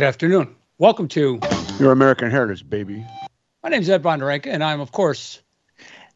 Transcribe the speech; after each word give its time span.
Well, 0.00 0.06
good 0.06 0.14
afternoon. 0.14 0.56
Welcome 0.78 1.08
to 1.08 1.38
Your 1.78 1.92
American 1.92 2.30
Heritage, 2.30 2.66
baby. 2.66 3.04
My 3.62 3.68
name 3.68 3.82
is 3.82 3.90
Ed 3.90 4.02
Bondarenka, 4.02 4.46
and 4.46 4.64
I'm, 4.64 4.80
of 4.80 4.92
course, 4.92 5.42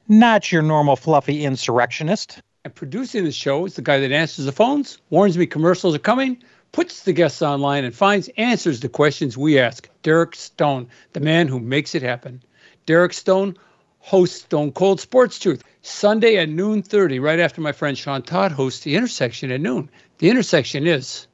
not 0.08 0.50
your 0.50 0.62
normal 0.62 0.96
fluffy 0.96 1.44
insurrectionist. 1.44 2.40
And 2.64 2.74
producing 2.74 3.24
the 3.24 3.30
show 3.30 3.66
is 3.66 3.74
the 3.74 3.82
guy 3.82 3.98
that 3.98 4.10
answers 4.10 4.46
the 4.46 4.52
phones, 4.52 4.96
warns 5.10 5.36
me 5.36 5.44
commercials 5.44 5.94
are 5.94 5.98
coming, 5.98 6.42
puts 6.72 7.02
the 7.02 7.12
guests 7.12 7.42
online, 7.42 7.84
and 7.84 7.94
finds 7.94 8.30
answers 8.38 8.80
to 8.80 8.88
questions 8.88 9.36
we 9.36 9.58
ask. 9.58 9.86
Derek 10.02 10.34
Stone, 10.34 10.88
the 11.12 11.20
man 11.20 11.46
who 11.46 11.60
makes 11.60 11.94
it 11.94 12.00
happen. 12.00 12.42
Derek 12.86 13.12
Stone 13.12 13.58
hosts 13.98 14.44
Stone 14.46 14.72
Cold 14.72 14.98
Sports 14.98 15.38
Truth 15.38 15.62
Sunday 15.82 16.38
at 16.38 16.48
noon 16.48 16.80
30, 16.80 17.18
right 17.18 17.38
after 17.38 17.60
my 17.60 17.72
friend 17.72 17.98
Sean 17.98 18.22
Todd 18.22 18.50
hosts 18.50 18.82
The 18.82 18.96
Intersection 18.96 19.50
at 19.50 19.60
noon. 19.60 19.90
The 20.16 20.30
Intersection 20.30 20.86
is 20.86 21.26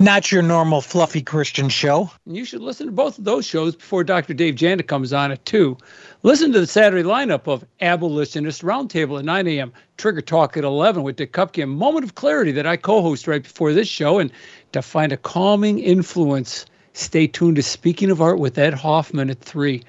not 0.00 0.32
your 0.32 0.40
normal 0.40 0.80
fluffy 0.80 1.20
Christian 1.20 1.68
show. 1.68 2.10
You 2.24 2.46
should 2.46 2.62
listen 2.62 2.86
to 2.86 2.92
both 2.92 3.18
of 3.18 3.24
those 3.24 3.44
shows 3.44 3.76
before 3.76 4.02
Dr. 4.02 4.32
Dave 4.32 4.54
Janet 4.54 4.88
comes 4.88 5.12
on 5.12 5.30
at 5.30 5.44
2. 5.44 5.76
Listen 6.22 6.52
to 6.52 6.60
the 6.60 6.66
Saturday 6.66 7.02
lineup 7.02 7.46
of 7.46 7.66
Abolitionist 7.82 8.62
Roundtable 8.62 9.18
at 9.18 9.26
9 9.26 9.46
a.m., 9.46 9.74
Trigger 9.98 10.22
Talk 10.22 10.56
at 10.56 10.64
11 10.64 11.02
with 11.02 11.16
Dick 11.16 11.34
Kupke, 11.34 11.68
moment 11.68 12.04
of 12.04 12.14
clarity 12.14 12.50
that 12.52 12.66
I 12.66 12.78
co 12.78 13.02
host 13.02 13.28
right 13.28 13.42
before 13.42 13.74
this 13.74 13.88
show. 13.88 14.18
And 14.18 14.32
to 14.72 14.80
find 14.80 15.12
a 15.12 15.18
calming 15.18 15.78
influence, 15.78 16.64
stay 16.94 17.26
tuned 17.26 17.56
to 17.56 17.62
Speaking 17.62 18.10
of 18.10 18.22
Art 18.22 18.38
with 18.38 18.56
Ed 18.56 18.72
Hoffman 18.72 19.28
at 19.28 19.40
3. 19.42 19.82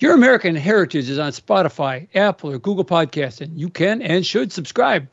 Your 0.00 0.14
American 0.14 0.56
Heritage 0.56 1.10
is 1.10 1.18
on 1.18 1.32
Spotify, 1.32 2.08
Apple, 2.14 2.50
or 2.50 2.58
Google 2.58 2.84
Podcasts, 2.84 3.42
and 3.42 3.60
you 3.60 3.68
can 3.68 4.00
and 4.00 4.24
should 4.24 4.52
subscribe. 4.52 5.06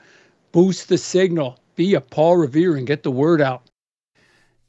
Boost 0.54 0.88
the 0.88 0.98
signal. 0.98 1.60
Be 1.76 1.96
a 1.96 2.02
Paul 2.02 2.38
Revere 2.38 2.78
and 2.78 2.88
get 2.88 3.04
the 3.04 3.12
word 3.12 3.42
out. 3.42 3.71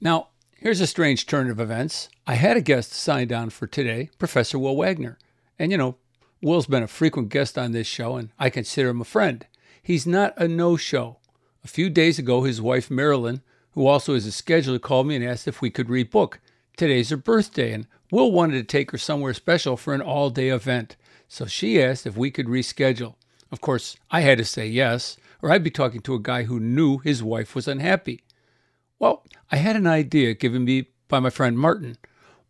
Now, 0.05 0.31
here's 0.57 0.81
a 0.81 0.89
strange 0.89 1.27
turn 1.27 1.49
of 1.49 1.61
events. 1.61 2.09
I 2.27 2.35
had 2.35 2.57
a 2.57 2.61
guest 2.61 2.93
signed 2.93 3.33
on 3.33 3.51
for 3.51 3.69
today, 3.69 4.11
Professor 4.19 4.59
Will 4.59 4.77
Wagner. 4.77 5.17
And 5.61 5.71
you 5.71 5.79
know, 5.79 5.95
Will's 6.43 6.67
been 6.67 6.83
a 6.83 6.89
frequent 6.89 7.29
guest 7.29 7.57
on 7.57 7.71
this 7.71 7.87
show, 7.87 8.17
and 8.17 8.31
I 8.37 8.51
consider 8.51 8.89
him 8.89 9.01
a 9.01 9.05
friend. 9.05 9.47
He's 9.81 10.05
not 10.05 10.35
a 10.37 10.49
no 10.49 10.77
show. 10.77 11.19
A 11.63 11.69
few 11.69 11.89
days 11.89 12.19
ago, 12.19 12.43
his 12.43 12.61
wife, 12.61 12.91
Marilyn, 12.91 13.43
who 13.75 13.87
also 13.87 14.15
is 14.15 14.27
a 14.27 14.31
scheduler, 14.31 14.81
called 14.81 15.07
me 15.07 15.15
and 15.15 15.25
asked 15.25 15.47
if 15.47 15.63
we 15.63 15.71
could 15.71 15.89
read 15.89 16.11
book. 16.11 16.41
Today's 16.77 17.11
her 17.11 17.17
birthday, 17.17 17.73
and 17.73 17.87
Will 18.11 18.33
wanted 18.33 18.55
to 18.55 18.65
take 18.65 18.91
her 18.91 18.99
somewhere 18.99 19.35
special 19.35 19.77
for 19.77 19.95
an 19.95 20.03
all 20.03 20.31
day 20.31 20.49
event. 20.49 20.97
So 21.29 21.47
she 21.47 21.81
asked 21.81 22.09
if 22.09 22.17
we 22.17 22.33
could 22.33 22.49
reschedule. 22.49 23.15
Of 23.53 23.61
course, 23.61 23.97
I 24.11 24.23
had 24.23 24.39
to 24.39 24.45
say 24.45 24.67
yes, 24.67 25.17
or 25.41 25.53
I'd 25.53 25.63
be 25.63 25.71
talking 25.71 26.01
to 26.01 26.15
a 26.15 26.21
guy 26.21 26.43
who 26.43 26.59
knew 26.59 26.99
his 26.99 27.23
wife 27.23 27.55
was 27.55 27.69
unhappy. 27.69 28.25
Well, 28.99 29.25
I 29.53 29.57
had 29.57 29.77
an 29.77 29.87
idea 29.87 30.33
given 30.33 30.65
me 30.65 30.87
by 31.09 31.21
my 31.21 31.29
friend 31.29 31.59
Martin. 31.59 31.99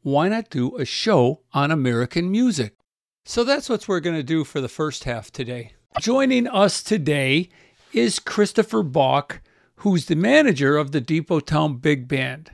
Why 0.02 0.28
not 0.28 0.50
do 0.50 0.76
a 0.76 0.84
show 0.84 1.40
on 1.52 1.72
American 1.72 2.30
music? 2.30 2.76
So 3.24 3.42
that's 3.42 3.68
what 3.68 3.88
we're 3.88 3.98
going 3.98 4.14
to 4.14 4.22
do 4.22 4.44
for 4.44 4.60
the 4.60 4.68
first 4.68 5.02
half 5.02 5.32
today. 5.32 5.72
Joining 6.00 6.46
us 6.46 6.80
today 6.80 7.48
is 7.92 8.20
Christopher 8.20 8.84
Balk, 8.84 9.40
who's 9.76 10.06
the 10.06 10.14
manager 10.14 10.76
of 10.76 10.92
the 10.92 11.00
Depot 11.00 11.40
Town 11.40 11.78
Big 11.78 12.06
Band. 12.06 12.52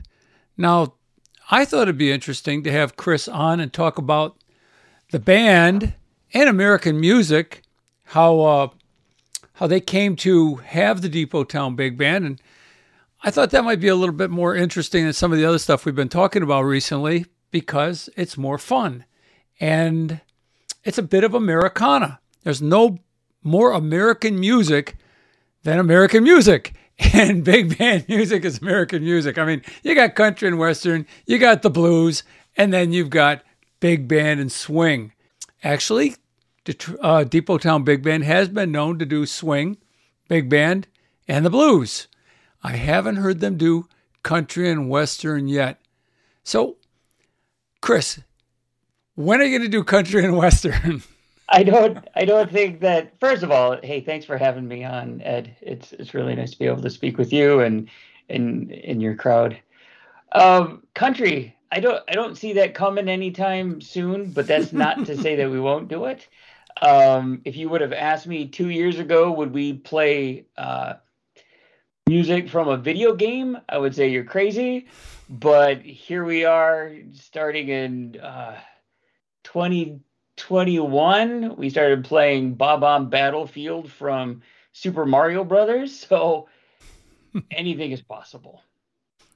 Now, 0.57 0.95
I 1.51 1.67
thought 1.67 1.83
it'd 1.83 1.99
be 1.99 2.11
interesting 2.11 2.63
to 2.63 2.73
have 2.73 2.97
Chris 2.97 3.29
on 3.29 3.61
and 3.61 3.71
talk 3.71 3.99
about 3.99 4.39
the 5.11 5.19
band 5.19 5.93
and 6.33 6.49
American 6.49 6.99
music, 6.99 7.63
how 8.05 8.41
uh, 8.41 8.69
how 9.55 9.67
they 9.67 9.81
came 9.81 10.17
to 10.17 10.57
have 10.57 11.03
the 11.03 11.09
Depot 11.11 11.45
Town 11.45 11.77
Big 11.77 11.99
Band, 11.99 12.25
and 12.25 12.43
I 13.23 13.31
thought 13.31 13.51
that 13.51 13.65
might 13.65 13.81
be 13.81 13.89
a 13.89 13.97
little 13.97 14.15
bit 14.15 14.31
more 14.31 14.55
interesting 14.55 15.05
than 15.05 15.13
some 15.13 15.33
of 15.33 15.39
the 15.39 15.45
other 15.45 15.59
stuff 15.59 15.85
we've 15.85 15.95
been 15.95 16.09
talking 16.09 16.43
about 16.43 16.63
recently 16.63 17.27
because 17.51 18.09
it's 18.17 18.37
more 18.39 18.59
fun 18.59 19.05
and 19.59 20.21
it's 20.85 20.99
a 20.99 21.03
bit 21.03 21.25
of 21.25 21.35
Americana. 21.35 22.21
There's 22.45 22.63
no 22.63 22.99
more 23.43 23.73
American 23.73 24.39
music 24.39 24.97
than 25.63 25.79
American 25.79 26.23
music. 26.23 26.75
And 27.15 27.45
big 27.45 27.79
band 27.79 28.09
music 28.09 28.45
is 28.45 28.59
American 28.59 29.05
music. 29.05 29.39
I 29.39 29.45
mean, 29.45 29.63
you 29.85 29.95
got 29.95 30.17
country 30.17 30.49
and 30.49 30.59
western, 30.59 31.07
you 31.27 31.39
got 31.39 31.63
the 31.63 31.71
blues, 31.71 32.25
and 32.57 32.73
then 32.73 32.93
you've 32.93 33.09
got 33.09 33.45
big 33.79 34.09
band 34.09 34.41
and 34.41 34.51
swing. 34.51 35.13
Actually, 35.63 36.17
uh, 37.01 37.23
Depot 37.23 37.59
Town 37.59 37.85
Big 37.85 38.03
Band 38.03 38.25
has 38.25 38.49
been 38.49 38.73
known 38.73 38.99
to 38.99 39.07
do 39.07 39.27
swing, 39.27 39.77
big 40.27 40.49
band, 40.49 40.89
and 41.29 41.47
the 41.47 41.51
blues. 41.51 42.09
I 42.63 42.77
haven't 42.77 43.17
heard 43.17 43.41
them 43.41 43.57
do 43.57 43.89
country 44.23 44.71
and 44.71 44.89
western 44.89 45.49
yet. 45.49 45.81
So, 46.43 46.77
Chris, 47.81 48.21
when 49.15 49.41
are 49.41 49.45
you 49.45 49.59
going 49.59 49.71
to 49.71 49.77
do 49.77 49.85
country 49.85 50.25
and 50.25 50.37
western? 50.37 51.03
I 51.49 51.63
don't. 51.63 52.07
I 52.15 52.25
don't 52.25 52.51
think 52.51 52.81
that. 52.81 53.19
First 53.21 53.43
of 53.43 53.51
all, 53.51 53.79
hey, 53.83 54.01
thanks 54.01 54.27
for 54.27 54.37
having 54.37 54.69
me 54.69 54.85
on, 54.85 55.23
Ed. 55.23 55.57
It's 55.63 55.93
it's 55.93 56.13
really 56.13 56.35
nice 56.35 56.51
to 56.51 56.59
be 56.59 56.67
able 56.67 56.83
to 56.83 56.91
speak 56.91 57.17
with 57.17 57.33
you 57.33 57.61
and 57.61 57.89
in 58.29 58.71
in 58.71 59.01
your 59.01 59.15
crowd. 59.15 59.59
Um, 60.33 60.83
country. 60.95 61.57
I 61.73 61.81
don't. 61.81 62.03
I 62.09 62.13
don't 62.13 62.37
see 62.37 62.53
that 62.55 62.75
coming 62.75 63.09
anytime 63.09 63.81
soon. 63.81 64.31
But 64.31 64.47
that's 64.47 64.73
not 64.75 65.07
to 65.07 65.17
say 65.17 65.37
that 65.37 65.51
we 65.51 65.59
won't 65.59 65.89
do 65.89 66.05
it. 66.05 66.29
Um, 66.83 67.41
if 67.45 67.57
you 67.57 67.69
would 67.71 67.81
have 67.81 67.93
asked 67.93 68.27
me 68.27 68.47
two 68.47 68.69
years 68.69 68.99
ago, 68.99 69.33
would 69.33 69.53
we 69.53 69.73
play 69.73 70.47
uh, 70.59 70.95
music 72.09 72.49
from 72.49 72.69
a 72.69 72.77
video 72.77 73.15
game, 73.15 73.59
I 73.69 73.77
would 73.77 73.95
say 73.95 74.09
you're 74.09 74.25
crazy. 74.25 74.87
But 75.29 75.83
here 75.83 76.25
we 76.25 76.47
are 76.47 76.93
starting 77.13 77.69
in 77.69 78.19
uh, 78.19 78.57
2021. 79.45 81.57
We 81.57 81.69
started 81.69 82.05
playing 82.05 82.55
Bob-omb 82.55 83.11
Battlefield 83.11 83.93
from 83.93 84.41
Super 84.73 85.05
Mario 85.05 85.45
Brothers. 85.45 86.07
So 86.19 86.49
anything 87.51 87.93
is 87.93 88.01
possible. 88.01 88.63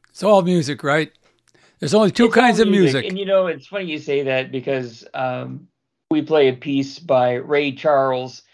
It's 0.09 0.23
all 0.23 0.41
music, 0.41 0.83
right? 0.83 1.13
There's 1.79 1.93
only 1.93 2.11
two 2.11 2.25
it's 2.27 2.35
kinds 2.35 2.59
of 2.59 2.69
music. 2.69 3.05
And 3.05 3.19
you 3.19 3.27
know, 3.27 3.49
it's 3.49 3.67
funny 3.67 3.85
you 3.85 3.99
say 3.99 4.23
that 4.23 4.51
because 4.51 5.05
um, 5.13 5.69
we 6.11 6.23
play 6.23 6.49
a 6.49 6.55
piece 6.55 6.99
by 6.99 7.35
Ray 7.35 7.73
Charles 7.73 8.45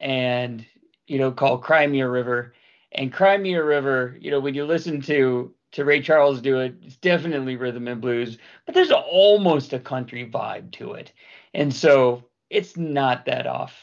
and, 0.00 0.64
you 1.06 1.18
know, 1.18 1.30
called 1.30 1.62
Cry 1.62 1.86
Me 1.86 2.00
a 2.00 2.08
River 2.08 2.54
and 2.96 3.12
Cry 3.12 3.36
Me 3.36 3.54
a 3.54 3.62
River, 3.62 4.16
you 4.20 4.30
know, 4.30 4.40
when 4.40 4.54
you 4.54 4.64
listen 4.64 5.00
to 5.02 5.52
to 5.72 5.84
Ray 5.84 6.00
Charles 6.00 6.40
do 6.40 6.60
it, 6.60 6.74
it's 6.82 6.96
definitely 6.96 7.56
rhythm 7.56 7.86
and 7.88 8.00
blues, 8.00 8.38
but 8.64 8.74
there's 8.74 8.90
almost 8.90 9.72
a 9.72 9.78
country 9.78 10.28
vibe 10.28 10.72
to 10.72 10.92
it. 10.92 11.12
And 11.52 11.74
so 11.74 12.24
it's 12.48 12.76
not 12.76 13.26
that 13.26 13.46
off 13.46 13.76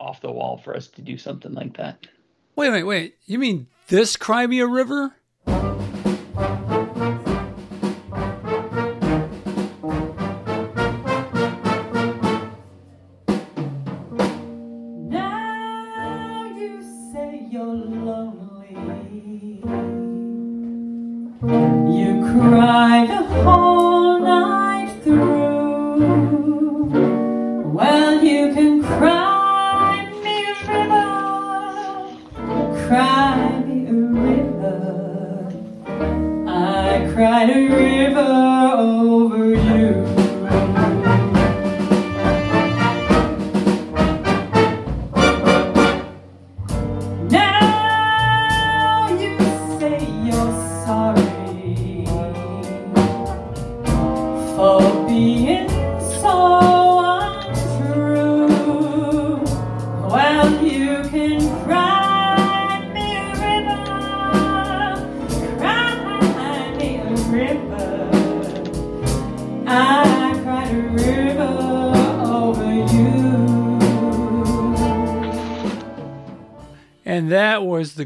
off 0.00 0.20
the 0.20 0.30
wall 0.30 0.56
for 0.58 0.74
us 0.74 0.88
to 0.88 1.02
do 1.02 1.16
something 1.18 1.52
like 1.52 1.76
that. 1.76 2.06
Wait, 2.56 2.70
wait, 2.70 2.82
wait. 2.84 3.16
You 3.26 3.38
mean 3.38 3.66
this 3.88 4.16
Cry 4.16 4.46
Me 4.46 4.60
a 4.60 4.66
River? 4.66 5.14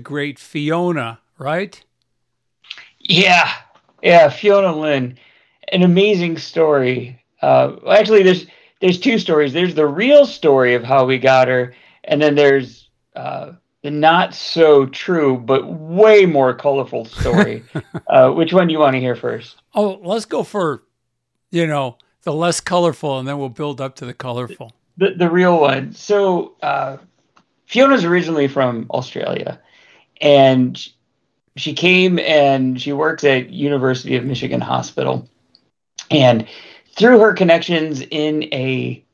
Great 0.09 0.39
Fiona, 0.39 1.21
right? 1.37 1.85
Yeah. 2.99 3.53
Yeah, 4.03 4.31
Fiona 4.31 4.75
Lynn, 4.75 5.19
an 5.71 5.83
amazing 5.83 6.39
story. 6.39 7.23
Uh, 7.43 7.77
actually, 7.91 8.23
there's 8.23 8.47
there's 8.81 8.99
two 8.99 9.19
stories. 9.19 9.53
There's 9.53 9.75
the 9.75 9.87
real 9.87 10.25
story 10.25 10.75
of 10.75 10.83
how 10.83 11.05
we 11.05 11.19
got 11.19 11.49
her, 11.49 11.75
and 12.05 12.23
then 12.23 12.37
there's 12.37 12.89
uh, 13.17 13.53
the 13.83 13.91
not 13.91 14.35
so 14.35 14.87
true 14.87 15.37
but 15.37 15.71
way 15.71 16.25
more 16.25 16.55
colorful 16.55 17.05
story. 17.05 17.63
uh, 18.07 18.31
which 18.31 18.55
one 18.55 18.67
do 18.69 18.73
you 18.73 18.79
want 18.79 18.95
to 18.95 19.01
hear 19.01 19.15
first? 19.15 19.61
Oh, 19.75 20.01
let's 20.03 20.25
go 20.25 20.43
for, 20.43 20.85
you 21.51 21.67
know, 21.67 21.99
the 22.23 22.33
less 22.33 22.63
colorful, 22.63 23.19
and 23.19 23.29
then 23.29 23.39
we'll 23.39 23.51
build 23.51 23.79
up 23.79 23.97
to 23.97 24.07
the 24.07 24.15
colorful. 24.15 24.73
The 24.97 25.11
the 25.11 25.29
real 25.29 25.61
one. 25.61 25.93
So 25.93 26.55
uh, 26.63 26.97
Fiona's 27.67 28.07
originally 28.07 28.49
from 28.49 28.87
Australia, 28.91 29.61
and 30.21 30.79
she 31.57 31.75
came 31.75 32.19
and 32.19 32.81
she 32.81 32.93
works 32.93 33.25
at 33.25 33.51
University 33.51 34.17
of 34.17 34.25
Michigan 34.25 34.61
Hospital, 34.61 35.29
and 36.11 36.47
through 36.97 37.21
her 37.21 37.33
connections 37.33 38.01
in 38.01 38.45
a 38.45 39.05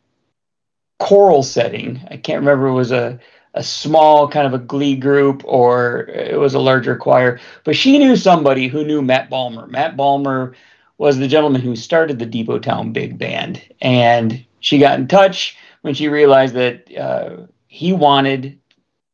choral 0.98 1.42
setting, 1.42 2.00
I 2.10 2.16
can't 2.16 2.40
remember 2.40 2.66
it 2.68 2.74
was 2.74 2.92
a 2.92 3.20
a 3.54 3.62
small 3.62 4.28
kind 4.28 4.46
of 4.46 4.52
a 4.52 4.58
glee 4.58 4.96
group 4.96 5.42
or 5.44 6.08
it 6.08 6.38
was 6.38 6.54
a 6.54 6.58
larger 6.58 6.96
choir, 6.96 7.38
but 7.62 7.76
she 7.76 7.98
knew 7.98 8.16
somebody 8.16 8.66
who 8.66 8.84
knew 8.84 9.00
Matt 9.00 9.30
Balmer. 9.30 9.68
Matt 9.68 9.96
Balmer 9.96 10.54
was 10.98 11.18
the 11.18 11.28
gentleman 11.28 11.60
who 11.60 11.76
started 11.76 12.18
the 12.18 12.26
Depot 12.26 12.58
Town 12.58 12.92
Big 12.92 13.16
Band, 13.16 13.62
and 13.80 14.44
she 14.60 14.78
got 14.78 14.98
in 14.98 15.06
touch 15.06 15.56
when 15.82 15.94
she 15.94 16.08
realized 16.08 16.54
that 16.54 16.96
uh, 16.96 17.46
he 17.68 17.92
wanted 17.92 18.58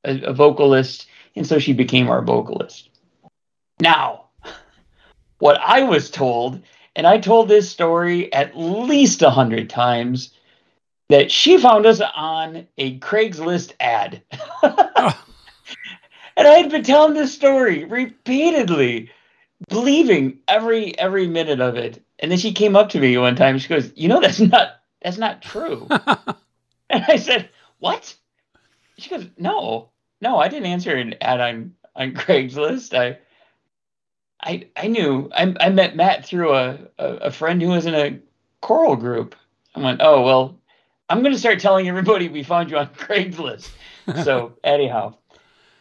a, 0.04 0.20
a 0.22 0.32
vocalist, 0.32 1.06
and 1.36 1.46
so 1.46 1.58
she 1.58 1.72
became 1.72 2.08
our 2.08 2.22
vocalist. 2.22 2.88
Now, 3.80 4.26
what 5.38 5.58
I 5.60 5.82
was 5.82 6.10
told, 6.10 6.62
and 6.94 7.06
I 7.06 7.18
told 7.18 7.48
this 7.48 7.70
story 7.70 8.32
at 8.32 8.56
least 8.56 9.22
a 9.22 9.30
hundred 9.30 9.70
times, 9.70 10.32
that 11.08 11.30
she 11.30 11.58
found 11.58 11.86
us 11.86 12.00
on 12.14 12.68
a 12.78 12.98
Craigslist 12.98 13.72
ad. 13.80 14.22
oh. 14.62 15.24
And 16.36 16.48
I 16.48 16.52
had 16.54 16.70
been 16.70 16.84
telling 16.84 17.12
this 17.12 17.34
story 17.34 17.84
repeatedly, 17.84 19.10
believing 19.68 20.38
every 20.48 20.98
every 20.98 21.26
minute 21.26 21.60
of 21.60 21.76
it. 21.76 22.02
And 22.18 22.30
then 22.30 22.38
she 22.38 22.52
came 22.54 22.76
up 22.76 22.88
to 22.90 22.98
me 22.98 23.18
one 23.18 23.36
time. 23.36 23.58
She 23.58 23.68
goes, 23.68 23.92
"You 23.94 24.08
know, 24.08 24.20
that's 24.20 24.40
not 24.40 24.80
that's 25.02 25.18
not 25.18 25.42
true." 25.42 25.86
and 26.88 27.04
I 27.06 27.16
said, 27.16 27.50
"What?" 27.78 28.14
She 28.96 29.10
goes, 29.10 29.26
"No, 29.36 29.90
no, 30.20 30.38
I 30.38 30.49
didn't 30.49 30.67
answer 30.67 30.94
an 30.96 31.14
ad 31.20 31.40
on 31.40 31.75
on 31.96 32.12
Craigslist. 32.14 32.96
I 32.96 33.19
I 34.43 34.69
I 34.76 34.88
knew 34.88 35.31
I, 35.34 35.55
I 35.61 35.69
met 35.70 35.96
Matt 35.96 36.25
through 36.25 36.55
a, 36.55 36.78
a, 36.99 37.06
a 37.06 37.31
friend 37.31 37.61
who 37.61 37.69
was 37.69 37.87
in 37.87 37.94
a 37.94 38.19
choral 38.61 38.96
group. 38.96 39.34
I 39.75 39.81
went, 39.81 40.00
oh 40.02 40.22
well, 40.22 40.58
I'm 41.08 41.20
going 41.20 41.32
to 41.32 41.38
start 41.38 41.61
telling 41.61 41.88
everybody 41.88 42.28
we 42.28 42.43
found 42.43 42.70
you 42.70 42.78
on 42.78 42.87
Craigslist. 42.94 43.70
so 44.25 44.55
anyhow, 44.64 45.14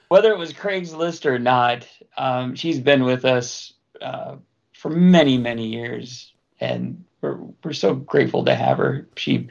whether 0.09 0.31
it 0.31 0.37
was 0.37 0.53
Craigslist 0.53 1.25
or 1.25 1.39
not, 1.39 1.87
um, 2.17 2.55
she's 2.55 2.79
been 2.79 3.03
with 3.03 3.25
us 3.25 3.73
uh, 4.01 4.35
for 4.73 4.89
many 4.89 5.37
many 5.37 5.67
years, 5.67 6.33
and 6.59 7.03
we're 7.21 7.39
we're 7.63 7.73
so 7.73 7.95
grateful 7.95 8.45
to 8.45 8.55
have 8.55 8.77
her. 8.77 9.07
She 9.15 9.49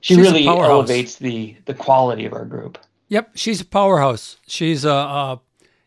she 0.00 0.14
she's 0.14 0.18
really 0.18 0.46
elevates 0.46 1.16
the 1.16 1.56
the 1.66 1.74
quality 1.74 2.24
of 2.26 2.32
our 2.32 2.44
group. 2.44 2.78
Yep, 3.12 3.32
she's 3.34 3.60
a 3.60 3.66
powerhouse. 3.66 4.38
She's 4.46 4.86
a, 4.86 4.90
a 4.90 5.40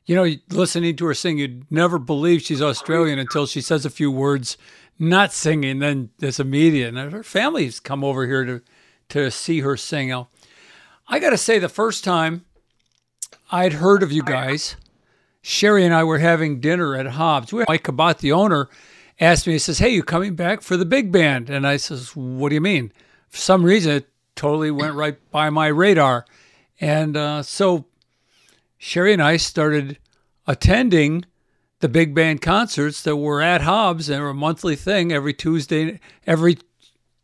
you 0.05 0.13
know, 0.13 0.31
listening 0.51 0.95
to 0.97 1.07
her 1.07 1.15
sing, 1.15 1.39
you'd 1.39 1.65
never 1.71 1.97
believe 1.97 2.43
she's 2.43 2.61
Australian 2.61 3.17
until 3.17 3.47
she 3.47 3.61
says 3.61 3.83
a 3.83 3.89
few 3.89 4.11
words, 4.11 4.59
not 4.99 5.33
singing. 5.33 5.79
Then 5.79 6.11
there's 6.19 6.39
immediate. 6.39 6.93
And 6.93 7.11
her 7.11 7.23
family's 7.23 7.79
come 7.79 8.03
over 8.03 8.27
here 8.27 8.45
to 8.45 8.61
to 9.09 9.31
see 9.31 9.61
her 9.61 9.75
sing. 9.75 10.09
Now, 10.09 10.27
I 11.07 11.17
got 11.17 11.31
to 11.31 11.37
say, 11.37 11.57
the 11.57 11.67
first 11.67 12.03
time 12.03 12.45
I'd 13.51 13.73
heard 13.73 14.03
of 14.03 14.11
you 14.11 14.21
guys, 14.21 14.75
Sherry 15.41 15.83
and 15.83 15.95
I 15.95 16.03
were 16.03 16.19
having 16.19 16.59
dinner 16.59 16.95
at 16.95 17.07
Hobbs. 17.07 17.51
Mike 17.67 17.83
Cabot, 17.85 18.19
the 18.19 18.33
owner, 18.33 18.69
asked 19.19 19.47
me, 19.47 19.53
he 19.53 19.59
says, 19.59 19.79
Hey, 19.79 19.89
you 19.89 20.03
coming 20.03 20.35
back 20.35 20.61
for 20.61 20.77
the 20.77 20.85
big 20.85 21.11
band? 21.11 21.49
And 21.49 21.65
I 21.65 21.77
says, 21.77 22.15
What 22.15 22.49
do 22.49 22.55
you 22.55 22.61
mean? 22.61 22.91
For 23.29 23.39
some 23.39 23.63
reason, 23.63 23.93
it 23.93 24.09
totally 24.35 24.69
went 24.69 24.93
right 24.93 25.17
by 25.31 25.49
my 25.49 25.67
radar. 25.69 26.27
And 26.79 27.15
uh, 27.15 27.43
so 27.43 27.85
Sherry 28.77 29.13
and 29.13 29.21
I 29.21 29.37
started 29.37 29.97
attending 30.47 31.25
the 31.79 31.89
big 31.89 32.13
band 32.15 32.41
concerts 32.41 33.01
that 33.03 33.15
were 33.17 33.41
at 33.41 33.61
Hobbs 33.61 34.09
and 34.09 34.21
were 34.21 34.29
a 34.29 34.33
monthly 34.33 34.75
thing 34.75 35.11
every 35.11 35.33
Tuesday, 35.33 35.99
every 36.25 36.57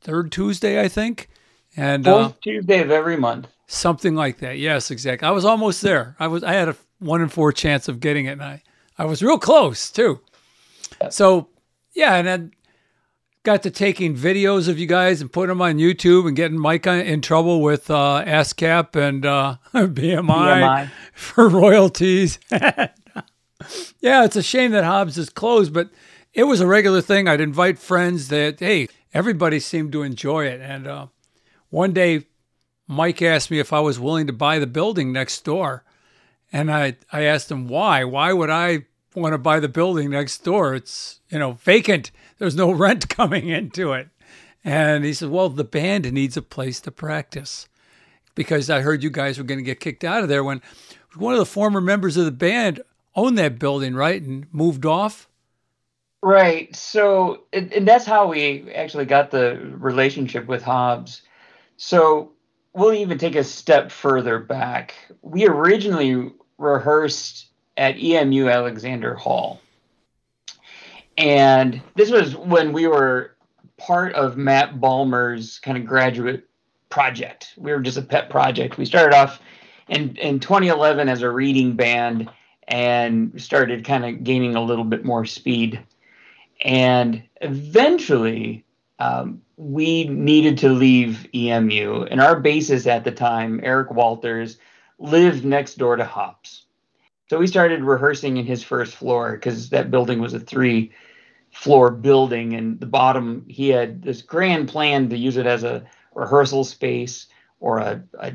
third 0.02 0.32
Tuesday, 0.32 0.82
I 0.82 0.88
think. 0.88 1.30
And 1.76 2.06
fourth 2.06 2.32
uh, 2.32 2.34
Tuesday 2.42 2.82
of 2.82 2.92
every 2.92 3.18
month. 3.18 3.48
Something 3.68 4.16
like 4.16 4.40
that. 4.40 4.58
Yes, 4.58 4.92
exactly. 4.92 5.28
I 5.28 5.32
was 5.32 5.46
almost 5.46 5.82
there. 5.82 6.16
I 6.20 6.28
was 6.28 6.44
I 6.44 6.54
had 6.54 6.70
a 6.70 6.76
one 7.00 7.22
in 7.22 7.30
four 7.30 7.52
chance 7.52 7.88
of 7.88 8.00
getting 8.00 8.26
it 8.26 8.34
and 8.34 8.44
I, 8.44 8.62
I 8.98 9.06
was 9.06 9.24
real 9.24 9.40
close 9.40 9.90
too. 9.90 10.20
So 11.10 11.48
yeah, 11.94 12.16
and 12.16 12.28
then 12.28 12.52
got 13.44 13.64
to 13.64 13.72
taking 13.72 14.16
videos 14.16 14.68
of 14.68 14.78
you 14.78 14.86
guys 14.86 15.22
and 15.22 15.32
putting 15.32 15.50
them 15.50 15.62
on 15.62 15.76
YouTube 15.76 16.28
and 16.28 16.36
getting 16.36 16.58
Mike 16.58 16.86
in 16.86 17.22
trouble 17.22 17.62
with 17.62 17.90
uh, 17.90 18.24
ASCAP 18.26 18.96
and 18.96 19.26
uh, 19.26 19.58
BMI, 19.74 20.22
BMI, 20.26 20.92
for 21.14 21.50
royalties. 21.50 22.40
yeah, 22.52 24.24
it's 24.24 24.36
a 24.36 24.44
shame 24.44 24.72
that 24.72 24.84
Hobbs 24.84 25.18
is 25.18 25.30
closed, 25.30 25.74
but 25.74 25.90
it 26.34 26.44
was 26.44 26.62
a 26.62 26.68
regular 26.68 27.02
thing. 27.02 27.28
I'd 27.28 27.42
invite 27.42 27.80
friends 27.80 28.28
that, 28.28 28.60
hey, 28.60 28.88
everybody 29.14 29.60
seemed 29.60 29.92
to 29.94 30.04
enjoy 30.04 30.46
it. 30.46 30.62
And 30.62 30.88
uh, 30.88 31.08
one 31.70 31.94
day, 31.94 32.28
Mike 32.88 33.22
asked 33.22 33.50
me 33.50 33.60
if 33.60 33.74
I 33.74 33.80
was 33.80 34.00
willing 34.00 34.28
to 34.28 34.34
buy 34.34 34.60
the 34.60 34.68
building 34.68 35.12
next 35.12 35.44
door. 35.44 35.84
And 36.54 36.70
I, 36.70 36.98
I 37.12 37.24
asked 37.24 37.50
him 37.50 37.70
why. 37.70 38.04
Why 38.04 38.34
would 38.34 38.50
I 38.50 38.86
want 39.16 39.34
to 39.34 39.38
buy 39.38 39.60
the 39.60 39.70
building 39.70 40.10
next 40.10 40.44
door? 40.44 40.74
It's, 40.74 41.20
you 41.30 41.40
know, 41.40 41.54
vacant 41.54 42.12
there's 42.42 42.56
no 42.56 42.72
rent 42.72 43.08
coming 43.16 43.50
into 43.50 43.94
it. 43.94 44.10
And 44.64 45.06
he 45.06 45.14
said, 45.14 45.30
Well, 45.30 45.50
the 45.50 45.64
band 45.64 46.12
needs 46.12 46.38
a 46.38 46.42
place 46.42 46.82
to 46.82 46.92
practice 46.92 47.70
because 48.36 48.70
I 48.70 48.82
heard 48.82 49.04
you 49.04 49.10
guys 49.10 49.38
were 49.38 49.44
going 49.44 49.60
to 49.60 49.64
get 49.64 49.80
kicked 49.80 50.04
out 50.04 50.24
of 50.24 50.30
there 50.30 50.44
when 50.44 50.62
one 51.16 51.34
of 51.34 51.40
the 51.40 51.46
former 51.46 51.82
members 51.82 52.18
of 52.18 52.26
the 52.26 52.32
band 52.32 52.82
owned 53.16 53.38
that 53.38 53.60
building, 53.60 53.94
right? 53.94 54.22
And 54.22 54.48
moved 54.52 54.86
off. 54.86 55.28
Right. 56.24 56.76
So, 56.76 57.44
and 57.52 57.88
that's 57.88 58.06
how 58.06 58.28
we 58.28 58.72
actually 58.74 59.06
got 59.06 59.32
the 59.32 59.60
relationship 59.74 60.48
with 60.48 60.64
Hobbs. 60.64 61.24
So, 61.78 62.32
we'll 62.74 62.94
even 62.94 63.18
take 63.18 63.36
a 63.36 63.44
step 63.44 63.92
further 63.92 64.40
back. 64.40 64.94
We 65.22 65.48
originally 65.48 66.32
rehearsed 66.58 67.51
at 67.78 67.98
EMU 67.98 68.50
Alexander 68.50 69.16
Hall. 69.16 69.62
And 71.18 71.82
this 71.96 72.10
was 72.10 72.36
when 72.36 72.74
we 72.74 72.88
were 72.88 73.36
part 73.78 74.14
of 74.14 74.38
Matt 74.38 74.80
Balmer's 74.80 75.60
kind 75.60 75.78
of 75.78 75.86
graduate 75.86 76.48
project. 76.90 77.54
We 77.58 77.72
were 77.72 77.80
just 77.80 77.98
a 77.98 78.02
pet 78.02 78.30
project. 78.30 78.78
We 78.78 78.86
started 78.86 79.16
off 79.16 79.42
in, 79.88 80.16
in 80.18 80.40
2011 80.40 81.10
as 81.10 81.22
a 81.22 81.30
reading 81.30 81.76
band 81.76 82.30
and 82.68 83.42
started 83.42 83.84
kind 83.86 84.06
of 84.06 84.24
gaining 84.24 84.56
a 84.56 84.64
little 84.64 84.86
bit 84.86 85.04
more 85.04 85.26
speed. 85.26 85.84
And 86.62 87.24
eventually, 87.42 88.64
um, 89.00 89.42
we 89.58 90.06
needed 90.06 90.60
to 90.60 90.70
leave 90.70 91.28
EMU. 91.34 92.04
And 92.04 92.22
our 92.22 92.40
bassist 92.40 92.88
at 92.88 93.04
the 93.04 93.12
time, 93.12 93.60
Eric 93.64 93.92
Walters, 93.92 94.58
lived 95.00 95.44
next 95.44 95.78
door 95.78 95.96
to 95.96 96.06
Hobbs. 96.06 96.66
So 97.32 97.40
we 97.40 97.48
started 97.48 97.82
rehearsing 97.82 98.36
in 98.36 98.46
his 98.46 98.62
first 98.62 98.94
floor 98.94 99.32
because 99.32 99.70
that 99.70 99.90
building 99.90 100.20
was 100.20 100.34
a 100.34 100.40
three 100.42 100.92
floor 101.54 101.90
building 101.90 102.54
and 102.56 102.78
the 102.78 102.86
bottom 102.86 103.46
he 103.48 103.70
had 103.70 104.02
this 104.02 104.22
grand 104.22 104.68
plan 104.68 105.08
to 105.08 105.18
use 105.18 105.38
it 105.38 105.46
as 105.46 105.64
a 105.64 105.86
rehearsal 106.14 106.66
space 106.66 107.28
or 107.62 107.78
a, 107.78 108.04
a 108.20 108.32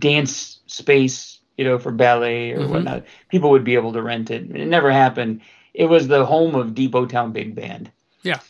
dance 0.00 0.58
space 0.66 1.38
you 1.56 1.64
know 1.64 1.78
for 1.78 1.92
ballet 1.92 2.50
or 2.50 2.58
mm-hmm. 2.58 2.72
whatnot. 2.72 3.04
People 3.28 3.50
would 3.50 3.62
be 3.62 3.76
able 3.76 3.92
to 3.92 4.02
rent 4.02 4.32
it. 4.32 4.50
It 4.50 4.66
never 4.66 4.90
happened. 4.90 5.42
It 5.72 5.86
was 5.86 6.08
the 6.08 6.26
home 6.26 6.56
of 6.56 6.74
depot 6.74 7.06
town 7.06 7.30
big 7.30 7.54
band. 7.54 7.92
Yeah. 8.24 8.40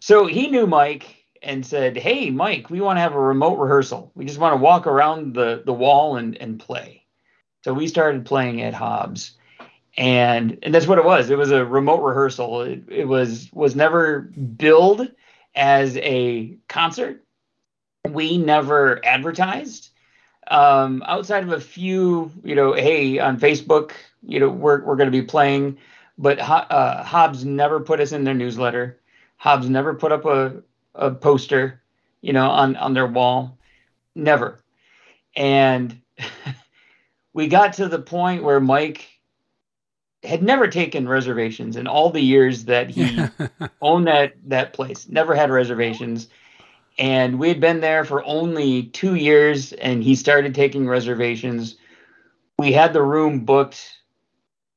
So 0.00 0.26
he 0.26 0.48
knew 0.48 0.66
mike 0.66 1.24
and 1.42 1.64
said 1.64 1.96
hey 1.96 2.30
mike 2.30 2.70
we 2.70 2.80
want 2.80 2.96
to 2.96 3.02
have 3.02 3.14
a 3.14 3.20
remote 3.20 3.58
rehearsal. 3.60 4.10
We 4.16 4.24
just 4.24 4.40
want 4.40 4.54
to 4.54 4.56
walk 4.64 4.88
around 4.88 5.34
the 5.34 5.62
the 5.64 5.72
wall 5.72 6.16
and 6.16 6.36
and 6.38 6.58
play 6.58 7.01
so 7.62 7.72
we 7.72 7.88
started 7.88 8.24
playing 8.24 8.62
at 8.62 8.74
hobbs 8.74 9.32
and 9.96 10.58
and 10.62 10.74
that's 10.74 10.86
what 10.86 10.98
it 10.98 11.04
was. 11.04 11.30
It 11.30 11.38
was 11.38 11.50
a 11.50 11.64
remote 11.64 12.02
rehearsal. 12.02 12.62
It, 12.62 12.82
it 12.88 13.04
was 13.06 13.50
was 13.52 13.76
never 13.76 14.20
billed 14.20 15.08
as 15.54 15.96
a 15.98 16.56
concert. 16.68 17.22
We 18.08 18.38
never 18.38 19.04
advertised 19.04 19.90
um, 20.48 21.02
outside 21.06 21.44
of 21.44 21.52
a 21.52 21.60
few, 21.60 22.30
you 22.42 22.54
know, 22.54 22.72
hey, 22.72 23.18
on 23.18 23.38
Facebook, 23.38 23.92
you 24.22 24.40
know, 24.40 24.48
we're 24.48 24.82
we're 24.82 24.96
going 24.96 25.10
to 25.10 25.18
be 25.18 25.22
playing, 25.22 25.78
but 26.18 26.38
uh, 26.38 27.02
Hobbs 27.04 27.44
never 27.44 27.80
put 27.80 28.00
us 28.00 28.12
in 28.12 28.24
their 28.24 28.34
newsletter. 28.34 29.00
Hobbs 29.36 29.68
never 29.68 29.94
put 29.94 30.12
up 30.12 30.24
a, 30.24 30.62
a 30.94 31.10
poster, 31.10 31.82
you 32.20 32.32
know, 32.32 32.48
on, 32.48 32.76
on 32.76 32.94
their 32.94 33.06
wall. 33.06 33.58
Never. 34.14 34.60
And 35.34 36.00
we 37.34 37.48
got 37.48 37.74
to 37.74 37.88
the 37.88 37.98
point 37.98 38.42
where 38.42 38.60
Mike 38.60 39.08
had 40.22 40.42
never 40.42 40.68
taken 40.68 41.08
reservations 41.08 41.76
in 41.76 41.86
all 41.86 42.10
the 42.10 42.20
years 42.20 42.66
that 42.66 42.90
he 42.90 43.18
owned 43.82 44.06
that 44.06 44.34
that 44.44 44.72
place. 44.72 45.08
Never 45.08 45.34
had 45.34 45.50
reservations. 45.50 46.28
And 46.98 47.38
we 47.38 47.48
had 47.48 47.60
been 47.60 47.80
there 47.80 48.04
for 48.04 48.24
only 48.24 48.84
two 48.84 49.14
years 49.14 49.72
and 49.72 50.02
he 50.02 50.14
started 50.14 50.54
taking 50.54 50.86
reservations. 50.86 51.76
We 52.58 52.72
had 52.72 52.92
the 52.92 53.02
room 53.02 53.40
booked 53.44 53.98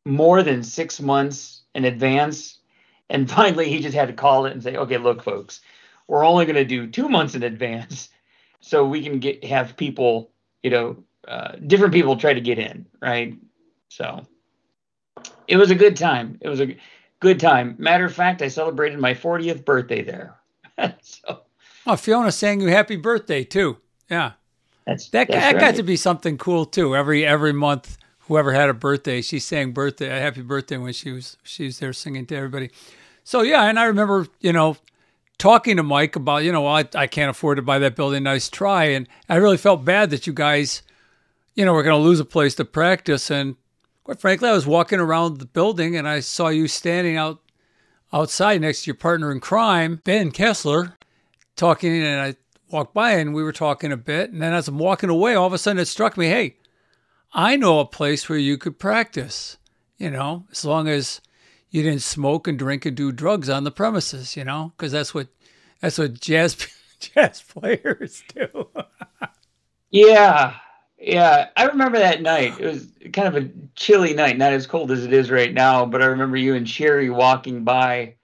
more 0.05 0.41
than 0.41 0.63
six 0.63 1.01
months 1.01 1.61
in 1.75 1.85
advance. 1.85 2.57
And 3.09 3.29
finally 3.31 3.69
he 3.69 3.81
just 3.81 3.95
had 3.95 4.07
to 4.07 4.13
call 4.13 4.45
it 4.45 4.53
and 4.53 4.63
say, 4.63 4.77
okay, 4.77 4.97
look, 4.97 5.21
folks, 5.21 5.61
we're 6.07 6.25
only 6.25 6.45
going 6.45 6.55
to 6.55 6.65
do 6.65 6.87
two 6.87 7.09
months 7.09 7.35
in 7.35 7.43
advance 7.43 8.09
so 8.61 8.85
we 8.85 9.03
can 9.03 9.19
get 9.19 9.43
have 9.43 9.77
people, 9.77 10.31
you 10.63 10.71
know, 10.71 11.03
uh, 11.27 11.53
different 11.67 11.93
people 11.93 12.15
try 12.17 12.33
to 12.33 12.41
get 12.41 12.59
in, 12.59 12.85
right? 13.01 13.35
So 13.89 14.25
it 15.47 15.57
was 15.57 15.71
a 15.71 15.75
good 15.75 15.95
time. 15.95 16.37
It 16.41 16.49
was 16.49 16.59
a 16.61 16.75
good 17.19 17.39
time. 17.39 17.75
Matter 17.77 18.05
of 18.05 18.13
fact, 18.13 18.41
I 18.41 18.47
celebrated 18.47 18.99
my 18.99 19.13
40th 19.13 19.65
birthday 19.65 20.03
there. 20.03 20.35
so, 21.01 21.41
oh, 21.87 21.95
Fiona 21.95 22.31
sang 22.31 22.61
you 22.61 22.67
happy 22.67 22.95
birthday 22.95 23.43
too. 23.43 23.77
Yeah, 24.09 24.33
that's 24.85 25.09
that, 25.09 25.27
that's 25.27 25.39
that 25.39 25.53
right. 25.53 25.59
got 25.59 25.75
to 25.75 25.83
be 25.83 25.95
something 25.95 26.37
cool 26.37 26.65
too. 26.65 26.95
Every 26.95 27.25
every 27.25 27.53
month, 27.53 27.97
whoever 28.27 28.51
had 28.51 28.69
a 28.69 28.73
birthday, 28.73 29.21
she 29.21 29.39
sang 29.39 29.71
birthday 29.71 30.15
a 30.15 30.19
happy 30.19 30.41
birthday 30.41 30.77
when 30.77 30.93
she 30.93 31.11
was 31.11 31.37
she 31.43 31.65
was 31.65 31.79
there 31.79 31.93
singing 31.93 32.25
to 32.27 32.35
everybody. 32.35 32.71
So 33.23 33.41
yeah, 33.41 33.63
and 33.63 33.79
I 33.79 33.85
remember 33.85 34.27
you 34.41 34.53
know 34.53 34.77
talking 35.37 35.77
to 35.77 35.83
Mike 35.83 36.15
about 36.15 36.43
you 36.43 36.51
know 36.51 36.67
I 36.67 36.85
I 36.93 37.07
can't 37.07 37.29
afford 37.29 37.55
to 37.55 37.61
buy 37.61 37.79
that 37.79 37.95
building. 37.95 38.23
Nice 38.23 38.49
try, 38.49 38.85
and 38.85 39.07
I 39.29 39.37
really 39.37 39.57
felt 39.57 39.85
bad 39.85 40.09
that 40.11 40.27
you 40.27 40.33
guys 40.33 40.81
you 41.55 41.65
know, 41.65 41.73
we're 41.73 41.83
going 41.83 41.99
to 41.99 42.07
lose 42.07 42.19
a 42.19 42.25
place 42.25 42.55
to 42.55 42.65
practice. 42.65 43.31
And 43.31 43.55
quite 44.03 44.19
frankly, 44.19 44.49
I 44.49 44.53
was 44.53 44.67
walking 44.67 44.99
around 44.99 45.39
the 45.39 45.45
building 45.45 45.95
and 45.95 46.07
I 46.07 46.19
saw 46.19 46.49
you 46.49 46.67
standing 46.67 47.17
out 47.17 47.41
outside 48.13 48.61
next 48.61 48.83
to 48.83 48.89
your 48.89 48.95
partner 48.95 49.31
in 49.31 49.39
crime, 49.39 50.01
Ben 50.03 50.31
Kessler, 50.31 50.95
talking. 51.55 52.03
And 52.03 52.21
I 52.21 52.35
walked 52.69 52.93
by 52.93 53.11
and 53.11 53.33
we 53.33 53.43
were 53.43 53.53
talking 53.53 53.91
a 53.91 53.97
bit. 53.97 54.31
And 54.31 54.41
then 54.41 54.53
as 54.53 54.67
I'm 54.67 54.77
walking 54.77 55.09
away, 55.09 55.33
all 55.33 55.47
of 55.47 55.53
a 55.53 55.57
sudden 55.57 55.81
it 55.81 55.85
struck 55.85 56.17
me, 56.17 56.27
hey, 56.27 56.57
I 57.33 57.55
know 57.55 57.79
a 57.79 57.85
place 57.85 58.29
where 58.29 58.39
you 58.39 58.57
could 58.57 58.79
practice, 58.79 59.57
you 59.97 60.11
know, 60.11 60.45
as 60.51 60.65
long 60.65 60.87
as 60.87 61.21
you 61.69 61.83
didn't 61.83 62.01
smoke 62.01 62.47
and 62.47 62.57
drink 62.57 62.85
and 62.85 62.95
do 62.95 63.11
drugs 63.11 63.49
on 63.49 63.63
the 63.63 63.71
premises, 63.71 64.37
you 64.37 64.43
know, 64.43 64.71
because 64.77 64.91
that's 64.91 65.13
what 65.13 65.27
that's 65.81 65.97
what 65.97 66.19
jazz 66.19 66.55
jazz 66.99 67.41
players 67.41 68.23
do. 68.33 68.69
yeah, 69.91 70.55
yeah, 71.05 71.49
I 71.55 71.65
remember 71.65 71.99
that 71.99 72.23
night. 72.23 72.59
It 72.59 72.65
was 72.65 72.87
kind 73.13 73.27
of 73.27 73.35
a 73.35 73.49
chilly 73.75 74.15
night, 74.15 74.37
not 74.37 74.53
as 74.53 74.65
cold 74.65 74.89
as 74.91 75.05
it 75.05 75.13
is 75.13 75.29
right 75.29 75.53
now, 75.53 75.85
but 75.85 76.01
I 76.01 76.05
remember 76.05 76.35
you 76.35 76.55
and 76.55 76.67
Sherry 76.67 77.11
walking 77.11 77.63
by 77.63 78.15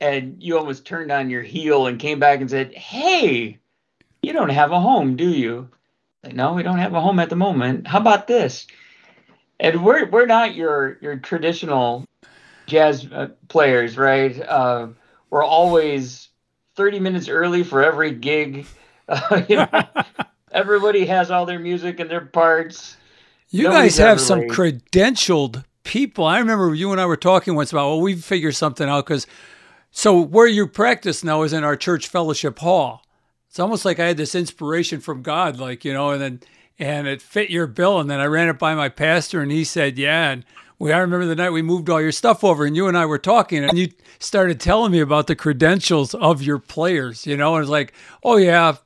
and 0.00 0.42
you 0.42 0.58
almost 0.58 0.84
turned 0.84 1.10
on 1.10 1.30
your 1.30 1.42
heel 1.42 1.86
and 1.86 1.98
came 1.98 2.18
back 2.18 2.40
and 2.40 2.50
said, 2.50 2.74
Hey, 2.74 3.58
you 4.22 4.32
don't 4.34 4.50
have 4.50 4.72
a 4.72 4.80
home, 4.80 5.16
do 5.16 5.28
you? 5.28 5.70
Like, 6.22 6.34
no, 6.34 6.52
we 6.52 6.62
don't 6.62 6.78
have 6.78 6.92
a 6.92 7.00
home 7.00 7.18
at 7.18 7.30
the 7.30 7.36
moment. 7.36 7.86
How 7.86 7.98
about 7.98 8.26
this? 8.26 8.66
And 9.58 9.82
we're 9.82 10.08
we're 10.08 10.26
not 10.26 10.54
your 10.54 10.98
your 11.00 11.16
traditional 11.16 12.04
jazz 12.66 13.06
uh, 13.10 13.28
players, 13.48 13.96
right? 13.96 14.38
Uh, 14.40 14.88
we're 15.30 15.44
always 15.44 16.28
30 16.76 17.00
minutes 17.00 17.28
early 17.28 17.64
for 17.64 17.82
every 17.82 18.12
gig. 18.12 18.66
Uh, 19.08 19.42
you 19.48 19.56
know, 19.56 19.68
everybody 20.58 21.06
has 21.06 21.30
all 21.30 21.46
their 21.46 21.58
music 21.58 22.00
and 22.00 22.10
their 22.10 22.24
parts. 22.24 22.96
You 23.50 23.64
Nobody's 23.64 23.96
guys 23.98 24.06
have 24.06 24.20
some 24.20 24.40
late. 24.40 24.50
credentialed 24.50 25.64
people. 25.84 26.24
I 26.24 26.38
remember 26.38 26.74
you 26.74 26.92
and 26.92 27.00
I 27.00 27.06
were 27.06 27.16
talking 27.16 27.54
once 27.54 27.72
about, 27.72 27.86
well, 27.88 28.00
we 28.00 28.16
figure 28.16 28.52
something 28.52 28.88
out 28.88 29.06
because 29.06 29.26
so 29.90 30.20
where 30.20 30.46
you 30.46 30.66
practice 30.66 31.24
now 31.24 31.42
is 31.42 31.52
in 31.52 31.64
our 31.64 31.76
church 31.76 32.08
fellowship 32.08 32.58
hall. 32.58 33.02
It's 33.48 33.58
almost 33.58 33.84
like 33.84 33.98
I 33.98 34.06
had 34.08 34.18
this 34.18 34.34
inspiration 34.34 35.00
from 35.00 35.22
God, 35.22 35.58
like, 35.58 35.84
you 35.84 35.94
know, 35.94 36.10
and 36.10 36.20
then 36.20 36.40
and 36.78 37.06
it 37.08 37.22
fit 37.22 37.50
your 37.50 37.66
bill. 37.66 37.98
And 37.98 38.10
then 38.10 38.20
I 38.20 38.26
ran 38.26 38.48
it 38.48 38.58
by 38.58 38.74
my 38.74 38.88
pastor 38.88 39.40
and 39.40 39.50
he 39.50 39.64
said, 39.64 39.96
Yeah. 39.96 40.30
And 40.30 40.44
we 40.78 40.92
I 40.92 40.98
remember 40.98 41.24
the 41.24 41.34
night 41.34 41.50
we 41.50 41.62
moved 41.62 41.88
all 41.88 42.02
your 42.02 42.12
stuff 42.12 42.44
over 42.44 42.66
and 42.66 42.76
you 42.76 42.86
and 42.88 42.98
I 42.98 43.06
were 43.06 43.18
talking 43.18 43.64
and 43.64 43.78
you 43.78 43.88
started 44.18 44.60
telling 44.60 44.92
me 44.92 45.00
about 45.00 45.26
the 45.26 45.36
credentials 45.36 46.14
of 46.14 46.42
your 46.42 46.58
players, 46.58 47.26
you 47.26 47.36
know, 47.36 47.54
and 47.54 47.62
it's 47.62 47.70
like, 47.70 47.94
oh 48.22 48.36
yeah, 48.36 48.76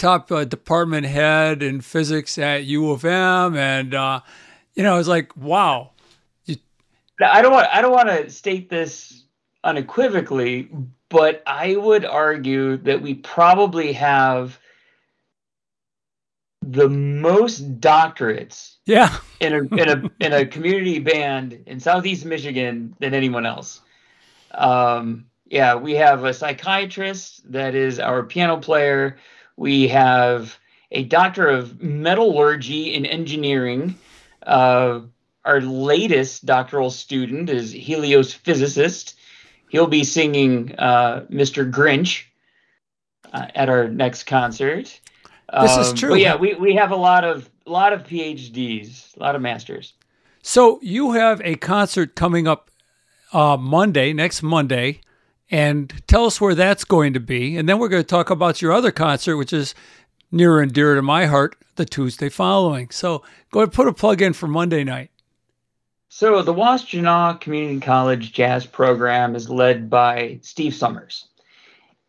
top 0.00 0.32
uh, 0.32 0.44
department 0.44 1.06
head 1.06 1.62
in 1.62 1.80
physics 1.80 2.38
at 2.38 2.64
U 2.64 2.90
of 2.90 3.04
M, 3.04 3.56
and 3.56 3.94
uh, 3.94 4.20
you 4.74 4.82
know, 4.82 4.98
it's 4.98 5.08
like, 5.08 5.36
wow. 5.36 5.90
Now, 7.20 7.30
I 7.32 7.42
don't 7.42 7.52
want 7.52 7.68
I 7.70 7.82
don't 7.82 7.92
want 7.92 8.08
to 8.08 8.30
state 8.30 8.70
this 8.70 9.24
unequivocally, 9.62 10.70
but 11.10 11.42
I 11.46 11.76
would 11.76 12.04
argue 12.04 12.78
that 12.78 13.02
we 13.02 13.14
probably 13.14 13.92
have 13.92 14.58
the 16.62 16.88
most 16.88 17.80
doctorates 17.80 18.76
Yeah, 18.86 19.18
in 19.40 19.52
a 19.52 19.58
in 19.76 19.88
a 19.88 20.10
in 20.24 20.32
a 20.32 20.46
community 20.46 20.98
band 20.98 21.62
in 21.66 21.78
Southeast 21.78 22.24
Michigan 22.24 22.96
than 23.00 23.12
anyone 23.12 23.44
else. 23.44 23.82
Um, 24.52 25.26
yeah, 25.46 25.74
we 25.74 25.94
have 25.94 26.24
a 26.24 26.32
psychiatrist 26.32 27.52
that 27.52 27.74
is 27.74 28.00
our 28.00 28.22
piano 28.22 28.56
player. 28.56 29.18
We 29.60 29.88
have 29.88 30.58
a 30.90 31.04
doctor 31.04 31.46
of 31.46 31.82
metallurgy 31.82 32.94
and 32.96 33.06
engineering. 33.06 33.94
Uh, 34.42 35.00
our 35.44 35.60
latest 35.60 36.46
doctoral 36.46 36.88
student 36.90 37.50
is 37.50 37.74
heliophysicist. 37.74 39.16
He'll 39.68 39.86
be 39.86 40.02
singing 40.02 40.74
uh, 40.78 41.26
Mr. 41.30 41.70
Grinch 41.70 42.22
uh, 43.34 43.48
at 43.54 43.68
our 43.68 43.86
next 43.86 44.24
concert. 44.24 44.98
This 45.60 45.76
is 45.76 45.90
Um, 45.90 45.94
true. 45.94 46.14
Yeah, 46.14 46.36
we, 46.36 46.54
we 46.54 46.74
have 46.76 46.90
a 46.90 46.96
lot 46.96 47.24
of 47.24 47.50
a 47.66 47.70
lot 47.70 47.92
of 47.92 48.04
PhDs, 48.04 49.14
a 49.14 49.20
lot 49.20 49.36
of 49.36 49.42
masters. 49.42 49.92
So 50.40 50.78
you 50.80 51.12
have 51.12 51.42
a 51.44 51.56
concert 51.56 52.16
coming 52.16 52.48
up 52.48 52.70
uh, 53.34 53.58
Monday, 53.58 54.14
next 54.14 54.42
Monday, 54.42 55.02
and 55.50 55.92
tell 56.06 56.26
us 56.26 56.40
where 56.40 56.54
that's 56.54 56.84
going 56.84 57.12
to 57.14 57.20
be, 57.20 57.56
and 57.56 57.68
then 57.68 57.78
we're 57.78 57.88
going 57.88 58.02
to 58.02 58.06
talk 58.06 58.30
about 58.30 58.62
your 58.62 58.72
other 58.72 58.92
concert, 58.92 59.36
which 59.36 59.52
is 59.52 59.74
near 60.30 60.60
and 60.60 60.72
dear 60.72 60.94
to 60.94 61.02
my 61.02 61.26
heart, 61.26 61.56
the 61.76 61.84
Tuesday 61.84 62.28
following. 62.28 62.90
So 62.90 63.22
go 63.50 63.60
ahead, 63.60 63.72
put 63.72 63.88
a 63.88 63.92
plug 63.92 64.22
in 64.22 64.32
for 64.32 64.46
Monday 64.46 64.84
night. 64.84 65.10
So 66.08 66.42
the 66.42 66.54
Washtenaw 66.54 67.40
Community 67.40 67.80
College 67.80 68.32
Jazz 68.32 68.66
Program 68.66 69.36
is 69.36 69.48
led 69.48 69.88
by 69.88 70.40
Steve 70.42 70.74
Summers. 70.74 71.28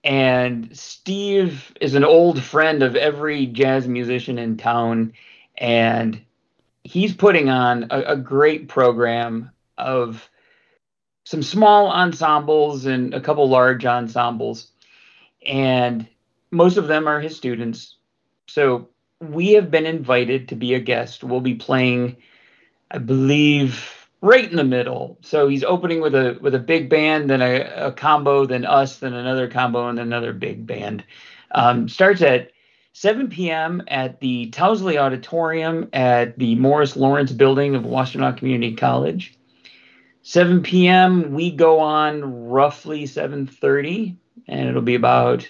And 0.04 0.76
Steve 0.76 1.72
is 1.80 1.94
an 1.94 2.04
old 2.04 2.42
friend 2.42 2.82
of 2.82 2.96
every 2.96 3.46
jazz 3.46 3.88
musician 3.88 4.40
in 4.40 4.58
town. 4.58 5.14
And 5.58 6.20
he's 6.84 7.14
putting 7.14 7.50
on 7.50 7.86
a, 7.92 8.02
a 8.14 8.16
great 8.16 8.68
program 8.68 9.52
of 9.78 10.28
some 11.24 11.44
small 11.44 11.90
ensembles 11.90 12.86
and 12.86 13.14
a 13.14 13.22
couple 13.22 13.48
large 13.48 13.86
ensembles. 13.86 14.72
And 15.46 16.08
most 16.52 16.78
of 16.78 16.88
them 16.88 17.08
are 17.08 17.20
his 17.20 17.36
students. 17.36 17.96
So 18.48 18.90
we 19.20 19.54
have 19.54 19.72
been 19.72 19.86
invited 19.86 20.50
to 20.50 20.56
be 20.56 20.74
a 20.74 20.80
guest. 20.80 21.24
We'll 21.24 21.42
be 21.42 21.56
playing 21.56 22.18
I 22.92 22.98
believe 22.98 24.08
right 24.22 24.50
in 24.50 24.58
the 24.58 24.64
middle. 24.64 25.18
So 25.22 25.48
he's 25.48 25.64
opening 25.64 26.02
with 26.02 26.14
a 26.14 26.38
with 26.42 26.54
a 26.54 26.60
big 26.60 26.90
band, 26.90 27.30
then 27.30 27.42
a, 27.42 27.88
a 27.88 27.92
combo, 27.92 28.46
then 28.46 28.66
us, 28.66 28.98
then 28.98 29.14
another 29.14 29.48
combo, 29.48 29.88
and 29.88 30.00
another 30.00 30.34
big 30.34 30.68
band. 30.68 31.04
Um, 31.52 31.88
starts 31.88 32.22
at 32.22 32.52
7 32.94 33.30
p.m. 33.30 33.82
at 33.88 34.20
the 34.20 34.52
Towsley 34.52 34.98
Auditorium 34.98 35.90
at 35.94 36.38
the 36.38 36.56
Morris 36.56 36.96
Lawrence 36.96 37.32
Building 37.32 37.76
of 37.76 37.84
Washtenaw 37.84 38.38
Community 38.38 38.76
College. 38.76 39.38
7 40.24 40.62
p.m. 40.64 41.34
we 41.34 41.52
go 41.52 41.80
on 41.80 42.48
roughly 42.50 43.04
7:30, 43.06 44.16
and 44.48 44.70
it'll 44.70 44.82
be 44.82 44.96
about 44.96 45.50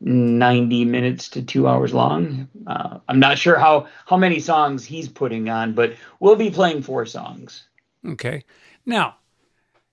90 0.00 0.84
minutes 0.84 1.28
to 1.30 1.42
two 1.42 1.66
hours 1.66 1.94
long. 1.94 2.48
Uh, 2.66 2.98
I'm 3.08 3.18
not 3.18 3.38
sure 3.38 3.58
how 3.58 3.86
how 4.06 4.16
many 4.16 4.38
songs 4.40 4.84
he's 4.84 5.08
putting 5.08 5.48
on, 5.48 5.72
but 5.72 5.94
we'll 6.20 6.36
be 6.36 6.50
playing 6.50 6.82
four 6.82 7.06
songs. 7.06 7.64
Okay. 8.06 8.44
Now, 8.86 9.16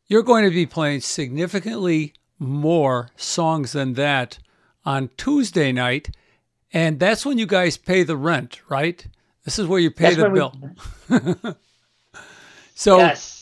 you're 0.08 0.24
going 0.24 0.44
to 0.44 0.52
be 0.52 0.66
playing 0.66 1.02
significantly 1.02 2.14
more 2.38 3.10
songs 3.16 3.72
than 3.72 3.94
that 3.94 4.40
on 4.86 5.10
Tuesday 5.16 5.72
night, 5.72 6.10
and 6.74 7.00
that's 7.00 7.26
when 7.26 7.38
you 7.38 7.46
guys 7.46 7.78
pay 7.78 8.04
the 8.04 8.18
rent, 8.18 8.62
right? 8.68 9.06
This 9.46 9.58
is 9.60 9.68
where 9.68 9.80
you 9.80 9.92
pay 9.92 10.14
That's 10.14 10.18
the 10.18 10.30
when 10.30 10.34
we- 10.34 11.34
bill. 11.40 11.56
so, 12.76 12.98
yes, 12.98 13.41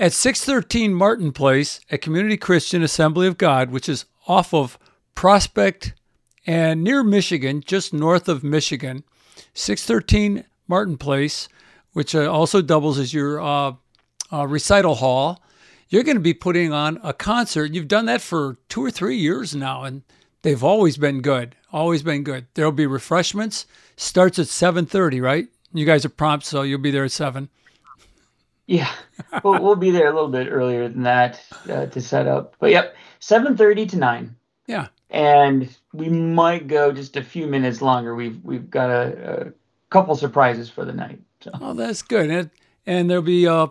at 0.00 0.14
613 0.14 0.94
Martin 0.94 1.30
Place 1.30 1.78
at 1.90 2.00
Community 2.00 2.38
Christian 2.38 2.82
Assembly 2.82 3.26
of 3.26 3.36
God, 3.36 3.70
which 3.70 3.86
is 3.86 4.06
off 4.26 4.54
of 4.54 4.78
Prospect 5.14 5.92
and 6.46 6.82
near 6.82 7.04
Michigan, 7.04 7.62
just 7.64 7.92
north 7.92 8.26
of 8.26 8.42
Michigan. 8.42 9.04
613 9.52 10.44
Martin 10.66 10.96
Place, 10.96 11.48
which 11.92 12.14
uh, 12.14 12.32
also 12.32 12.62
doubles 12.62 12.98
as 12.98 13.12
your 13.12 13.42
uh, 13.42 13.74
uh, 14.32 14.46
recital 14.46 14.94
hall. 14.94 15.42
You're 15.90 16.04
going 16.04 16.16
to 16.16 16.22
be 16.22 16.32
putting 16.32 16.72
on 16.72 16.98
a 17.02 17.12
concert. 17.12 17.74
You've 17.74 17.88
done 17.88 18.06
that 18.06 18.22
for 18.22 18.56
two 18.70 18.82
or 18.82 18.90
three 18.90 19.16
years 19.16 19.54
now, 19.54 19.82
and 19.84 20.02
they've 20.40 20.64
always 20.64 20.96
been 20.96 21.20
good. 21.20 21.56
Always 21.72 22.02
been 22.02 22.22
good. 22.22 22.46
There'll 22.54 22.72
be 22.72 22.86
refreshments. 22.86 23.66
Starts 23.96 24.38
at 24.38 24.46
7:30, 24.46 25.20
right? 25.20 25.48
You 25.74 25.84
guys 25.84 26.06
are 26.06 26.10
prompt, 26.10 26.46
so 26.46 26.62
you'll 26.62 26.78
be 26.78 26.90
there 26.90 27.04
at 27.04 27.12
seven. 27.12 27.50
Yeah, 28.70 28.88
we'll, 29.42 29.60
we'll 29.60 29.74
be 29.74 29.90
there 29.90 30.08
a 30.08 30.14
little 30.14 30.28
bit 30.28 30.46
earlier 30.48 30.88
than 30.88 31.02
that 31.02 31.42
uh, 31.68 31.86
to 31.86 32.00
set 32.00 32.28
up. 32.28 32.54
But 32.60 32.70
yep, 32.70 32.94
7:30 33.20 33.88
to 33.88 33.96
nine. 33.96 34.36
Yeah, 34.68 34.86
and 35.10 35.68
we 35.92 36.08
might 36.08 36.68
go 36.68 36.92
just 36.92 37.16
a 37.16 37.22
few 37.24 37.48
minutes 37.48 37.82
longer. 37.82 38.14
We've 38.14 38.38
we've 38.44 38.70
got 38.70 38.88
a, 38.88 39.48
a 39.48 39.52
couple 39.90 40.14
surprises 40.14 40.70
for 40.70 40.84
the 40.84 40.92
night. 40.92 41.18
So. 41.40 41.50
Oh, 41.60 41.74
that's 41.74 42.02
good. 42.02 42.30
And, 42.30 42.50
and 42.86 43.10
there'll 43.10 43.24
be 43.24 43.48
uh, 43.48 43.66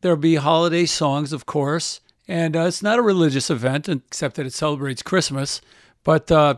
there'll 0.00 0.16
be 0.16 0.36
holiday 0.36 0.86
songs, 0.86 1.34
of 1.34 1.44
course. 1.44 2.00
And 2.26 2.56
uh, 2.56 2.60
it's 2.60 2.82
not 2.82 2.98
a 2.98 3.02
religious 3.02 3.50
event, 3.50 3.86
except 3.86 4.36
that 4.36 4.46
it 4.46 4.54
celebrates 4.54 5.02
Christmas. 5.02 5.60
But 6.04 6.32
uh, 6.32 6.54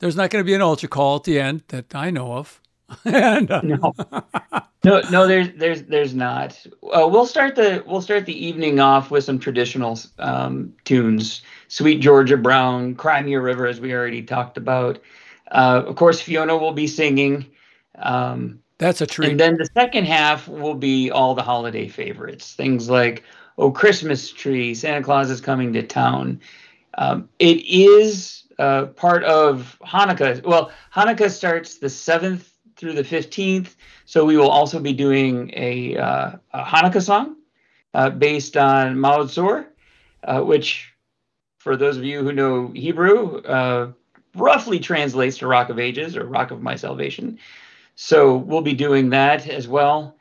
there's 0.00 0.16
not 0.16 0.30
going 0.30 0.42
to 0.42 0.46
be 0.46 0.54
an 0.54 0.62
altar 0.62 0.88
call 0.88 1.16
at 1.16 1.22
the 1.22 1.38
end 1.38 1.62
that 1.68 1.94
I 1.94 2.10
know 2.10 2.32
of. 2.32 2.60
and, 3.04 3.50
uh, 3.50 3.60
no, 3.62 3.94
no, 4.84 5.00
no. 5.10 5.26
There's 5.26 5.48
there's 5.56 5.82
there's 5.84 6.14
not. 6.14 6.58
Uh, 6.82 7.08
we'll 7.10 7.26
start 7.26 7.54
the 7.54 7.82
we'll 7.86 8.02
start 8.02 8.26
the 8.26 8.46
evening 8.46 8.80
off 8.80 9.10
with 9.10 9.24
some 9.24 9.38
traditional 9.38 9.98
um, 10.18 10.72
tunes. 10.84 11.42
Sweet 11.68 12.00
Georgia 12.00 12.36
Brown, 12.36 12.94
Cry 12.94 13.22
Me 13.22 13.34
a 13.34 13.40
River, 13.40 13.66
as 13.66 13.80
we 13.80 13.92
already 13.92 14.22
talked 14.22 14.56
about. 14.56 14.98
Uh, 15.50 15.82
of 15.86 15.96
course, 15.96 16.20
Fiona 16.20 16.56
will 16.56 16.72
be 16.72 16.86
singing. 16.86 17.46
Um, 17.98 18.60
That's 18.78 19.00
a 19.00 19.06
treat. 19.06 19.30
And 19.30 19.40
then 19.40 19.56
the 19.56 19.68
second 19.74 20.06
half 20.06 20.48
will 20.48 20.74
be 20.74 21.10
all 21.10 21.34
the 21.34 21.42
holiday 21.42 21.88
favorites, 21.88 22.54
things 22.54 22.90
like 22.90 23.22
"Oh 23.58 23.70
Christmas 23.70 24.30
Tree," 24.30 24.74
"Santa 24.74 25.02
Claus 25.02 25.30
is 25.30 25.40
Coming 25.40 25.72
to 25.74 25.82
Town." 25.82 26.40
Um, 26.98 27.28
it 27.38 27.64
is 27.66 28.42
uh, 28.58 28.86
part 28.86 29.24
of 29.24 29.78
Hanukkah. 29.84 30.42
Well, 30.44 30.70
Hanukkah 30.94 31.30
starts 31.30 31.78
the 31.78 31.88
seventh 31.88 32.51
through 32.82 32.94
the 32.94 33.04
fifteenth, 33.04 33.76
so 34.06 34.24
we 34.24 34.36
will 34.36 34.50
also 34.50 34.80
be 34.80 34.92
doing 34.92 35.52
a, 35.54 35.96
uh, 35.96 36.32
a 36.52 36.64
Hanukkah 36.64 37.00
song 37.00 37.36
uh, 37.94 38.10
based 38.10 38.56
on 38.56 38.96
Maoz 38.96 39.26
Tzur, 39.26 39.66
uh, 40.24 40.40
which, 40.40 40.92
for 41.58 41.76
those 41.76 41.96
of 41.96 42.02
you 42.02 42.24
who 42.24 42.32
know 42.32 42.72
Hebrew, 42.74 43.36
uh, 43.42 43.92
roughly 44.34 44.80
translates 44.80 45.38
to 45.38 45.46
Rock 45.46 45.68
of 45.68 45.78
Ages 45.78 46.16
or 46.16 46.24
Rock 46.24 46.50
of 46.50 46.60
My 46.60 46.74
Salvation. 46.74 47.38
So 47.94 48.36
we'll 48.36 48.62
be 48.62 48.74
doing 48.74 49.10
that 49.10 49.48
as 49.48 49.68
well. 49.68 50.16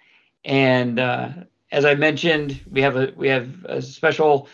And 0.46 1.00
uh, 1.00 1.30
as 1.72 1.84
I 1.84 1.96
mentioned, 1.96 2.60
we 2.72 2.84
have 2.84 2.96
a 2.96 3.12
we 3.16 3.28
have 3.30 3.66
a 3.66 3.82
special 3.82 4.50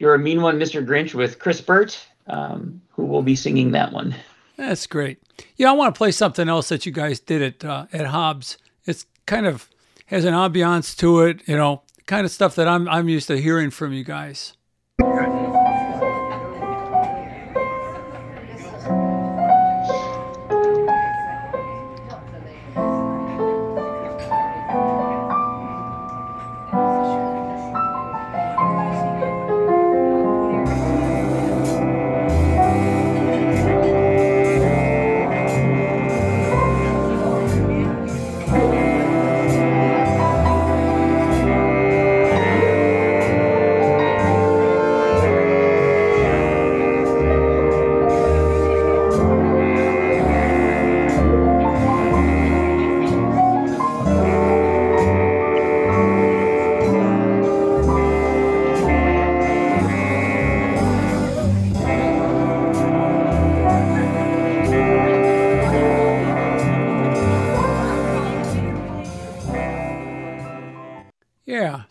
"You're 0.00 0.14
a 0.14 0.18
Mean 0.18 0.42
One, 0.42 0.58
Mr. 0.58 0.84
Grinch" 0.84 1.14
with 1.14 1.38
Chris 1.38 1.60
Burt, 1.60 1.96
um, 2.26 2.82
who 2.90 3.04
will 3.04 3.22
be 3.22 3.36
singing 3.36 3.70
that 3.70 3.92
one. 3.92 4.16
That's 4.60 4.86
great. 4.86 5.22
Yeah, 5.56 5.70
I 5.70 5.72
want 5.72 5.94
to 5.94 5.98
play 5.98 6.10
something 6.12 6.46
else 6.46 6.68
that 6.68 6.84
you 6.84 6.92
guys 6.92 7.18
did 7.18 7.40
at 7.40 7.64
uh, 7.64 7.86
at 7.94 8.08
Hobbs. 8.08 8.58
It's 8.84 9.06
kind 9.24 9.46
of 9.46 9.70
has 10.06 10.26
an 10.26 10.34
ambiance 10.34 10.94
to 10.98 11.20
it, 11.20 11.48
you 11.48 11.56
know, 11.56 11.80
kind 12.04 12.26
of 12.26 12.30
stuff 12.30 12.56
that 12.56 12.68
I'm 12.68 12.86
I'm 12.86 13.08
used 13.08 13.28
to 13.28 13.40
hearing 13.40 13.70
from 13.70 13.94
you 13.94 14.04
guys. 14.04 14.52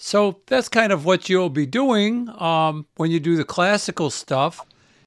So 0.09 0.41
that's 0.47 0.69
kind 0.69 0.91
of 0.91 1.05
what 1.05 1.29
you'll 1.29 1.51
be 1.51 1.67
doing 1.67 2.29
um, 2.41 2.87
when 2.95 3.11
you 3.11 3.19
do 3.19 3.35
the 3.35 3.43
classical 3.43 4.09
stuff. 4.09 4.65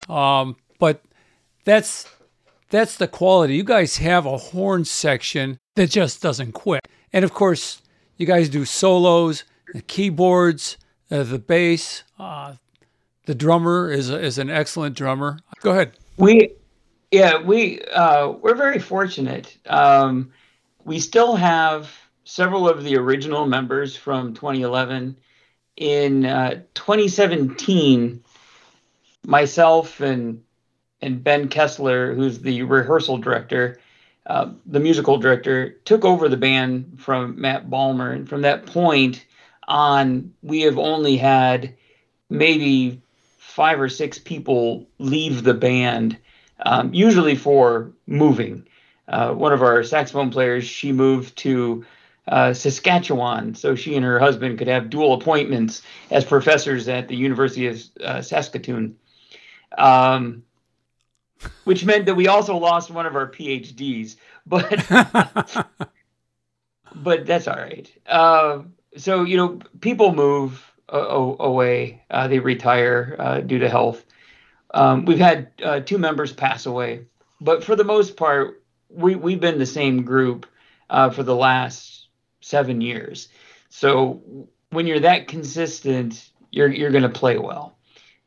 Um, 0.08 0.54
but 0.78 1.02
that's 1.64 2.08
that's 2.70 2.96
the 2.98 3.08
quality. 3.08 3.56
You 3.56 3.64
guys 3.64 3.96
have 3.96 4.26
a 4.26 4.36
horn 4.36 4.84
section 4.84 5.58
that 5.74 5.90
just 5.90 6.22
doesn't 6.22 6.52
quit, 6.52 6.86
and 7.12 7.24
of 7.24 7.34
course, 7.34 7.82
you 8.16 8.26
guys 8.26 8.48
do 8.48 8.64
solos, 8.64 9.42
the 9.74 9.82
keyboards, 9.82 10.78
uh, 11.10 11.24
the 11.24 11.40
bass. 11.40 12.04
Uh, 12.16 12.54
the 13.26 13.34
drummer 13.34 13.90
is 13.90 14.08
is 14.08 14.38
an 14.38 14.50
excellent 14.50 14.96
drummer. 14.96 15.40
Go 15.62 15.72
ahead. 15.72 15.94
We, 16.16 16.52
yeah, 17.10 17.42
we 17.42 17.80
uh, 17.86 18.28
we're 18.28 18.54
very 18.54 18.78
fortunate. 18.78 19.56
Um, 19.66 20.30
we 20.84 21.00
still 21.00 21.34
have 21.34 21.90
several 22.24 22.68
of 22.68 22.84
the 22.84 22.96
original 22.96 23.46
members 23.46 23.96
from 23.96 24.34
2011. 24.34 25.16
In 25.76 26.26
uh, 26.26 26.62
2017, 26.74 28.22
myself 29.26 30.00
and 30.00 30.42
and 31.00 31.24
Ben 31.24 31.48
Kessler, 31.48 32.14
who's 32.14 32.38
the 32.38 32.62
rehearsal 32.62 33.18
director, 33.18 33.80
uh, 34.26 34.52
the 34.66 34.78
musical 34.78 35.18
director, 35.18 35.70
took 35.84 36.04
over 36.04 36.28
the 36.28 36.36
band 36.36 36.98
from 37.00 37.40
Matt 37.40 37.68
Balmer, 37.68 38.12
and 38.12 38.28
from 38.28 38.42
that 38.42 38.66
point 38.66 39.24
on, 39.66 40.32
we 40.42 40.60
have 40.60 40.78
only 40.78 41.16
had 41.16 41.74
maybe 42.30 43.02
five 43.38 43.80
or 43.80 43.88
six 43.88 44.18
people 44.18 44.86
leave 44.98 45.42
the 45.42 45.54
band, 45.54 46.16
um, 46.64 46.94
usually 46.94 47.34
for 47.34 47.90
moving. 48.06 48.66
Uh, 49.08 49.32
one 49.32 49.52
of 49.52 49.62
our 49.62 49.82
saxophone 49.82 50.30
players, 50.30 50.64
she 50.64 50.92
moved 50.92 51.36
to 51.36 51.84
uh, 52.28 52.54
Saskatchewan, 52.54 53.54
so 53.54 53.74
she 53.74 53.96
and 53.96 54.04
her 54.04 54.18
husband 54.18 54.58
could 54.58 54.68
have 54.68 54.90
dual 54.90 55.14
appointments 55.14 55.82
as 56.10 56.24
professors 56.24 56.88
at 56.88 57.08
the 57.08 57.16
University 57.16 57.66
of 57.66 57.82
uh, 58.00 58.22
Saskatoon. 58.22 58.96
Um, 59.76 60.44
which 61.64 61.84
meant 61.84 62.06
that 62.06 62.14
we 62.14 62.28
also 62.28 62.56
lost 62.56 62.90
one 62.90 63.06
of 63.06 63.16
our 63.16 63.28
PhDs, 63.28 64.16
but 64.46 64.86
but 66.94 67.26
that's 67.26 67.48
all 67.48 67.56
right. 67.56 67.92
Uh, 68.06 68.62
so 68.96 69.24
you 69.24 69.36
know, 69.36 69.58
people 69.80 70.14
move 70.14 70.64
away; 70.88 72.04
uh, 72.10 72.28
they 72.28 72.38
retire 72.38 73.16
uh, 73.18 73.40
due 73.40 73.58
to 73.58 73.68
health. 73.68 74.04
Um, 74.74 75.04
we've 75.04 75.18
had 75.18 75.50
uh, 75.62 75.80
two 75.80 75.98
members 75.98 76.32
pass 76.32 76.66
away, 76.66 77.06
but 77.40 77.64
for 77.64 77.74
the 77.74 77.84
most 77.84 78.16
part, 78.16 78.62
we 78.88 79.16
we've 79.16 79.40
been 79.40 79.58
the 79.58 79.66
same 79.66 80.04
group 80.04 80.46
for 80.88 81.22
the 81.22 81.34
last 81.34 82.01
seven 82.42 82.80
years. 82.80 83.28
So 83.70 84.22
when 84.70 84.86
you're 84.86 85.00
that 85.00 85.28
consistent, 85.28 86.30
you're 86.50 86.68
you're 86.68 86.90
going 86.90 87.02
to 87.02 87.08
play 87.08 87.38
well. 87.38 87.76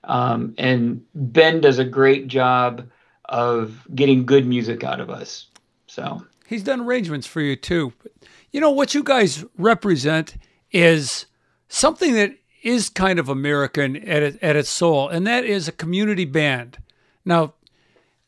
Um, 0.04 0.54
and 0.58 1.04
Ben 1.14 1.62
does 1.62 1.80
a 1.80 1.86
great 1.86 2.28
job 2.28 2.90
of 3.26 3.88
getting 3.94 4.26
good 4.26 4.46
music 4.46 4.84
out 4.84 5.00
of 5.00 5.10
us. 5.10 5.48
So 5.88 6.26
he's 6.48 6.64
done 6.64 6.82
arrangements 6.82 7.28
for 7.28 7.42
you 7.42 7.56
too. 7.56 7.94
You 8.52 8.62
know 8.62 8.72
what 8.72 8.94
you 8.94 9.04
guys 9.04 9.44
represent 9.58 10.36
is 10.72 11.26
something 11.68 12.14
that 12.14 12.36
is 12.64 12.90
kind 12.90 13.20
of 13.20 13.30
American 13.30 13.96
at 13.98 14.42
at 14.42 14.56
its 14.56 14.70
soul, 14.70 15.10
and 15.10 15.28
that 15.28 15.46
is 15.46 15.68
a 15.68 15.72
community 15.72 16.26
band. 16.26 16.78
Now, 17.24 17.54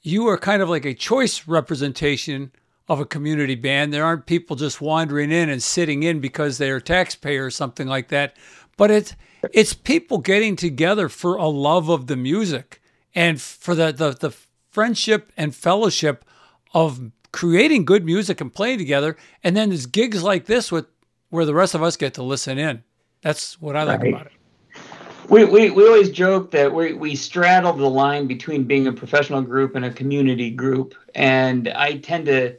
you 0.02 0.28
are 0.28 0.38
kind 0.38 0.62
of 0.62 0.69
like 0.69 0.86
a 0.86 0.93
choice 0.93 1.47
representation 1.47 2.52
of 2.88 3.00
a 3.00 3.06
community 3.06 3.56
band. 3.56 3.93
There 3.93 4.06
aren't 4.06 4.26
people 4.26 4.56
just 4.56 4.82
wandering 4.82 5.32
in 5.32 5.50
and 5.50 5.62
sitting 5.62 6.04
in 6.04 6.19
because 6.19 6.58
they 6.58 6.69
are 6.71 6.80
taxpayers 6.80 7.47
or 7.47 7.52
something 7.52 7.88
like 7.88 8.08
that. 8.10 8.36
But 8.78 8.91
it 8.91 9.15
it's 9.54 9.73
people 9.73 10.17
getting 10.19 10.56
together 10.56 11.10
for 11.10 11.36
a 11.36 11.47
love 11.47 11.89
of 11.89 12.08
the 12.08 12.15
music 12.15 12.82
and 13.13 13.41
for 13.41 13.76
the, 13.76 13.91
the, 13.91 14.12
the 14.12 14.32
friendship 14.71 15.32
and 15.38 15.56
fellowship 15.56 16.26
of 16.73 17.12
creating 17.32 17.86
good 17.86 18.06
music 18.06 18.41
and 18.41 18.54
playing 18.54 18.78
together. 18.78 19.15
And 19.43 19.56
then 19.56 19.69
there's 19.69 19.86
gigs 19.86 20.23
like 20.23 20.45
this 20.45 20.71
with 20.71 20.86
where 21.30 21.45
the 21.45 21.54
rest 21.54 21.76
of 21.76 21.84
us 21.84 21.97
get 21.97 22.13
to 22.15 22.23
listen 22.23 22.58
in. 22.58 22.84
That's 23.21 23.60
what 23.62 23.76
I 23.76 23.84
like 23.84 24.02
right. 24.02 24.13
about 24.13 24.26
it. 24.28 24.32
We, 25.30 25.43
we, 25.43 25.69
we 25.71 25.86
always 25.86 26.10
joke 26.10 26.52
that 26.52 26.73
we, 26.73 26.93
we 26.93 27.15
straddle 27.15 27.73
the 27.73 27.89
line 27.89 28.28
between 28.28 28.63
being 28.63 28.88
a 28.88 28.93
professional 28.93 29.41
group 29.41 29.76
and 29.76 29.84
a 29.84 29.91
community 29.91 30.50
group. 30.50 30.95
And 31.15 31.67
I 31.69 31.97
tend 31.97 32.28
to 32.28 32.56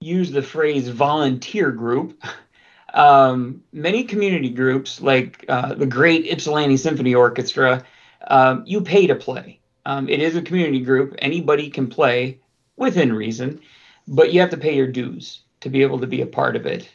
use 0.00 0.30
the 0.30 0.42
phrase 0.42 0.88
volunteer 0.88 1.70
group. 1.70 2.22
Um, 2.92 3.62
many 3.72 4.02
community 4.02 4.48
groups, 4.48 5.00
like 5.00 5.44
uh, 5.48 5.74
the 5.74 5.86
great 5.86 6.26
Ypsilanti 6.26 6.76
Symphony 6.76 7.14
Orchestra, 7.14 7.84
um, 8.26 8.64
you 8.66 8.80
pay 8.80 9.06
to 9.06 9.14
play. 9.14 9.60
Um, 9.86 10.08
it 10.08 10.18
is 10.18 10.34
a 10.34 10.42
community 10.42 10.80
group. 10.80 11.14
Anybody 11.20 11.70
can 11.70 11.86
play 11.86 12.40
within 12.76 13.12
reason, 13.12 13.60
but 14.08 14.32
you 14.32 14.40
have 14.40 14.50
to 14.50 14.56
pay 14.56 14.74
your 14.74 14.88
dues 14.88 15.42
to 15.60 15.68
be 15.68 15.82
able 15.82 16.00
to 16.00 16.08
be 16.08 16.20
a 16.20 16.26
part 16.26 16.56
of 16.56 16.66
it. 16.66 16.90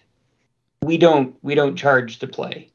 We 0.82 0.98
don't 0.98 1.34
we 1.42 1.56
don't 1.56 1.78
charge 1.78 2.20
to 2.20 2.28
play. 2.28 2.72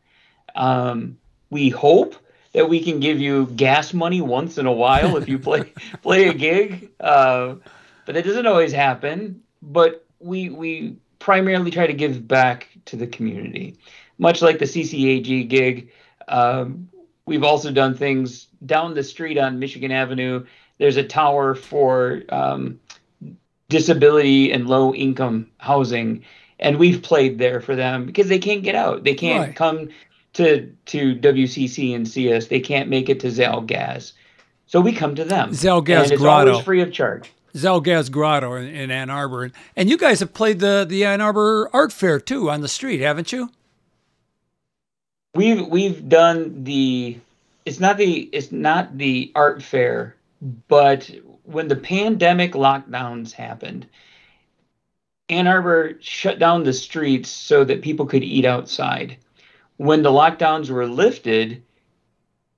Um, 0.55 1.19
we 1.51 1.69
hope 1.69 2.17
that 2.55 2.71
we 2.71 2.83
can 2.83 3.01
give 3.01 3.21
you 3.21 3.49
gas 3.55 3.93
money 3.93 4.23
once 4.23 4.57
in 4.57 4.65
a 4.65 4.73
while 4.73 5.19
if 5.19 5.29
you 5.29 5.39
play 5.39 5.75
play 6.03 6.29
a 6.29 6.33
gig, 6.33 6.91
uh, 7.01 7.57
but 8.07 8.15
that 8.15 8.25
doesn't 8.25 8.47
always 8.47 8.73
happen. 8.73 9.43
But 9.61 10.07
we 10.21 10.51
we 10.51 10.97
primarily 11.19 11.71
try 11.71 11.87
to 11.87 11.93
give 11.93 12.27
back 12.27 12.69
to 12.87 12.97
the 12.97 13.07
community, 13.07 13.77
much 14.19 14.43
like 14.43 14.59
the 14.59 14.67
CCAG 14.67 15.49
gig. 15.49 15.91
Um, 16.29 16.89
we've 17.27 17.43
also 17.43 17.71
done 17.73 17.97
things 17.97 18.47
down 18.65 18.95
the 18.95 19.03
street 19.03 19.39
on 19.39 19.59
Michigan 19.59 19.91
Avenue. 19.91 20.45
There's 20.79 20.97
a 20.97 21.05
tower 21.05 21.55
for 21.55 22.23
um, 22.29 22.81
disability 23.69 24.53
and 24.53 24.67
low 24.67 24.95
income 24.95 25.51
housing, 25.59 26.25
and 26.59 26.79
we've 26.79 27.03
played 27.03 27.39
there 27.39 27.61
for 27.61 27.75
them 27.75 28.07
because 28.07 28.29
they 28.29 28.39
can't 28.39 28.63
get 28.63 28.75
out. 28.75 29.05
They 29.05 29.15
can't 29.15 29.49
right. 29.49 29.57
come 29.57 29.89
to 30.35 30.73
to 30.87 31.17
WCC 31.17 31.95
and 31.95 32.07
see 32.07 32.33
us. 32.33 32.47
They 32.47 32.61
can't 32.61 32.89
make 32.89 33.09
it 33.09 33.21
to 33.21 33.31
Zal 33.31 33.63
Gaz, 33.63 34.13
so 34.67 34.81
we 34.81 34.93
come 34.93 35.15
to 35.17 35.25
them. 35.25 35.53
Zal 35.53 35.81
Gaz 35.81 36.11
and 36.11 36.13
it's 36.13 36.25
always 36.25 36.65
free 36.65 36.83
of 36.83 36.93
charge. 36.93 37.31
Zal 37.57 37.81
Gaz 37.81 38.09
Grotto 38.09 38.55
in, 38.55 38.67
in 38.69 38.91
Ann 38.91 39.11
Arbor, 39.11 39.51
and 39.77 39.91
you 39.91 39.97
guys 39.97 40.21
have 40.21 40.35
played 40.35 40.61
the 40.61 40.87
the 40.89 41.05
Ann 41.05 41.21
Arbor 41.21 41.69
Art 41.73 41.93
Fair 41.93 42.21
too 42.21 42.51
on 42.51 42.61
the 42.61 42.69
street, 42.69 43.01
haven't 43.01 43.33
you? 43.33 43.51
We've 45.35 45.67
we've 45.67 46.09
done 46.09 46.65
the. 46.65 47.19
It's 47.65 47.81
not 47.81 47.97
the 47.99 48.29
it's 48.33 48.51
not 48.51 48.97
the 48.99 49.31
art 49.35 49.63
fair, 49.63 50.17
but 50.69 51.11
when 51.45 51.69
the 51.69 51.77
pandemic 51.77 52.53
lockdowns 52.53 53.33
happened, 53.33 53.87
Ann 55.29 55.47
Arbor 55.47 55.95
shut 56.01 56.39
down 56.39 56.65
the 56.65 56.73
streets 56.73 57.29
so 57.29 57.65
that 57.65 57.83
people 57.83 58.07
could 58.07 58.25
eat 58.25 58.45
outside. 58.45 59.17
When 59.77 60.03
the 60.03 60.11
lockdowns 60.11 60.71
were 60.71 60.87
lifted, 60.87 61.63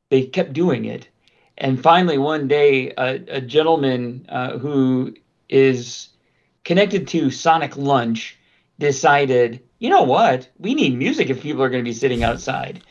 they 0.08 0.24
kept 0.24 0.52
doing 0.52 0.86
it. 0.86 1.08
And 1.58 1.80
finally, 1.80 2.18
one 2.18 2.48
day, 2.48 2.92
a, 2.96 3.36
a 3.36 3.40
gentleman 3.40 4.26
uh, 4.28 4.58
who 4.58 5.14
is 5.48 6.08
connected 6.64 7.08
to 7.08 7.30
Sonic 7.30 7.76
Lunch 7.76 8.38
decided, 8.78 9.62
you 9.78 9.90
know 9.90 10.02
what? 10.02 10.48
We 10.58 10.74
need 10.74 10.96
music 10.96 11.30
if 11.30 11.42
people 11.42 11.62
are 11.62 11.68
going 11.68 11.84
to 11.84 11.88
be 11.88 11.94
sitting 11.94 12.24
outside. 12.24 12.82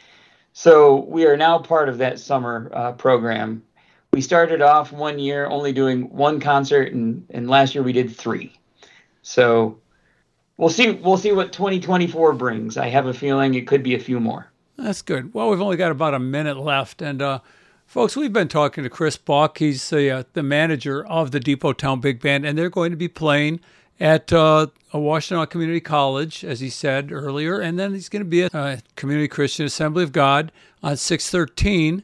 So 0.54 1.06
we 1.06 1.26
are 1.26 1.38
now 1.38 1.60
part 1.60 1.90
of 1.90 1.98
that 2.00 2.20
summer 2.20 2.72
uh, 2.74 2.92
program. 2.94 3.64
We 4.14 4.22
started 4.22 4.62
off 4.62 4.92
one 4.92 5.20
year 5.20 5.48
only 5.48 5.72
doing 5.72 6.10
one 6.10 6.40
concert, 6.40 6.92
and, 6.92 7.26
and 7.30 7.50
last 7.50 7.74
year 7.74 7.84
we 7.84 7.94
did 7.94 8.16
three. 8.16 8.54
So 9.22 9.80
we'll 10.58 10.70
see. 10.70 10.92
We'll 10.92 11.18
see 11.18 11.32
what 11.32 11.54
2024 11.54 12.34
brings. 12.34 12.78
I 12.78 12.90
have 12.90 13.06
a 13.06 13.14
feeling 13.14 13.56
it 13.56 13.68
could 13.68 13.84
be 13.84 13.96
a 13.96 14.00
few 14.00 14.20
more. 14.20 14.52
That's 14.78 15.02
good. 15.02 15.34
Well, 15.34 15.50
we've 15.50 15.62
only 15.62 15.78
got 15.78 15.92
about 15.92 16.14
a 16.14 16.20
minute 16.20 16.58
left, 16.58 17.02
and 17.02 17.22
uh, 17.22 17.40
Folks, 17.92 18.16
we've 18.16 18.32
been 18.32 18.48
talking 18.48 18.86
to 18.86 18.90
Chris 18.90 19.18
Balk. 19.18 19.58
He's 19.58 19.90
the, 19.90 20.10
uh, 20.10 20.24
the 20.32 20.44
manager 20.44 21.06
of 21.08 21.32
the 21.32 21.42
Depot 21.42 21.74
Town 21.74 22.00
Big 22.00 22.22
Band, 22.22 22.46
and 22.46 22.58
they're 22.58 22.70
going 22.70 22.92
to 22.92 22.96
be 22.96 23.10
playing 23.10 23.60
at 24.00 24.32
uh, 24.32 24.68
a 24.94 24.98
Washtenaw 24.98 25.50
Community 25.50 25.82
College, 25.82 26.46
as 26.46 26.62
he 26.62 26.70
said 26.70 27.12
earlier, 27.12 27.60
and 27.60 27.78
then 27.78 27.94
he's 27.94 28.08
going 28.08 28.22
to 28.22 28.30
be 28.30 28.44
at 28.44 28.56
uh, 28.56 28.78
Community 28.96 29.28
Christian 29.28 29.66
Assembly 29.66 30.06
of 30.06 30.14
God 30.14 30.54
on 30.82 30.96
613 30.96 32.02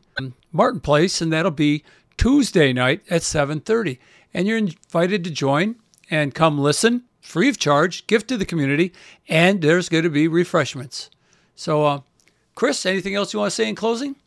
Martin 0.51 0.81
Place, 0.81 1.21
and 1.21 1.31
that'll 1.31 1.51
be 1.51 1.85
Tuesday 2.17 2.73
night 2.73 3.01
at 3.09 3.21
7:30. 3.21 3.97
And 4.33 4.45
you're 4.45 4.57
invited 4.57 5.23
to 5.23 5.31
join 5.31 5.77
and 6.11 6.35
come 6.35 6.59
listen, 6.59 7.03
free 7.21 7.47
of 7.47 7.59
charge, 7.59 8.07
gift 8.07 8.27
to 8.27 8.35
the 8.35 8.45
community, 8.45 8.91
and 9.29 9.61
there's 9.61 9.87
going 9.87 10.03
to 10.03 10.09
be 10.09 10.27
refreshments. 10.27 11.09
So, 11.55 11.85
uh, 11.85 12.01
Chris, 12.55 12.85
anything 12.85 13.15
else 13.15 13.31
you 13.31 13.39
want 13.39 13.51
to 13.51 13.55
say 13.55 13.69
in 13.69 13.75
closing? 13.75 14.17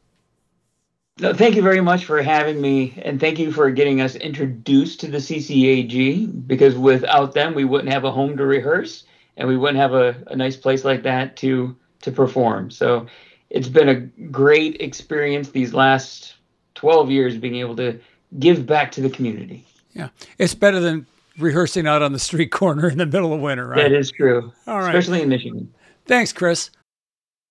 No, 1.20 1.34
thank 1.34 1.54
you 1.54 1.62
very 1.62 1.82
much 1.82 2.06
for 2.06 2.22
having 2.22 2.60
me, 2.60 2.94
and 3.02 3.20
thank 3.20 3.38
you 3.38 3.52
for 3.52 3.70
getting 3.70 4.00
us 4.00 4.14
introduced 4.16 5.00
to 5.00 5.06
the 5.06 5.18
CCAG. 5.18 6.46
Because 6.46 6.76
without 6.76 7.34
them, 7.34 7.54
we 7.54 7.64
wouldn't 7.64 7.92
have 7.92 8.04
a 8.04 8.10
home 8.10 8.36
to 8.38 8.46
rehearse, 8.46 9.04
and 9.36 9.46
we 9.46 9.56
wouldn't 9.56 9.78
have 9.78 9.92
a, 9.92 10.16
a 10.28 10.36
nice 10.36 10.56
place 10.56 10.84
like 10.84 11.02
that 11.02 11.36
to 11.38 11.76
to 12.02 12.10
perform. 12.10 12.70
So, 12.70 13.06
it's 13.50 13.68
been 13.68 13.88
a 13.88 14.00
great 14.30 14.80
experience 14.80 15.50
these 15.50 15.74
last 15.74 16.36
12 16.76 17.10
years 17.10 17.36
being 17.36 17.56
able 17.56 17.76
to 17.76 18.00
give 18.38 18.64
back 18.64 18.90
to 18.92 19.02
the 19.02 19.10
community. 19.10 19.66
Yeah, 19.92 20.08
it's 20.38 20.54
better 20.54 20.80
than 20.80 21.06
rehearsing 21.36 21.86
out 21.86 22.00
on 22.00 22.12
the 22.12 22.18
street 22.18 22.50
corner 22.50 22.88
in 22.88 22.96
the 22.96 23.06
middle 23.06 23.34
of 23.34 23.40
winter, 23.40 23.66
right? 23.66 23.76
That 23.76 23.92
is 23.92 24.10
true. 24.10 24.52
All 24.66 24.78
right, 24.78 24.94
especially 24.94 25.20
in 25.20 25.28
Michigan. 25.28 25.72
Thanks, 26.06 26.32
Chris. 26.32 26.70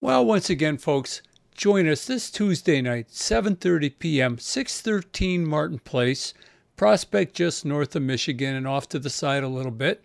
Well, 0.02 0.26
once 0.26 0.50
again, 0.50 0.78
folks 0.78 1.22
Join 1.60 1.90
us 1.90 2.06
this 2.06 2.32
Tuesday 2.32 2.82
night, 2.82 3.10
7:30 3.10 4.00
p.m., 4.00 4.38
613 4.38 5.46
Martin 5.46 5.80
Place, 5.80 6.34
Prospect 6.78 7.36
just 7.36 7.66
north 7.66 7.94
of 7.98 8.02
Michigan 8.02 8.56
and 8.56 8.66
off 8.66 8.88
to 8.88 8.98
the 8.98 9.10
side 9.10 9.44
a 9.44 9.50
little 9.50 9.74
bit. 9.74 10.02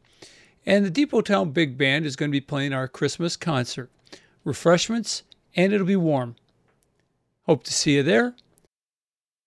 And 0.66 0.84
the 0.84 0.90
Depot 0.90 1.20
Town 1.20 1.52
Big 1.52 1.78
Band 1.78 2.06
is 2.06 2.16
going 2.16 2.32
to 2.32 2.32
be 2.32 2.40
playing 2.40 2.72
our 2.72 2.88
Christmas 2.88 3.36
concert. 3.36 3.88
Refreshments, 4.42 5.22
and 5.54 5.72
it'll 5.72 5.86
be 5.86 5.94
warm. 5.94 6.34
Hope 7.44 7.62
to 7.62 7.72
see 7.72 7.94
you 7.94 8.02
there. 8.02 8.34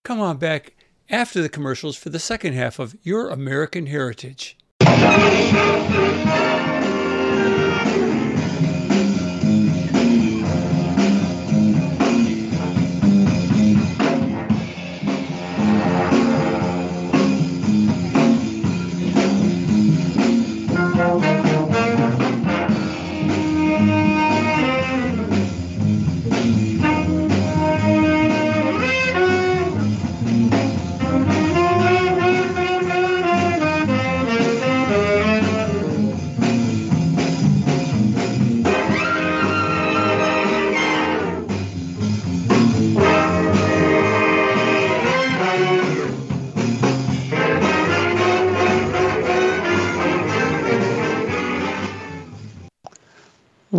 Come 0.05 0.21
on 0.21 0.37
back 0.37 0.77
after 1.09 1.41
the 1.41 1.49
commercials 1.49 1.97
for 1.97 2.07
the 2.07 2.19
second 2.19 2.53
half 2.53 2.79
of 2.79 2.95
Your 3.03 3.29
American 3.29 3.87
Heritage. 3.87 4.55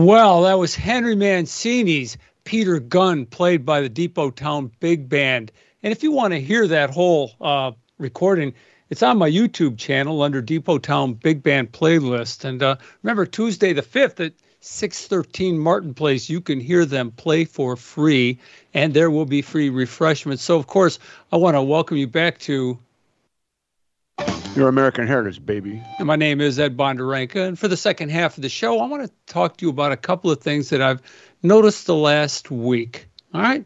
Well, 0.09 0.45
that 0.45 0.59
was 0.59 0.75
Henry 0.75 1.15
Mancini's 1.15 2.17
Peter 2.45 2.81
Gunn, 2.81 3.27
played 3.27 3.67
by 3.67 3.83
the 3.83 3.91
Depot 3.91 4.31
Town 4.31 4.71
Big 4.81 5.07
Band. 5.07 5.53
And 5.83 5.93
if 5.93 6.03
you 6.03 6.13
want 6.13 6.33
to 6.33 6.41
hear 6.41 6.67
that 6.67 6.89
whole 6.89 7.33
uh, 7.43 7.73
recording, 7.99 8.55
it's 8.89 9.03
on 9.03 9.19
my 9.19 9.31
YouTube 9.31 9.77
channel 9.77 10.23
under 10.23 10.41
Depot 10.41 10.79
Town 10.79 11.13
Big 11.13 11.43
Band 11.43 11.73
playlist. 11.73 12.47
And 12.47 12.63
uh, 12.63 12.77
remember, 13.03 13.27
Tuesday 13.27 13.75
the 13.75 13.83
5th 13.83 14.25
at 14.25 14.33
613 14.61 15.59
Martin 15.59 15.93
Place, 15.93 16.31
you 16.31 16.41
can 16.41 16.59
hear 16.59 16.87
them 16.87 17.11
play 17.11 17.45
for 17.45 17.77
free, 17.77 18.39
and 18.73 18.95
there 18.95 19.11
will 19.11 19.27
be 19.27 19.43
free 19.43 19.69
refreshments. 19.69 20.43
So, 20.43 20.57
of 20.57 20.67
course, 20.67 20.99
I 21.33 21.37
want 21.37 21.55
to 21.55 21.63
welcome 21.63 21.99
you 21.99 22.07
back 22.07 22.39
to 22.39 22.79
Your 24.59 24.67
American 24.67 25.07
Heritage, 25.07 25.47
baby. 25.47 25.81
And 25.99 26.09
my 26.09 26.17
name 26.17 26.41
is 26.41 26.59
Ed 26.59 26.77
Bondarenka. 26.77 27.47
And 27.47 27.57
for 27.57 27.69
the 27.69 27.77
second 27.77 28.11
half 28.11 28.37
of 28.37 28.43
the 28.43 28.49
show, 28.49 28.81
I 28.81 28.87
want 28.87 29.05
to 29.05 29.33
talk 29.33 29.57
to 29.59 29.65
you 29.65 29.71
about 29.71 29.93
a 29.93 29.97
couple 29.97 30.33
of 30.33 30.41
things 30.41 30.71
that 30.71 30.83
I've 30.83 31.01
noticed 31.45 31.87
the 31.87 31.95
last 31.95 32.51
week. 32.51 33.07
All 33.33 33.41
right? 33.41 33.65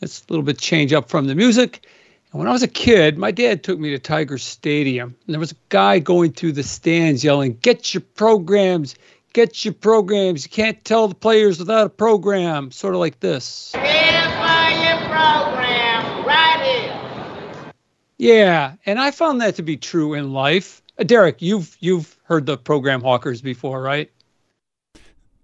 It's 0.00 0.22
a 0.22 0.24
little 0.28 0.42
bit 0.42 0.58
change 0.58 0.92
up 0.92 1.08
from 1.08 1.28
the 1.28 1.36
music. 1.36 1.86
And 2.32 2.40
when 2.40 2.48
I 2.48 2.52
was 2.52 2.64
a 2.64 2.68
kid, 2.68 3.16
my 3.16 3.30
dad 3.30 3.62
took 3.62 3.78
me 3.78 3.90
to 3.90 3.98
Tiger 4.00 4.38
Stadium. 4.38 5.14
And 5.26 5.34
there 5.34 5.38
was 5.38 5.52
a 5.52 5.56
guy 5.68 6.00
going 6.00 6.32
through 6.32 6.52
the 6.52 6.64
stands 6.64 7.22
yelling, 7.22 7.56
Get 7.62 7.94
your 7.94 8.00
programs, 8.00 8.96
get 9.34 9.64
your 9.64 9.74
programs. 9.74 10.44
You 10.44 10.50
can't 10.50 10.84
tell 10.84 11.06
the 11.06 11.14
players 11.14 11.60
without 11.60 11.86
a 11.86 11.90
program. 11.90 12.72
Sort 12.72 12.94
of 12.94 13.00
like 13.00 13.20
this. 13.20 13.70
Here's 13.72 13.84
my 13.84 14.98
program, 15.08 15.12
right 15.12 15.52
here. 15.52 15.57
Yeah, 18.18 18.74
and 18.84 18.98
I 18.98 19.12
found 19.12 19.40
that 19.40 19.54
to 19.56 19.62
be 19.62 19.76
true 19.76 20.14
in 20.14 20.32
life. 20.32 20.82
Uh, 20.98 21.04
Derek, 21.04 21.40
you've 21.40 21.76
you've 21.80 22.18
heard 22.24 22.46
the 22.46 22.58
program 22.58 23.00
hawkers 23.00 23.40
before, 23.40 23.80
right? 23.80 24.10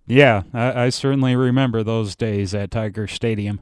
Yeah, 0.06 0.42
I, 0.52 0.84
I 0.86 0.88
certainly 0.90 1.36
remember 1.36 1.82
those 1.82 2.16
days 2.16 2.52
at 2.54 2.72
Tiger 2.72 3.06
Stadium. 3.06 3.60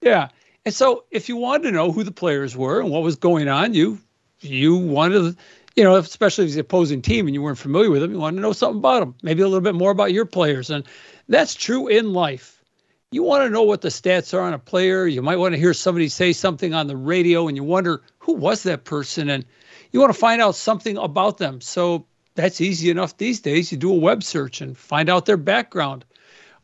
Yeah, 0.00 0.28
and 0.64 0.72
so 0.72 1.04
if 1.10 1.28
you 1.28 1.36
wanted 1.36 1.64
to 1.64 1.72
know 1.72 1.90
who 1.90 2.04
the 2.04 2.12
players 2.12 2.56
were 2.56 2.80
and 2.80 2.90
what 2.90 3.02
was 3.02 3.16
going 3.16 3.48
on, 3.48 3.74
you 3.74 3.98
you 4.40 4.76
wanted 4.76 5.18
to, 5.18 5.36
you 5.74 5.82
know, 5.82 5.96
especially 5.96 6.44
if 6.44 6.48
it's 6.48 6.54
the 6.54 6.60
opposing 6.60 7.02
team 7.02 7.26
and 7.26 7.34
you 7.34 7.42
weren't 7.42 7.58
familiar 7.58 7.90
with 7.90 8.02
them, 8.02 8.12
you 8.12 8.18
wanted 8.18 8.36
to 8.36 8.42
know 8.42 8.52
something 8.52 8.78
about 8.78 9.00
them, 9.00 9.16
maybe 9.22 9.42
a 9.42 9.48
little 9.48 9.60
bit 9.60 9.74
more 9.74 9.90
about 9.90 10.12
your 10.12 10.26
players, 10.26 10.70
and 10.70 10.84
that's 11.28 11.56
true 11.56 11.88
in 11.88 12.12
life 12.12 12.55
you 13.12 13.22
want 13.22 13.44
to 13.44 13.50
know 13.50 13.62
what 13.62 13.82
the 13.82 13.88
stats 13.88 14.34
are 14.34 14.40
on 14.40 14.52
a 14.52 14.58
player. 14.58 15.06
You 15.06 15.22
might 15.22 15.36
want 15.36 15.54
to 15.54 15.60
hear 15.60 15.74
somebody 15.74 16.08
say 16.08 16.32
something 16.32 16.74
on 16.74 16.88
the 16.88 16.96
radio 16.96 17.46
and 17.46 17.56
you 17.56 17.62
wonder 17.62 18.02
who 18.18 18.32
was 18.32 18.64
that 18.64 18.84
person 18.84 19.30
and 19.30 19.44
you 19.92 20.00
want 20.00 20.12
to 20.12 20.18
find 20.18 20.42
out 20.42 20.56
something 20.56 20.96
about 20.96 21.38
them. 21.38 21.60
So 21.60 22.04
that's 22.34 22.60
easy 22.60 22.90
enough 22.90 23.16
these 23.16 23.40
days. 23.40 23.70
You 23.70 23.78
do 23.78 23.92
a 23.92 23.96
web 23.96 24.24
search 24.24 24.60
and 24.60 24.76
find 24.76 25.08
out 25.08 25.24
their 25.24 25.36
background. 25.36 26.04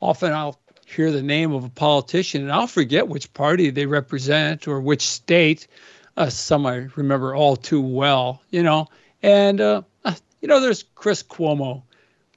Often 0.01 0.33
I'll 0.33 0.59
hear 0.85 1.13
the 1.13 1.23
name 1.23 1.53
of 1.53 1.65
a 1.65 1.71
politician 1.71 2.43
and 2.43 2.53
I'll 2.53 2.67
forget 2.67 3.09
which 3.09 3.33
party 3.35 3.71
they 3.71 3.87
represent 3.87 4.67
or 4.67 4.81
which 4.81 5.07
state. 5.07 5.69
Uh, 6.17 6.29
some 6.29 6.67
I 6.67 6.89
remember 6.97 7.37
all 7.37 7.55
too 7.55 7.81
well, 7.81 8.43
you 8.51 8.65
know. 8.65 8.89
And, 9.23 9.61
uh, 9.61 9.83
uh 10.05 10.15
you 10.41 10.49
know, 10.49 10.59
there's 10.59 10.83
Chris 10.97 11.23
Cuomo. 11.23 11.85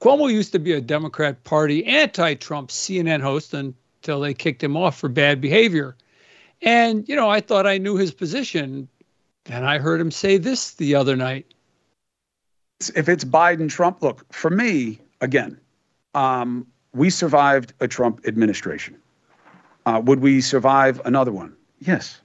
Cuomo 0.00 0.30
used 0.30 0.52
to 0.52 0.60
be 0.60 0.72
a 0.72 0.80
Democrat 0.80 1.42
Party 1.42 1.84
anti 1.84 2.34
Trump 2.34 2.70
CNN 2.70 3.20
host 3.20 3.52
and 3.52 3.74
till 4.06 4.20
they 4.20 4.32
kicked 4.32 4.62
him 4.62 4.76
off 4.76 4.98
for 4.98 5.08
bad 5.08 5.40
behavior. 5.40 5.96
And, 6.62 7.06
you 7.08 7.14
know, 7.14 7.28
I 7.28 7.40
thought 7.40 7.66
I 7.66 7.76
knew 7.76 7.96
his 7.96 8.12
position. 8.12 8.88
And 9.46 9.66
I 9.66 9.78
heard 9.78 10.00
him 10.00 10.10
say 10.10 10.38
this 10.38 10.74
the 10.74 10.94
other 10.94 11.16
night. 11.16 11.52
If 12.94 13.08
it's 13.08 13.24
Biden, 13.24 13.68
Trump, 13.68 14.02
look, 14.02 14.32
for 14.32 14.50
me, 14.50 15.00
again, 15.20 15.58
um, 16.14 16.66
we 16.94 17.10
survived 17.10 17.74
a 17.80 17.88
Trump 17.88 18.20
administration. 18.26 18.96
Uh, 19.84 20.00
would 20.04 20.20
we 20.20 20.40
survive 20.40 21.00
another 21.04 21.32
one? 21.32 21.54
Yes. 21.80 22.20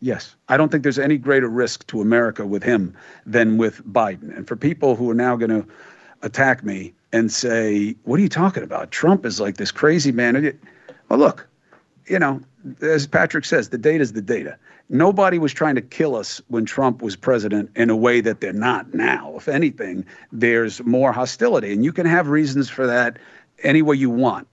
Yes. 0.00 0.36
I 0.48 0.56
don't 0.56 0.70
think 0.70 0.82
there's 0.82 0.98
any 0.98 1.18
greater 1.18 1.48
risk 1.48 1.86
to 1.88 2.00
America 2.00 2.46
with 2.46 2.62
him 2.62 2.94
than 3.24 3.56
with 3.56 3.84
Biden. 3.86 4.36
And 4.36 4.48
for 4.48 4.56
people 4.56 4.96
who 4.96 5.10
are 5.10 5.14
now 5.14 5.36
going 5.36 5.50
to 5.50 5.66
attack 6.22 6.64
me 6.64 6.92
and 7.12 7.30
say, 7.30 7.94
what 8.04 8.18
are 8.18 8.22
you 8.22 8.28
talking 8.28 8.62
about? 8.62 8.90
Trump 8.90 9.24
is 9.24 9.40
like 9.40 9.56
this 9.56 9.70
crazy 9.70 10.12
man. 10.12 10.58
Well, 11.08 11.18
look, 11.18 11.48
you 12.06 12.18
know, 12.18 12.40
as 12.80 13.06
Patrick 13.06 13.44
says, 13.44 13.68
the 13.68 13.78
data 13.78 14.02
is 14.02 14.12
the 14.12 14.22
data. 14.22 14.58
Nobody 14.88 15.38
was 15.38 15.52
trying 15.52 15.74
to 15.74 15.80
kill 15.80 16.14
us 16.14 16.40
when 16.48 16.64
Trump 16.64 17.02
was 17.02 17.16
president 17.16 17.70
in 17.74 17.90
a 17.90 17.96
way 17.96 18.20
that 18.20 18.40
they're 18.40 18.52
not 18.52 18.94
now. 18.94 19.34
If 19.36 19.48
anything, 19.48 20.04
there's 20.30 20.82
more 20.84 21.12
hostility, 21.12 21.72
and 21.72 21.84
you 21.84 21.92
can 21.92 22.06
have 22.06 22.28
reasons 22.28 22.68
for 22.68 22.86
that 22.86 23.18
any 23.62 23.82
way 23.82 23.96
you 23.96 24.10
want. 24.10 24.46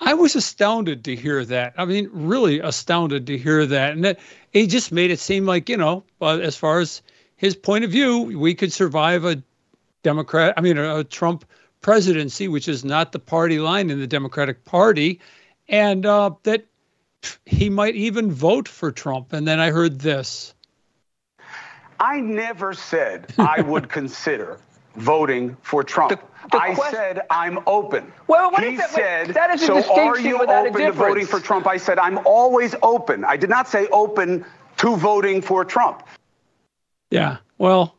I 0.00 0.14
was 0.14 0.34
astounded 0.34 1.04
to 1.04 1.14
hear 1.14 1.44
that. 1.44 1.74
I 1.78 1.84
mean, 1.84 2.10
really 2.12 2.58
astounded 2.58 3.26
to 3.28 3.38
hear 3.38 3.64
that. 3.66 3.92
And 3.92 4.04
that 4.04 4.18
he 4.50 4.66
just 4.66 4.90
made 4.90 5.12
it 5.12 5.20
seem 5.20 5.46
like, 5.46 5.68
you 5.68 5.76
know, 5.76 6.02
uh, 6.20 6.38
as 6.38 6.56
far 6.56 6.80
as 6.80 7.02
his 7.36 7.54
point 7.54 7.84
of 7.84 7.90
view, 7.90 8.36
we 8.38 8.54
could 8.54 8.72
survive 8.72 9.24
a 9.24 9.40
Democrat, 10.02 10.54
I 10.56 10.60
mean, 10.60 10.78
a, 10.78 10.98
a 10.98 11.04
Trump 11.04 11.44
presidency, 11.82 12.48
which 12.48 12.68
is 12.68 12.84
not 12.84 13.12
the 13.12 13.18
party 13.18 13.58
line 13.58 13.90
in 13.90 14.00
the 14.00 14.06
Democratic 14.06 14.64
Party, 14.64 15.20
and 15.68 16.06
uh, 16.06 16.30
that 16.44 16.64
he 17.44 17.68
might 17.68 17.94
even 17.94 18.32
vote 18.32 18.68
for 18.68 18.90
Trump. 18.90 19.32
And 19.32 19.46
then 19.46 19.60
I 19.60 19.70
heard 19.70 20.00
this. 20.00 20.54
I 22.00 22.20
never 22.20 22.72
said 22.72 23.32
I 23.38 23.60
would 23.66 23.88
consider 23.88 24.58
voting 24.96 25.56
for 25.62 25.84
Trump. 25.84 26.10
The, 26.10 26.48
the 26.50 26.60
I 26.60 26.74
question, 26.74 26.98
said 26.98 27.20
I'm 27.30 27.60
open. 27.66 28.12
Well, 28.26 28.50
what 28.50 28.62
he 28.62 28.74
is 28.74 28.78
that? 28.78 28.90
said, 28.90 29.28
that 29.34 29.50
is 29.50 29.62
a 29.62 29.66
so 29.66 29.94
are 29.94 30.18
you 30.18 30.40
open 30.42 30.82
to 30.82 30.92
voting 30.92 31.26
for 31.26 31.40
Trump? 31.40 31.66
I 31.66 31.76
said 31.76 31.98
I'm 31.98 32.18
always 32.26 32.74
open. 32.82 33.24
I 33.24 33.36
did 33.36 33.50
not 33.50 33.68
say 33.68 33.86
open 33.88 34.44
to 34.78 34.96
voting 34.96 35.40
for 35.40 35.64
Trump. 35.64 36.02
Yeah. 37.10 37.38
Well. 37.58 37.96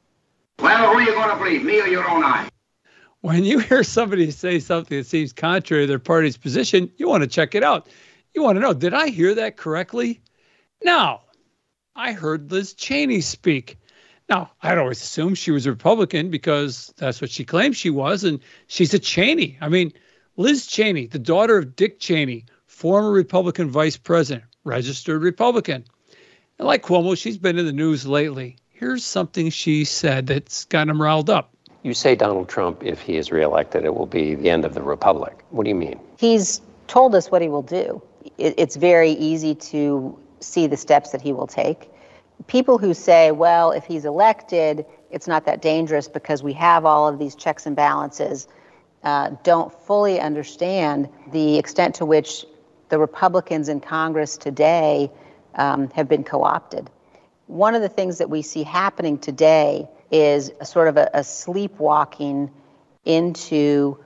Well, 0.59 0.91
who 0.91 0.99
are 0.99 1.01
you 1.01 1.13
going 1.13 1.29
to 1.29 1.35
believe, 1.35 1.63
me 1.63 1.81
or 1.81 1.87
your 1.87 2.07
own 2.09 2.23
eye? 2.23 2.47
When 3.23 3.45
you 3.45 3.57
hear 3.59 3.85
somebody 3.85 4.29
say 4.31 4.59
something 4.59 4.97
that 4.97 5.07
seems 5.07 5.31
contrary 5.31 5.83
to 5.83 5.87
their 5.87 5.97
party's 5.97 6.35
position, 6.35 6.91
you 6.97 7.07
want 7.07 7.23
to 7.23 7.27
check 7.27 7.55
it 7.55 7.63
out. 7.63 7.87
You 8.33 8.43
want 8.43 8.57
to 8.57 8.59
know, 8.59 8.73
did 8.73 8.93
I 8.93 9.07
hear 9.07 9.33
that 9.35 9.55
correctly? 9.55 10.21
No, 10.83 11.21
I 11.95 12.11
heard 12.11 12.51
Liz 12.51 12.73
Cheney 12.73 13.21
speak. 13.21 13.77
Now, 14.27 14.51
I'd 14.61 14.77
always 14.77 15.01
assumed 15.01 15.37
she 15.37 15.51
was 15.51 15.65
a 15.65 15.69
Republican 15.71 16.31
because 16.31 16.93
that's 16.97 17.21
what 17.21 17.31
she 17.31 17.45
claimed 17.45 17.77
she 17.77 17.89
was, 17.89 18.25
and 18.25 18.41
she's 18.67 18.93
a 18.93 18.99
Cheney. 18.99 19.57
I 19.61 19.69
mean, 19.69 19.93
Liz 20.35 20.67
Cheney, 20.67 21.07
the 21.07 21.17
daughter 21.17 21.57
of 21.57 21.77
Dick 21.77 22.01
Cheney, 22.01 22.45
former 22.65 23.11
Republican 23.11 23.69
vice 23.69 23.95
president, 23.95 24.43
registered 24.65 25.23
Republican. 25.23 25.85
And 26.59 26.67
like 26.67 26.83
Cuomo, 26.83 27.17
she's 27.17 27.37
been 27.37 27.57
in 27.57 27.67
the 27.67 27.71
news 27.71 28.05
lately. 28.05 28.57
Here's 28.67 29.05
something 29.05 29.49
she 29.49 29.85
said 29.85 30.27
that's 30.27 30.65
got 30.65 30.89
him 30.89 31.01
riled 31.01 31.29
up. 31.29 31.52
You 31.83 31.93
say 31.93 32.15
Donald 32.15 32.47
Trump, 32.47 32.81
if 32.83 33.01
he 33.01 33.17
is 33.17 33.31
reelected, 33.31 33.83
it 33.83 33.93
will 33.93 34.05
be 34.05 34.35
the 34.35 34.49
end 34.49 34.63
of 34.63 34.73
the 34.73 34.81
republic. 34.81 35.43
What 35.49 35.65
do 35.65 35.69
you 35.69 35.75
mean? 35.75 35.99
He's 36.17 36.61
told 36.87 37.13
us 37.13 37.29
what 37.29 37.41
he 37.41 37.49
will 37.49 37.61
do. 37.61 38.01
it's 38.37 38.77
very 38.77 39.11
easy 39.11 39.53
to 39.53 40.17
see 40.39 40.65
the 40.65 40.77
steps 40.77 41.11
that 41.11 41.21
he 41.21 41.33
will 41.33 41.47
take. 41.47 41.89
People 42.47 42.77
who 42.77 42.93
say, 42.93 43.31
well, 43.31 43.71
if 43.71 43.83
he's 43.83 44.05
elected, 44.05 44.85
it's 45.11 45.27
not 45.27 45.45
that 45.45 45.61
dangerous 45.61 46.07
because 46.07 46.41
we 46.41 46.53
have 46.53 46.85
all 46.85 47.07
of 47.07 47.19
these 47.19 47.35
checks 47.35 47.65
and 47.65 47.75
balances, 47.75 48.47
uh, 49.03 49.31
don't 49.43 49.73
fully 49.73 50.19
understand 50.19 51.09
the 51.31 51.57
extent 51.57 51.95
to 51.95 52.05
which 52.05 52.45
the 52.89 52.97
Republicans 52.97 53.67
in 53.69 53.81
Congress 53.81 54.37
today 54.37 55.11
um, 55.55 55.89
have 55.91 56.07
been 56.07 56.23
co 56.23 56.43
opted. 56.43 56.89
One 57.47 57.75
of 57.75 57.81
the 57.81 57.89
things 57.89 58.17
that 58.19 58.29
we 58.29 58.41
see 58.41 58.63
happening 58.63 59.17
today 59.17 59.87
is 60.13 60.51
a 60.61 60.65
sort 60.65 60.87
of 60.87 60.95
a, 60.95 61.09
a 61.13 61.23
sleepwalking 61.23 62.51
into 63.03 63.97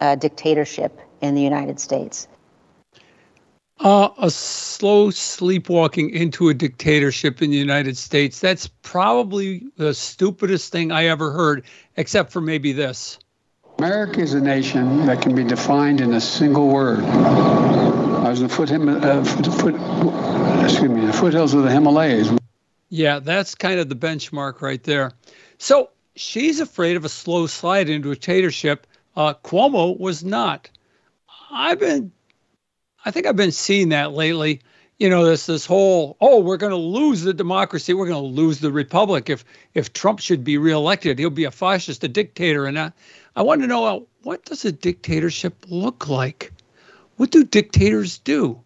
a 0.00 0.16
dictatorship 0.16 0.98
in 1.20 1.34
the 1.34 1.42
United 1.42 1.78
States. 1.78 2.26
Uh, 3.78 4.10
a 4.18 4.30
slow 4.30 5.10
sleepwalking 5.10 6.10
into 6.10 6.48
a 6.48 6.54
dictatorship 6.54 7.40
in 7.40 7.50
the 7.50 7.56
United 7.56 7.96
States. 7.96 8.40
That's 8.40 8.66
probably 8.66 9.62
the 9.76 9.94
stupidest 9.94 10.72
thing 10.72 10.92
I 10.92 11.06
ever 11.06 11.30
heard, 11.30 11.64
except 11.96 12.32
for 12.32 12.40
maybe 12.40 12.72
this. 12.72 13.18
America 13.78 14.20
is 14.20 14.34
a 14.34 14.40
nation 14.40 15.06
that 15.06 15.22
can 15.22 15.34
be 15.34 15.44
defined 15.44 16.02
in 16.02 16.12
a 16.12 16.20
single 16.20 16.68
word. 16.68 17.02
I 17.04 18.28
was 18.28 18.42
in 18.42 18.48
the 18.48 18.54
foot, 18.54 18.70
uh, 18.70 19.24
foot, 19.24 19.46
foot, 19.46 19.74
excuse 20.62 20.90
me, 20.90 21.06
the 21.06 21.12
foothills 21.12 21.54
of 21.54 21.62
the 21.62 21.70
Himalayas. 21.70 22.30
Yeah, 22.90 23.20
that's 23.20 23.54
kind 23.54 23.80
of 23.80 23.88
the 23.88 23.94
benchmark 23.94 24.60
right 24.60 24.82
there. 24.82 25.12
So 25.60 25.90
she's 26.16 26.58
afraid 26.58 26.96
of 26.96 27.04
a 27.04 27.10
slow 27.10 27.46
slide 27.46 27.90
into 27.90 28.10
a 28.10 28.14
dictatorship. 28.14 28.86
Uh, 29.14 29.34
Cuomo 29.34 30.00
was 30.00 30.24
not. 30.24 30.70
I've 31.52 31.78
been, 31.78 32.12
I 33.04 33.10
think 33.10 33.26
I've 33.26 33.36
been 33.36 33.52
seeing 33.52 33.90
that 33.90 34.12
lately. 34.12 34.62
You 34.98 35.10
know, 35.10 35.26
this 35.26 35.44
this 35.44 35.66
whole 35.66 36.16
oh, 36.18 36.40
we're 36.40 36.56
going 36.56 36.70
to 36.70 36.76
lose 36.76 37.20
the 37.20 37.34
democracy, 37.34 37.92
we're 37.92 38.08
going 38.08 38.22
to 38.22 38.40
lose 38.40 38.60
the 38.60 38.72
republic. 38.72 39.28
If 39.28 39.44
if 39.74 39.92
Trump 39.92 40.20
should 40.20 40.44
be 40.44 40.56
reelected, 40.56 41.18
he'll 41.18 41.28
be 41.28 41.44
a 41.44 41.50
fascist, 41.50 42.04
a 42.04 42.08
dictator. 42.08 42.64
And 42.64 42.78
I, 42.78 42.92
I 43.36 43.42
want 43.42 43.60
to 43.60 43.66
know 43.66 43.84
uh, 43.84 44.00
what 44.22 44.46
does 44.46 44.64
a 44.64 44.72
dictatorship 44.72 45.66
look 45.68 46.08
like? 46.08 46.52
What 47.16 47.30
do 47.30 47.44
dictators 47.44 48.16
do? 48.16 48.62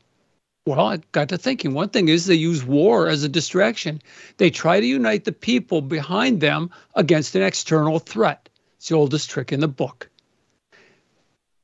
Well, 0.66 0.80
I 0.80 0.96
got 1.12 1.28
to 1.28 1.36
thinking. 1.36 1.74
One 1.74 1.90
thing 1.90 2.08
is 2.08 2.24
they 2.24 2.34
use 2.34 2.64
war 2.64 3.06
as 3.06 3.22
a 3.22 3.28
distraction. 3.28 4.00
They 4.38 4.48
try 4.48 4.80
to 4.80 4.86
unite 4.86 5.24
the 5.24 5.32
people 5.32 5.82
behind 5.82 6.40
them 6.40 6.70
against 6.94 7.34
an 7.34 7.42
external 7.42 7.98
threat. 7.98 8.48
It's 8.78 8.88
the 8.88 8.94
oldest 8.94 9.28
trick 9.28 9.52
in 9.52 9.60
the 9.60 9.68
book. 9.68 10.08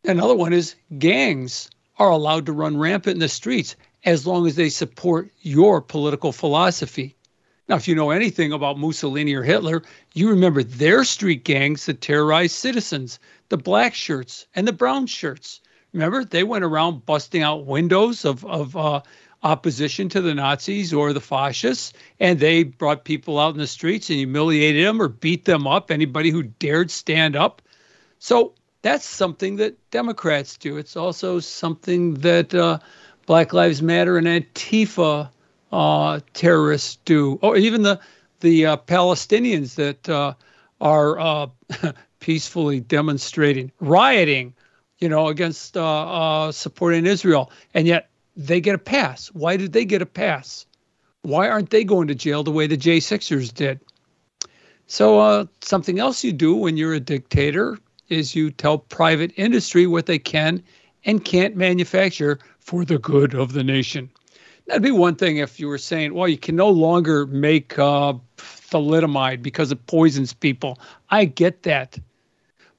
Another 0.04 0.34
one 0.34 0.52
is 0.52 0.74
gangs 0.98 1.70
are 1.98 2.10
allowed 2.10 2.44
to 2.44 2.52
run 2.52 2.76
rampant 2.76 3.14
in 3.14 3.20
the 3.20 3.28
streets 3.30 3.74
as 4.04 4.26
long 4.26 4.46
as 4.46 4.56
they 4.56 4.68
support 4.68 5.30
your 5.40 5.80
political 5.80 6.30
philosophy. 6.30 7.16
Now, 7.70 7.76
if 7.76 7.88
you 7.88 7.94
know 7.94 8.10
anything 8.10 8.52
about 8.52 8.78
Mussolini 8.78 9.32
or 9.32 9.44
Hitler, 9.44 9.82
you 10.12 10.28
remember 10.28 10.62
their 10.62 11.04
street 11.04 11.44
gangs 11.44 11.86
that 11.86 12.02
terrorized 12.02 12.54
citizens, 12.54 13.18
the 13.48 13.56
black 13.56 13.94
shirts 13.94 14.46
and 14.54 14.68
the 14.68 14.74
brown 14.74 15.06
shirts. 15.06 15.62
Remember, 15.92 16.24
they 16.24 16.44
went 16.44 16.64
around 16.64 17.04
busting 17.06 17.42
out 17.42 17.66
windows 17.66 18.24
of, 18.24 18.44
of 18.44 18.76
uh, 18.76 19.00
opposition 19.42 20.08
to 20.10 20.20
the 20.20 20.34
Nazis 20.34 20.92
or 20.92 21.12
the 21.12 21.20
fascists, 21.20 21.92
and 22.20 22.38
they 22.38 22.62
brought 22.62 23.04
people 23.04 23.38
out 23.38 23.54
in 23.54 23.60
the 23.60 23.66
streets 23.66 24.08
and 24.10 24.18
humiliated 24.18 24.86
them 24.86 25.00
or 25.00 25.08
beat 25.08 25.44
them 25.44 25.66
up, 25.66 25.90
anybody 25.90 26.30
who 26.30 26.42
dared 26.44 26.90
stand 26.90 27.36
up. 27.36 27.62
So 28.18 28.54
that's 28.82 29.04
something 29.04 29.56
that 29.56 29.76
Democrats 29.90 30.56
do. 30.56 30.76
It's 30.76 30.96
also 30.96 31.40
something 31.40 32.14
that 32.14 32.54
uh, 32.54 32.78
Black 33.26 33.52
Lives 33.52 33.82
Matter 33.82 34.18
and 34.18 34.26
Antifa 34.26 35.30
uh, 35.72 36.20
terrorists 36.34 36.98
do, 37.04 37.38
or 37.42 37.56
even 37.56 37.82
the 37.82 38.00
the 38.40 38.66
uh, 38.66 38.76
Palestinians 38.78 39.74
that 39.74 40.08
uh, 40.08 40.32
are 40.80 41.18
uh, 41.20 41.46
peacefully 42.20 42.80
demonstrating, 42.80 43.70
rioting, 43.80 44.54
you 45.00 45.08
know, 45.08 45.28
against 45.28 45.76
uh, 45.76 45.82
uh, 46.46 46.52
supporting 46.52 47.06
Israel, 47.06 47.50
and 47.74 47.86
yet 47.86 48.10
they 48.36 48.60
get 48.60 48.74
a 48.74 48.78
pass. 48.78 49.28
Why 49.28 49.56
did 49.56 49.72
they 49.72 49.84
get 49.84 50.02
a 50.02 50.06
pass? 50.06 50.66
Why 51.22 51.48
aren't 51.48 51.70
they 51.70 51.84
going 51.84 52.08
to 52.08 52.14
jail 52.14 52.42
the 52.42 52.50
way 52.50 52.66
the 52.66 52.76
J6ers 52.76 53.52
did? 53.52 53.80
So 54.86 55.48
something 55.60 55.98
else 55.98 56.24
you 56.24 56.32
do 56.32 56.54
when 56.54 56.76
you're 56.76 56.94
a 56.94 57.00
dictator 57.00 57.78
is 58.08 58.34
you 58.34 58.50
tell 58.50 58.78
private 58.78 59.32
industry 59.36 59.86
what 59.86 60.06
they 60.06 60.18
can 60.18 60.62
and 61.04 61.24
can't 61.24 61.56
manufacture 61.56 62.38
for 62.58 62.84
the 62.84 62.98
good 62.98 63.34
of 63.34 63.52
the 63.52 63.64
nation. 63.64 64.10
That'd 64.66 64.82
be 64.82 64.90
one 64.90 65.16
thing 65.16 65.38
if 65.38 65.58
you 65.58 65.68
were 65.68 65.78
saying, 65.78 66.14
well, 66.14 66.28
you 66.28 66.38
can 66.38 66.54
no 66.54 66.68
longer 66.68 67.26
make 67.26 67.78
uh, 67.78 68.14
thalidomide 68.36 69.42
because 69.42 69.72
it 69.72 69.86
poisons 69.86 70.32
people. 70.32 70.78
I 71.10 71.24
get 71.24 71.62
that. 71.64 71.98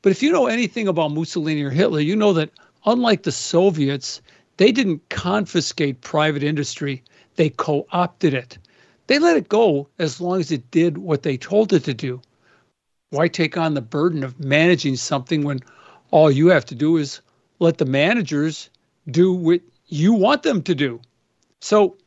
But 0.02 0.12
if 0.12 0.24
you 0.24 0.32
know 0.32 0.48
anything 0.48 0.88
about 0.88 1.12
Mussolini 1.12 1.62
or 1.62 1.70
Hitler, 1.70 2.00
you 2.00 2.16
know 2.16 2.34
that 2.34 2.50
unlike 2.86 3.24
the 3.24 3.32
Soviets, 3.32 4.22
they 4.58 4.72
didn't 4.72 5.08
confiscate 5.10 6.02
private 6.02 6.44
industry, 6.44 7.04
they 7.36 7.50
co 7.50 7.86
opted 7.92 8.34
it. 8.34 8.58
They 9.08 9.20
let 9.20 9.38
it 9.38 9.50
go 9.50 9.88
as 10.00 10.22
long 10.22 10.40
as 10.40 10.52
it 10.52 10.72
did 10.72 10.98
what 10.98 11.24
they 11.24 11.38
told 11.38 11.74
it 11.74 11.84
to 11.86 11.94
do. 11.94 12.22
Why 13.10 13.28
take 13.28 13.58
on 13.58 13.74
the 13.74 13.82
burden 13.82 14.24
of 14.24 14.40
managing 14.40 14.96
something 14.96 15.44
when 15.44 15.60
all 16.12 16.32
you 16.32 16.48
have 16.48 16.66
to 16.66 16.76
do 16.76 16.98
is 16.98 17.22
let 17.60 17.78
the 17.78 17.86
managers 17.86 18.70
do 19.10 19.34
what 19.34 19.62
you 19.88 20.14
want 20.14 20.44
them 20.44 20.64
to 20.64 20.74
do? 20.74 21.02
So 21.60 21.98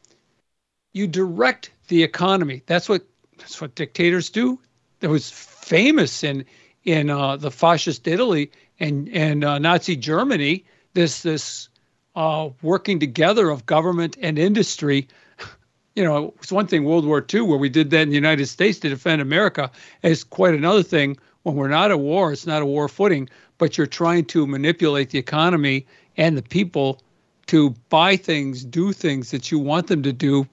you 0.94 1.06
direct 1.06 1.70
the 1.88 2.02
economy. 2.02 2.62
That's 2.66 2.88
what 2.88 3.04
that's 3.38 3.60
what 3.60 3.74
dictators 3.74 4.30
do. 4.30 4.58
That 5.00 5.10
was 5.10 5.30
famous 5.30 6.24
in 6.24 6.44
in 6.84 7.10
uh, 7.10 7.36
the 7.36 7.50
fascist 7.50 8.06
Italy 8.06 8.50
and 8.78 9.08
and 9.08 9.44
uh, 9.44 9.58
Nazi 9.58 9.96
Germany. 9.96 10.64
This 10.94 11.22
this 11.22 11.68
uh, 12.14 12.50
working 12.62 13.00
together 13.00 13.50
of 13.50 13.66
government 13.66 14.16
and 14.20 14.38
industry. 14.38 15.08
You 15.96 16.02
know, 16.02 16.34
it's 16.42 16.50
one 16.50 16.66
thing 16.66 16.82
World 16.82 17.06
War 17.06 17.24
II 17.32 17.42
where 17.42 17.56
we 17.56 17.68
did 17.68 17.90
that 17.90 18.02
in 18.02 18.08
the 18.08 18.16
United 18.16 18.46
States 18.46 18.80
to 18.80 18.88
defend 18.88 19.22
America. 19.22 19.70
It's 20.02 20.24
quite 20.24 20.52
another 20.52 20.82
thing 20.82 21.16
when 21.44 21.54
we're 21.54 21.68
not 21.68 21.92
at 21.92 22.00
war. 22.00 22.32
It's 22.32 22.48
not 22.48 22.62
a 22.62 22.66
war 22.66 22.88
footing, 22.88 23.28
but 23.58 23.78
you're 23.78 23.86
trying 23.86 24.24
to 24.24 24.44
manipulate 24.44 25.10
the 25.10 25.20
economy 25.20 25.86
and 26.16 26.36
the 26.36 26.42
people 26.42 27.00
to 27.46 27.70
buy 27.90 28.16
things, 28.16 28.64
do 28.64 28.92
things 28.92 29.30
that 29.30 29.52
you 29.52 29.60
want 29.60 29.86
them 29.86 30.02
to 30.02 30.12
do, 30.12 30.48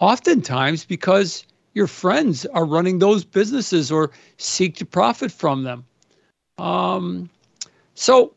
oftentimes 0.00 0.84
because 0.84 1.44
your 1.76 1.86
friends 1.86 2.46
are 2.46 2.64
running 2.64 2.98
those 2.98 3.22
businesses 3.22 3.92
or 3.92 4.10
seek 4.38 4.76
to 4.76 4.86
profit 4.86 5.30
from 5.30 5.62
them. 5.62 5.84
Um, 6.56 7.28
so, 7.94 8.32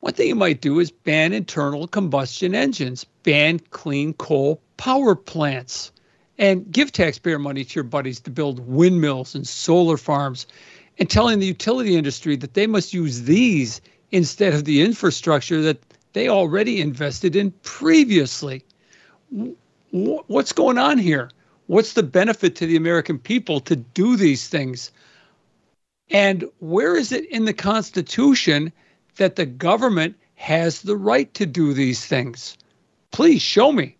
one 0.00 0.14
thing 0.14 0.28
you 0.28 0.34
might 0.34 0.62
do 0.62 0.80
is 0.80 0.90
ban 0.90 1.34
internal 1.34 1.86
combustion 1.86 2.54
engines, 2.54 3.04
ban 3.24 3.58
clean 3.58 4.14
coal 4.14 4.58
power 4.78 5.14
plants, 5.14 5.92
and 6.38 6.72
give 6.72 6.92
taxpayer 6.92 7.38
money 7.38 7.62
to 7.62 7.74
your 7.74 7.84
buddies 7.84 8.20
to 8.20 8.30
build 8.30 8.66
windmills 8.66 9.34
and 9.34 9.46
solar 9.46 9.98
farms, 9.98 10.46
and 10.98 11.10
telling 11.10 11.40
the 11.40 11.46
utility 11.46 11.94
industry 11.94 12.36
that 12.36 12.54
they 12.54 12.66
must 12.66 12.94
use 12.94 13.24
these 13.24 13.82
instead 14.12 14.54
of 14.54 14.64
the 14.64 14.80
infrastructure 14.80 15.60
that 15.60 15.78
they 16.14 16.30
already 16.30 16.80
invested 16.80 17.36
in 17.36 17.50
previously. 17.62 18.64
What's 19.90 20.52
going 20.52 20.78
on 20.78 20.96
here? 20.96 21.28
What's 21.72 21.94
the 21.94 22.02
benefit 22.02 22.54
to 22.56 22.66
the 22.66 22.76
American 22.76 23.18
people 23.18 23.58
to 23.60 23.76
do 23.76 24.14
these 24.14 24.46
things? 24.46 24.90
And 26.10 26.44
where 26.58 26.96
is 26.96 27.12
it 27.12 27.24
in 27.30 27.46
the 27.46 27.54
Constitution 27.54 28.70
that 29.16 29.36
the 29.36 29.46
government 29.46 30.14
has 30.34 30.82
the 30.82 30.98
right 30.98 31.32
to 31.32 31.46
do 31.46 31.72
these 31.72 32.04
things? 32.04 32.58
Please 33.10 33.40
show 33.40 33.72
me. 33.72 33.96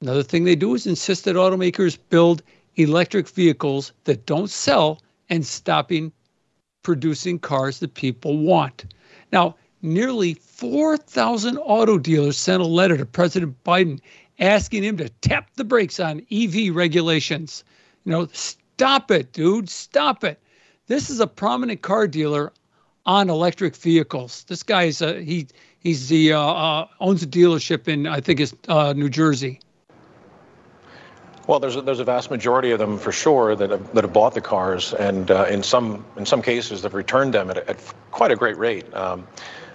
Another 0.00 0.24
thing 0.24 0.42
they 0.42 0.56
do 0.56 0.74
is 0.74 0.88
insist 0.88 1.24
that 1.26 1.36
automakers 1.36 1.96
build 2.10 2.42
electric 2.74 3.28
vehicles 3.28 3.92
that 4.06 4.26
don't 4.26 4.50
sell 4.50 5.00
and 5.30 5.46
stopping 5.46 6.10
producing 6.82 7.38
cars 7.38 7.78
that 7.78 7.94
people 7.94 8.38
want. 8.38 8.92
Now, 9.30 9.54
nearly 9.82 10.34
4,000 10.34 11.58
auto 11.58 11.96
dealers 11.96 12.36
sent 12.36 12.60
a 12.60 12.66
letter 12.66 12.96
to 12.96 13.06
President 13.06 13.54
Biden 13.62 14.00
asking 14.38 14.84
him 14.84 14.96
to 14.98 15.08
tap 15.08 15.50
the 15.56 15.64
brakes 15.64 16.00
on 16.00 16.22
EV 16.30 16.74
regulations. 16.74 17.64
You 18.04 18.12
know, 18.12 18.28
stop 18.32 19.10
it, 19.10 19.32
dude, 19.32 19.68
stop 19.68 20.24
it. 20.24 20.40
This 20.86 21.10
is 21.10 21.20
a 21.20 21.26
prominent 21.26 21.82
car 21.82 22.06
dealer 22.06 22.52
on 23.04 23.30
electric 23.30 23.76
vehicles. 23.76 24.44
This 24.44 24.62
guy 24.62 24.84
is 24.84 25.02
a, 25.02 25.22
he 25.22 25.48
he's 25.80 26.08
the 26.08 26.32
uh, 26.32 26.40
uh, 26.40 26.88
owns 27.00 27.22
a 27.22 27.26
dealership 27.26 27.88
in 27.88 28.06
I 28.06 28.20
think 28.20 28.40
it's 28.40 28.54
uh, 28.68 28.92
New 28.94 29.08
Jersey. 29.08 29.60
Well, 31.46 31.58
there's 31.58 31.76
a, 31.76 31.80
there's 31.80 32.00
a 32.00 32.04
vast 32.04 32.30
majority 32.30 32.72
of 32.72 32.78
them 32.78 32.98
for 32.98 33.10
sure 33.10 33.56
that 33.56 33.70
have, 33.70 33.94
that 33.94 34.04
have 34.04 34.12
bought 34.12 34.34
the 34.34 34.40
cars, 34.42 34.92
and 34.92 35.30
uh, 35.30 35.46
in 35.48 35.62
some 35.62 36.04
in 36.16 36.26
some 36.26 36.42
cases 36.42 36.82
they've 36.82 36.92
returned 36.92 37.32
them 37.32 37.50
at, 37.50 37.56
at 37.68 37.78
quite 38.10 38.30
a 38.30 38.36
great 38.36 38.58
rate. 38.58 38.92
Um, 38.94 39.26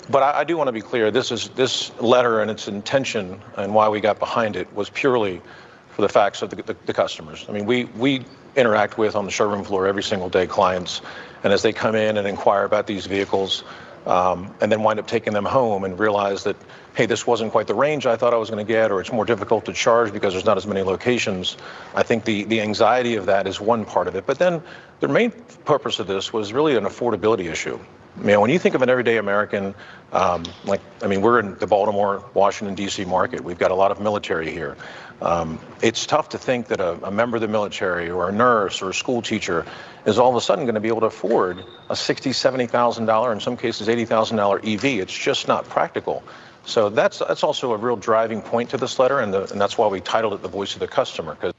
but 0.10 0.24
I, 0.24 0.39
I 0.39 0.43
do 0.43 0.58
want 0.58 0.68
to 0.68 0.72
be 0.72 0.82
clear. 0.82 1.12
This 1.12 1.32
is 1.32 1.49
this 1.49 1.91
letter 1.99 2.41
and 2.41 2.51
its 2.51 2.68
intention 2.68 3.41
and 3.58 3.74
why 3.74 3.89
we 3.89 4.01
got 4.01 4.20
behind 4.20 4.56
it 4.56 4.74
was 4.74 4.89
purely 4.89 5.41
for 5.89 6.01
the 6.01 6.10
facts 6.10 6.41
of 6.41 6.49
the, 6.49 6.58
the, 6.64 6.76
the 6.86 6.93
customers. 6.93 7.45
I 7.47 7.51
mean, 7.51 7.66
we 7.66 7.86
we 7.86 8.26
interact 8.56 8.97
with 8.97 9.16
on 9.16 9.26
the 9.26 9.32
showroom 9.32 9.64
floor 9.64 9.88
every 9.88 10.04
single 10.04 10.30
day 10.30 10.47
clients, 10.47 11.01
and 11.43 11.54
as 11.54 11.62
they 11.62 11.74
come 11.74 11.95
in 11.95 12.18
and 12.18 12.28
inquire 12.28 12.64
about 12.64 12.88
these 12.88 13.06
vehicles, 13.06 13.64
um, 14.06 14.54
and 14.62 14.72
then 14.72 14.84
wind 14.84 14.99
up 14.99 15.08
taking 15.08 15.34
them 15.34 15.45
home 15.45 15.84
and 15.84 15.97
realize 15.97 16.43
that, 16.43 16.56
hey, 16.95 17.06
this 17.06 17.26
wasn't 17.26 17.51
quite 17.51 17.68
the 17.68 17.76
range 17.76 18.06
I 18.06 18.16
thought 18.16 18.34
I 18.34 18.38
was 18.38 18.49
going 18.49 18.66
to 18.66 18.72
get, 18.72 18.91
or 18.91 19.01
it's 19.01 19.12
more 19.12 19.26
difficult 19.26 19.66
to 19.66 19.74
charge 19.74 20.12
because 20.12 20.34
there's 20.34 20.45
not 20.45 20.58
as 20.58 20.68
many 20.68 20.82
locations. 20.82 21.58
I 21.95 22.04
think 22.04 22.26
the, 22.26 22.43
the 22.43 22.62
anxiety 22.62 23.16
of 23.16 23.26
that 23.28 23.47
is 23.47 23.62
one 23.62 23.86
part 23.86 24.08
of 24.08 24.16
it. 24.16 24.26
But 24.26 24.39
then 24.39 24.62
the 24.99 25.08
main 25.08 25.32
purpose 25.66 25.99
of 25.99 26.08
this 26.08 26.34
was 26.34 26.54
really 26.54 26.76
an 26.76 26.84
affordability 26.84 27.49
issue. 27.51 27.80
You 28.20 28.28
know, 28.28 28.41
when 28.41 28.51
you 28.51 28.59
think 28.59 28.76
of 28.76 28.82
an 28.82 28.89
everyday 28.89 29.18
American, 29.18 29.74
um, 30.11 30.43
like, 30.66 30.82
I 31.01 31.07
mean, 31.07 31.22
we're 31.22 31.39
in 31.39 31.55
the 31.55 31.66
Baltimore, 31.66 32.24
Washington, 32.34 32.76
D.C. 32.76 33.05
market. 33.05 33.43
We've 33.43 33.57
got 33.57 33.72
a 33.72 33.76
lot 33.76 33.91
of 33.91 33.99
military 33.99 34.51
here. 34.51 34.78
Um, 35.22 35.59
it's 35.82 36.05
tough 36.05 36.30
to 36.30 36.38
think 36.38 36.68
that 36.68 36.80
a, 36.80 37.07
a, 37.07 37.11
member 37.11 37.38
of 37.38 37.41
the 37.41 37.47
military 37.47 38.09
or 38.09 38.30
a 38.30 38.32
nurse 38.32 38.82
or 38.82 38.89
a 38.89 38.93
school 38.93 39.22
teacher 39.22 39.66
is 40.05 40.20
all 40.20 40.30
of 40.30 40.36
a 40.36 40.41
sudden 40.41 40.66
going 40.66 40.76
to 40.76 40.82
be 40.82 40.89
able 40.89 40.99
to 41.01 41.07
afford 41.07 41.59
a 41.89 41.93
$60,000, 41.93 42.68
$70,000, 42.68 43.32
in 43.32 43.39
some 43.39 43.57
cases 43.57 43.88
$80,000 43.88 44.74
EV. 44.74 44.99
It's 44.99 45.18
just 45.18 45.47
not 45.47 45.68
practical. 45.70 46.24
So 46.66 46.89
that's 46.89 47.20
that's 47.20 47.43
also 47.43 47.74
a 47.74 47.78
real 47.78 47.97
driving 47.97 48.41
point 48.41 48.70
to 48.70 48.78
this 48.78 48.97
letter, 48.97 49.20
and, 49.20 49.34
the, 49.34 49.51
and 49.51 49.59
that's 49.59 49.78
why 49.78 49.88
we 49.88 49.99
titled 49.99 50.34
it 50.34 50.41
"The 50.41 50.47
Voice 50.47 50.74
of 50.74 50.80
the 50.80 50.88
Customer." 50.88 51.36
Cause 51.36 51.53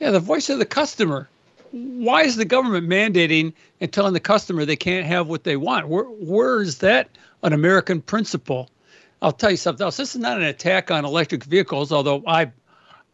yeah, 0.00 0.10
the 0.10 0.20
voice 0.20 0.50
of 0.50 0.58
the 0.58 0.66
customer 0.66 1.28
why 1.72 2.22
is 2.22 2.36
the 2.36 2.44
government 2.44 2.88
mandating 2.88 3.54
and 3.80 3.90
telling 3.90 4.12
the 4.12 4.20
customer 4.20 4.64
they 4.64 4.76
can't 4.76 5.06
have 5.06 5.26
what 5.26 5.44
they 5.44 5.56
want? 5.56 5.88
Where, 5.88 6.04
where 6.04 6.60
is 6.60 6.78
that 6.78 7.08
an 7.42 7.54
American 7.54 8.02
principle? 8.02 8.68
I'll 9.22 9.32
tell 9.32 9.50
you 9.50 9.56
something 9.56 9.82
else. 9.82 9.96
This 9.96 10.14
is 10.14 10.20
not 10.20 10.36
an 10.36 10.44
attack 10.44 10.90
on 10.90 11.04
electric 11.04 11.44
vehicles, 11.44 11.90
although 11.90 12.22
I, 12.26 12.52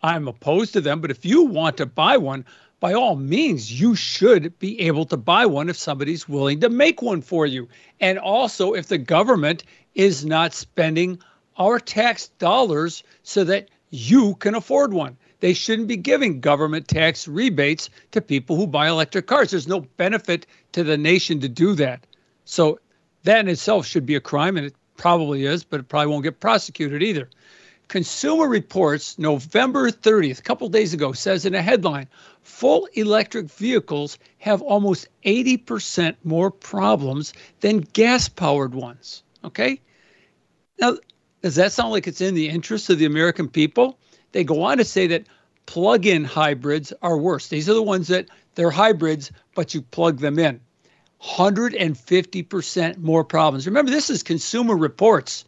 I'm 0.03 0.27
opposed 0.27 0.73
to 0.73 0.81
them. 0.81 1.01
But 1.01 1.13
if 1.13 1.25
you 1.25 1.45
want 1.45 1.77
to 1.77 1.87
buy 1.87 2.17
one, 2.17 2.45
by 2.81 2.95
all 2.95 3.15
means, 3.15 3.81
you 3.81 3.95
should 3.95 4.59
be 4.59 4.81
able 4.81 5.05
to 5.07 5.17
buy 5.17 5.47
one 5.47 5.69
if 5.69 5.77
somebody's 5.77 6.29
willing 6.29 6.61
to 6.61 6.69
make 6.69 7.01
one 7.01 7.23
for 7.23 7.47
you. 7.47 7.69
And 8.01 8.19
also, 8.19 8.73
if 8.73 8.89
the 8.89 8.99
government 8.99 9.65
is 9.95 10.25
not 10.25 10.53
spending 10.53 11.21
our 11.59 11.79
tax 11.79 12.29
dollars 12.39 13.05
so 13.23 13.45
that 13.45 13.69
you 13.91 14.35
can 14.37 14.55
afford 14.55 14.93
one 14.93 15.17
they 15.41 15.55
shouldn't 15.55 15.89
be 15.89 15.97
giving 15.97 16.41
government 16.41 16.89
tax 16.89 17.29
rebates 17.29 17.91
to 18.13 18.21
people 18.21 18.57
who 18.57 18.67
buy 18.67 18.89
electric 18.89 19.27
cars. 19.27 19.51
There's 19.51 19.69
no 19.69 19.81
benefit 19.81 20.47
to 20.73 20.83
the 20.83 20.99
nation 20.99 21.41
to 21.41 21.49
do 21.49 21.75
that. 21.75 22.07
So 22.45 22.81
that 23.25 23.41
in 23.41 23.49
itself 23.49 23.87
should 23.87 24.07
be 24.07 24.15
a 24.15 24.21
crime, 24.21 24.57
and 24.57 24.67
it 24.67 24.75
probably 24.97 25.45
is, 25.45 25.65
but 25.65 25.81
it 25.81 25.89
probably 25.89 26.09
won't 26.09 26.25
get 26.25 26.41
prosecuted 26.41 27.03
either. 27.03 27.29
Consumer 27.89 28.49
Reports, 28.49 29.19
November 29.19 29.91
30th, 29.91 30.41
a 30.41 30.43
couple 30.43 30.69
days 30.69 30.93
ago, 30.93 31.13
says 31.13 31.47
in 31.47 31.55
a 31.55 31.63
headline 31.63 32.07
full 32.43 32.87
electric 32.95 33.51
vehicles 33.51 34.19
have 34.39 34.61
almost 34.61 35.09
80% 35.25 36.15
more 36.23 36.51
problems 36.51 37.33
than 37.61 37.79
gas 37.79 38.29
powered 38.29 38.75
ones. 38.75 39.23
Okay? 39.43 39.81
Now, 40.81 40.99
does 41.43 41.55
that 41.55 41.73
sound 41.73 41.93
like 41.93 42.07
it's 42.07 42.21
in 42.21 42.35
the 42.35 42.49
interest 42.49 42.91
of 42.91 42.99
the 42.99 43.07
American 43.07 43.49
people? 43.49 43.99
They 44.33 44.45
go 44.45 44.63
on 44.63 44.79
to 44.79 44.85
say 44.85 45.07
that 45.09 45.27
plug 45.67 46.07
in 46.07 46.25
hybrids 46.25 46.93
are 47.03 47.19
worse. 47.19 47.49
These 47.49 47.69
are 47.69 47.75
the 47.75 47.83
ones 47.83 48.09
that 48.09 48.29
they're 48.55 48.71
hybrids, 48.71 49.31
but 49.55 49.75
you 49.75 49.83
plug 49.83 50.19
them 50.19 50.39
in. 50.39 50.61
150% 51.23 52.99
more 52.99 53.25
problems. 53.25 53.67
Remember, 53.67 53.91
this 53.91 54.11
is 54.11 54.23
Consumer 54.23 54.77
Reports. 54.77 55.45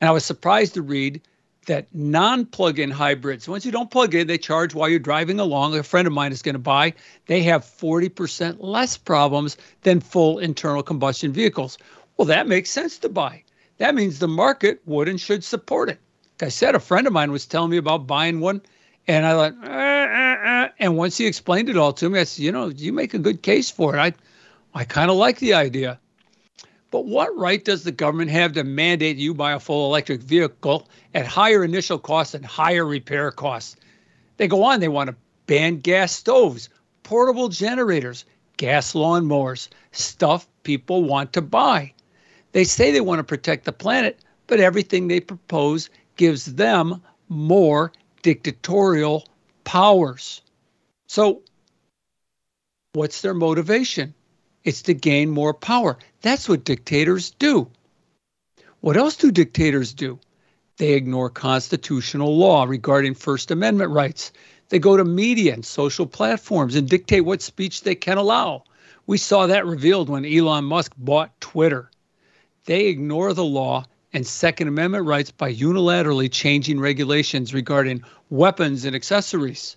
And 0.00 0.08
I 0.08 0.12
was 0.12 0.24
surprised 0.24 0.74
to 0.74 0.82
read 0.82 1.20
that 1.66 1.86
non 1.94 2.44
plug 2.44 2.78
in 2.78 2.90
hybrids, 2.90 3.48
once 3.48 3.64
you 3.64 3.72
don't 3.72 3.90
plug 3.90 4.14
in, 4.14 4.26
they 4.26 4.38
charge 4.38 4.74
while 4.74 4.88
you're 4.88 4.98
driving 4.98 5.38
along. 5.38 5.76
A 5.76 5.82
friend 5.82 6.06
of 6.06 6.12
mine 6.12 6.32
is 6.32 6.42
going 6.42 6.54
to 6.54 6.58
buy, 6.58 6.92
they 7.26 7.42
have 7.42 7.64
40% 7.64 8.56
less 8.58 8.96
problems 8.96 9.56
than 9.82 10.00
full 10.00 10.38
internal 10.38 10.82
combustion 10.82 11.32
vehicles. 11.32 11.78
Well, 12.16 12.26
that 12.26 12.48
makes 12.48 12.70
sense 12.70 12.98
to 12.98 13.08
buy. 13.08 13.44
That 13.78 13.94
means 13.94 14.18
the 14.18 14.28
market 14.28 14.80
would 14.86 15.08
and 15.08 15.20
should 15.20 15.44
support 15.44 15.88
it. 15.88 16.00
I 16.42 16.48
said, 16.48 16.74
a 16.74 16.80
friend 16.80 17.06
of 17.06 17.12
mine 17.12 17.32
was 17.32 17.46
telling 17.46 17.70
me 17.70 17.76
about 17.76 18.06
buying 18.06 18.40
one, 18.40 18.62
and 19.06 19.26
I 19.26 19.32
thought, 19.32 19.54
uh, 19.64 19.68
uh, 19.68 20.48
uh. 20.48 20.68
and 20.78 20.96
once 20.96 21.16
he 21.16 21.26
explained 21.26 21.68
it 21.68 21.76
all 21.76 21.92
to 21.94 22.10
me, 22.10 22.20
I 22.20 22.24
said, 22.24 22.44
you 22.44 22.52
know, 22.52 22.68
you 22.68 22.92
make 22.92 23.14
a 23.14 23.18
good 23.18 23.42
case 23.42 23.70
for 23.70 23.96
it. 23.96 23.98
I, 23.98 24.12
I 24.74 24.84
kind 24.84 25.10
of 25.10 25.16
like 25.16 25.38
the 25.38 25.54
idea. 25.54 25.98
But 26.90 27.06
what 27.06 27.34
right 27.36 27.64
does 27.64 27.84
the 27.84 27.92
government 27.92 28.30
have 28.32 28.52
to 28.52 28.64
mandate 28.64 29.16
you 29.16 29.32
buy 29.32 29.52
a 29.52 29.60
full 29.60 29.86
electric 29.86 30.20
vehicle 30.20 30.88
at 31.14 31.26
higher 31.26 31.64
initial 31.64 31.98
costs 31.98 32.34
and 32.34 32.44
higher 32.44 32.84
repair 32.84 33.30
costs? 33.30 33.76
They 34.36 34.46
go 34.46 34.62
on, 34.62 34.80
they 34.80 34.88
want 34.88 35.08
to 35.08 35.16
ban 35.46 35.78
gas 35.78 36.12
stoves, 36.12 36.68
portable 37.02 37.48
generators, 37.48 38.24
gas 38.58 38.92
lawnmowers, 38.92 39.68
stuff 39.92 40.46
people 40.64 41.02
want 41.04 41.32
to 41.32 41.40
buy. 41.40 41.92
They 42.52 42.64
say 42.64 42.90
they 42.90 43.00
want 43.00 43.20
to 43.20 43.24
protect 43.24 43.64
the 43.64 43.72
planet, 43.72 44.20
but 44.46 44.60
everything 44.60 45.08
they 45.08 45.20
propose 45.20 45.88
gives 46.16 46.54
them 46.54 47.02
more 47.28 47.92
dictatorial 48.22 49.26
powers. 49.64 50.42
So, 51.06 51.42
what's 52.92 53.22
their 53.22 53.34
motivation? 53.34 54.14
It's 54.64 54.82
to 54.82 54.94
gain 54.94 55.30
more 55.30 55.54
power. 55.54 55.98
That's 56.20 56.48
what 56.48 56.64
dictators 56.64 57.30
do. 57.30 57.68
What 58.80 58.96
else 58.96 59.16
do 59.16 59.30
dictators 59.30 59.94
do? 59.94 60.18
They 60.76 60.94
ignore 60.94 61.30
constitutional 61.30 62.36
law 62.36 62.64
regarding 62.64 63.14
First 63.14 63.50
Amendment 63.50 63.90
rights. 63.90 64.32
They 64.68 64.78
go 64.78 64.96
to 64.96 65.04
media 65.04 65.54
and 65.54 65.64
social 65.64 66.06
platforms 66.06 66.76
and 66.76 66.88
dictate 66.88 67.24
what 67.24 67.42
speech 67.42 67.82
they 67.82 67.94
can 67.94 68.18
allow. 68.18 68.64
We 69.06 69.18
saw 69.18 69.46
that 69.46 69.66
revealed 69.66 70.08
when 70.08 70.24
Elon 70.24 70.64
Musk 70.64 70.92
bought 70.96 71.40
Twitter. 71.40 71.90
They 72.64 72.86
ignore 72.86 73.34
the 73.34 73.44
law 73.44 73.84
and 74.12 74.26
Second 74.26 74.68
Amendment 74.68 75.06
rights 75.06 75.30
by 75.30 75.52
unilaterally 75.52 76.30
changing 76.30 76.78
regulations 76.78 77.54
regarding 77.54 78.02
weapons 78.30 78.84
and 78.84 78.94
accessories. 78.94 79.76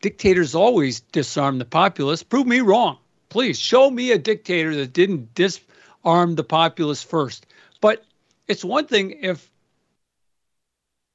Dictators 0.00 0.54
always 0.54 1.00
disarm 1.00 1.58
the 1.58 1.64
populace. 1.64 2.22
Prove 2.22 2.46
me 2.46 2.60
wrong. 2.60 2.98
Please 3.28 3.58
show 3.58 3.90
me 3.90 4.12
a 4.12 4.18
dictator 4.18 4.74
that 4.76 4.92
didn't 4.92 5.34
disarm 5.34 6.34
the 6.34 6.44
populace 6.44 7.02
first. 7.02 7.46
But 7.80 8.04
it's 8.48 8.64
one 8.64 8.86
thing 8.86 9.18
if 9.22 9.50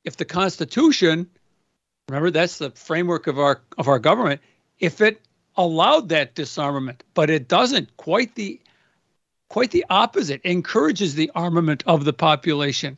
if 0.03 0.15
the 0.15 0.25
Constitution, 0.25 1.29
remember 2.07 2.31
that's 2.31 2.57
the 2.57 2.71
framework 2.71 3.27
of 3.27 3.37
our 3.37 3.61
of 3.77 3.87
our 3.87 3.99
government, 3.99 4.41
if 4.79 5.01
it 5.01 5.21
allowed 5.57 6.09
that 6.09 6.35
disarmament, 6.35 7.03
but 7.13 7.29
it 7.29 7.47
doesn't. 7.47 7.95
Quite 7.97 8.35
the 8.35 8.59
quite 9.49 9.71
the 9.71 9.85
opposite. 9.89 10.41
Encourages 10.43 11.15
the 11.15 11.31
armament 11.33 11.83
of 11.85 12.05
the 12.05 12.13
population. 12.13 12.97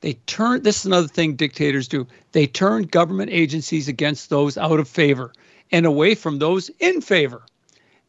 They 0.00 0.14
turn 0.26 0.62
this 0.62 0.80
is 0.80 0.86
another 0.86 1.08
thing 1.08 1.34
dictators 1.34 1.88
do. 1.88 2.06
They 2.32 2.46
turn 2.46 2.82
government 2.84 3.30
agencies 3.30 3.88
against 3.88 4.30
those 4.30 4.58
out 4.58 4.80
of 4.80 4.88
favor 4.88 5.32
and 5.70 5.86
away 5.86 6.14
from 6.14 6.38
those 6.38 6.70
in 6.80 7.00
favor. 7.00 7.42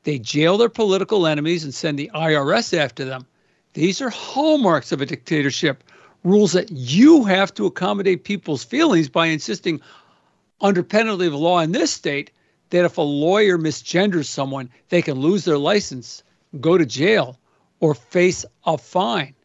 They 0.03 0.19
jail 0.19 0.57
their 0.57 0.69
political 0.69 1.27
enemies 1.27 1.63
and 1.63 1.73
send 1.73 1.97
the 1.97 2.11
IRS 2.13 2.77
after 2.77 3.05
them. 3.05 3.25
These 3.73 4.01
are 4.01 4.09
hallmarks 4.09 4.91
of 4.91 5.01
a 5.01 5.05
dictatorship. 5.05 5.83
Rules 6.23 6.53
that 6.53 6.71
you 6.71 7.23
have 7.25 7.53
to 7.55 7.65
accommodate 7.65 8.23
people's 8.23 8.63
feelings 8.63 9.09
by 9.09 9.27
insisting, 9.27 9.81
under 10.61 10.83
penalty 10.83 11.27
of 11.27 11.33
law 11.33 11.59
in 11.59 11.71
this 11.71 11.91
state, 11.91 12.31
that 12.69 12.85
if 12.85 12.97
a 12.97 13.01
lawyer 13.01 13.57
misgenders 13.57 14.25
someone, 14.25 14.69
they 14.89 15.01
can 15.01 15.19
lose 15.19 15.45
their 15.45 15.57
license, 15.57 16.23
go 16.59 16.77
to 16.77 16.85
jail, 16.85 17.37
or 17.83 17.93
face 17.93 18.45
a 18.65 18.77
fine. 18.77 19.35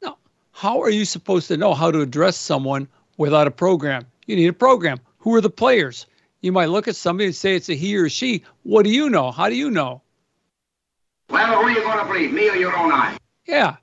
Now, 0.00 0.16
how 0.52 0.80
are 0.80 0.88
you 0.88 1.04
supposed 1.04 1.48
to 1.48 1.58
know 1.58 1.74
how 1.74 1.90
to 1.90 2.00
address 2.00 2.38
someone 2.38 2.88
without 3.18 3.46
a 3.46 3.50
program? 3.50 4.06
You 4.24 4.36
need 4.36 4.46
a 4.46 4.54
program. 4.54 5.00
Who 5.18 5.34
are 5.34 5.42
the 5.42 5.50
players? 5.50 6.06
You 6.40 6.50
might 6.50 6.70
look 6.70 6.88
at 6.88 6.96
somebody 6.96 7.26
and 7.26 7.34
say 7.34 7.54
it's 7.54 7.68
a 7.68 7.74
he 7.74 7.94
or 7.94 8.08
she. 8.08 8.42
What 8.62 8.84
do 8.84 8.90
you 8.90 9.10
know? 9.10 9.32
How 9.32 9.50
do 9.50 9.54
you 9.54 9.70
know? 9.70 10.00
Well, 11.28 11.46
who 11.46 11.68
are 11.68 11.70
you 11.70 11.82
going 11.82 11.98
to 11.98 12.06
believe, 12.06 12.32
me 12.32 12.48
or 12.48 12.56
your 12.56 12.74
own 12.74 12.90
eye? 12.90 13.18
Yeah. 13.44 13.76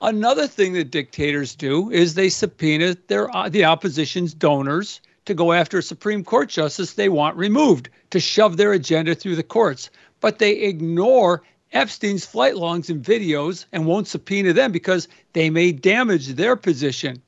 Another 0.00 0.46
thing 0.46 0.72
that 0.72 0.90
dictators 0.90 1.54
do 1.54 1.90
is 1.90 2.14
they 2.14 2.30
subpoena 2.30 2.96
their 3.08 3.28
uh, 3.36 3.50
the 3.50 3.66
opposition's 3.66 4.32
donors 4.32 5.02
to 5.26 5.34
go 5.34 5.52
after 5.52 5.76
a 5.76 5.82
Supreme 5.82 6.24
Court 6.24 6.48
justice 6.48 6.94
they 6.94 7.10
want 7.10 7.36
removed 7.36 7.90
to 8.08 8.20
shove 8.20 8.56
their 8.56 8.72
agenda 8.72 9.14
through 9.14 9.36
the 9.36 9.42
courts. 9.42 9.90
But 10.20 10.38
they 10.38 10.52
ignore 10.52 11.42
Epstein's 11.72 12.24
flight 12.24 12.56
logs 12.56 12.88
and 12.90 13.04
videos 13.04 13.66
and 13.72 13.86
won't 13.86 14.08
subpoena 14.08 14.52
them 14.52 14.72
because 14.72 15.08
they 15.32 15.50
may 15.50 15.72
damage 15.72 16.28
their 16.28 16.56
position. 16.56 17.20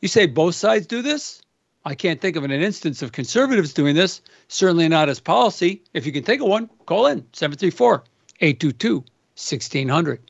You 0.00 0.08
say 0.08 0.26
both 0.26 0.54
sides 0.54 0.86
do 0.86 1.02
this? 1.02 1.42
I 1.84 1.94
can't 1.94 2.20
think 2.20 2.36
of 2.36 2.44
an 2.44 2.50
instance 2.52 3.02
of 3.02 3.12
conservatives 3.12 3.72
doing 3.72 3.94
this, 3.94 4.20
certainly 4.48 4.88
not 4.88 5.08
as 5.08 5.20
policy. 5.20 5.82
If 5.94 6.06
you 6.06 6.12
can 6.12 6.22
think 6.22 6.40
of 6.40 6.48
one, 6.48 6.70
call 6.86 7.06
in 7.06 7.26
734 7.32 8.04
822 8.40 8.96
1600. 8.96 10.20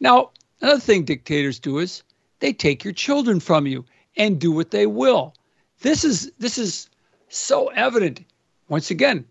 Now, 0.00 0.30
another 0.60 0.80
thing 0.80 1.04
dictators 1.04 1.58
do 1.58 1.78
is 1.78 2.02
they 2.40 2.52
take 2.52 2.84
your 2.84 2.92
children 2.92 3.40
from 3.40 3.66
you 3.66 3.84
and 4.16 4.38
do 4.38 4.52
what 4.52 4.70
they 4.70 4.86
will. 4.86 5.34
This 5.80 6.04
is 6.04 6.30
this 6.38 6.58
is 6.58 6.88
so 7.28 7.68
evident 7.68 8.24
once 8.68 8.90
again 8.90 9.24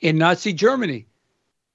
in 0.00 0.18
Nazi 0.18 0.52
Germany. 0.52 1.06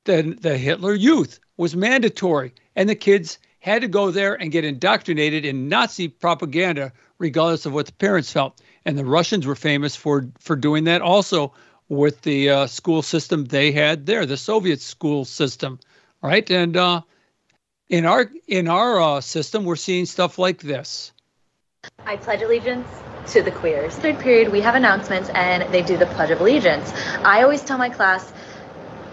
The 0.05 0.37
the 0.39 0.57
Hitler 0.57 0.93
Youth 0.93 1.39
was 1.57 1.75
mandatory 1.75 2.53
and 2.75 2.89
the 2.89 2.95
kids 2.95 3.39
had 3.59 3.81
to 3.81 3.87
go 3.87 4.11
there 4.11 4.35
and 4.35 4.51
get 4.51 4.65
indoctrinated 4.65 5.45
in 5.45 5.69
Nazi 5.69 6.07
propaganda 6.07 6.91
regardless 7.19 7.65
of 7.65 7.73
what 7.73 7.85
the 7.85 7.93
parents 7.93 8.31
felt 8.31 8.61
and 8.85 8.97
the 8.97 9.05
Russians 9.05 9.45
were 9.45 9.55
famous 9.55 9.95
for 9.95 10.27
for 10.39 10.55
doing 10.55 10.85
that 10.85 11.01
also 11.01 11.53
with 11.89 12.21
the 12.21 12.49
uh, 12.49 12.67
school 12.67 13.01
system 13.01 13.45
they 13.45 13.71
had 13.71 14.05
there, 14.05 14.25
the 14.25 14.37
Soviet 14.37 14.81
school 14.81 15.25
system, 15.25 15.79
right? 16.21 16.49
And 16.49 16.75
uh, 16.75 17.01
in 17.89 18.05
our 18.05 18.29
in 18.47 18.67
our 18.67 19.01
uh, 19.01 19.21
system, 19.21 19.65
we're 19.65 19.75
seeing 19.75 20.05
stuff 20.05 20.37
like 20.37 20.61
this. 20.61 21.11
I 22.05 22.17
pledge 22.17 22.41
allegiance 22.41 22.87
to 23.27 23.41
the 23.41 23.51
queers. 23.51 23.93
Third 23.95 24.19
period, 24.19 24.51
we 24.51 24.61
have 24.61 24.75
announcements, 24.75 25.29
and 25.29 25.71
they 25.73 25.81
do 25.81 25.97
the 25.97 26.05
Pledge 26.07 26.31
of 26.31 26.41
Allegiance. 26.41 26.91
I 27.23 27.43
always 27.43 27.61
tell 27.61 27.77
my 27.77 27.89
class. 27.89 28.31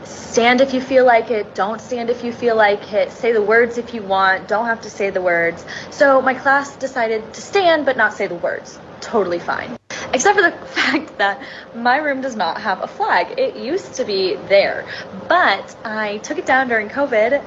Stand 0.05 0.61
if 0.61 0.73
you 0.73 0.81
feel 0.81 1.05
like 1.05 1.31
it. 1.31 1.55
Don't 1.55 1.81
stand 1.81 2.11
if 2.11 2.25
you 2.25 2.33
feel 2.33 2.57
like 2.57 2.93
it. 2.93 3.13
Say 3.13 3.33
the 3.33 3.43
words 3.43 3.79
if 3.79 3.95
you 3.95 4.03
want. 4.03 4.49
Don't 4.49 4.67
have 4.67 4.83
to 4.83 4.91
say 4.91 5.11
the 5.11 5.23
words. 5.23 5.65
So 5.91 6.23
my 6.23 6.35
class 6.35 6.77
decided 6.77 7.35
to 7.35 7.43
stand 7.43 7.85
but 7.85 7.97
not 7.97 8.15
say 8.15 8.27
the 8.27 8.37
words 8.37 8.79
totally 9.01 9.39
fine. 9.39 9.79
Except 10.13 10.37
for 10.37 10.43
the 10.43 10.53
fact 10.67 11.19
that 11.19 11.43
my 11.75 11.97
room 11.97 12.21
does 12.21 12.37
not 12.37 12.61
have 12.61 12.83
a 12.83 12.87
flag. 12.87 13.39
It 13.39 13.57
used 13.57 13.95
to 13.95 14.05
be 14.05 14.37
there, 14.49 14.87
but 15.29 15.77
I 15.85 16.19
took 16.19 16.39
it 16.39 16.47
down 16.47 16.69
during 16.69 16.89
COVID 16.89 17.43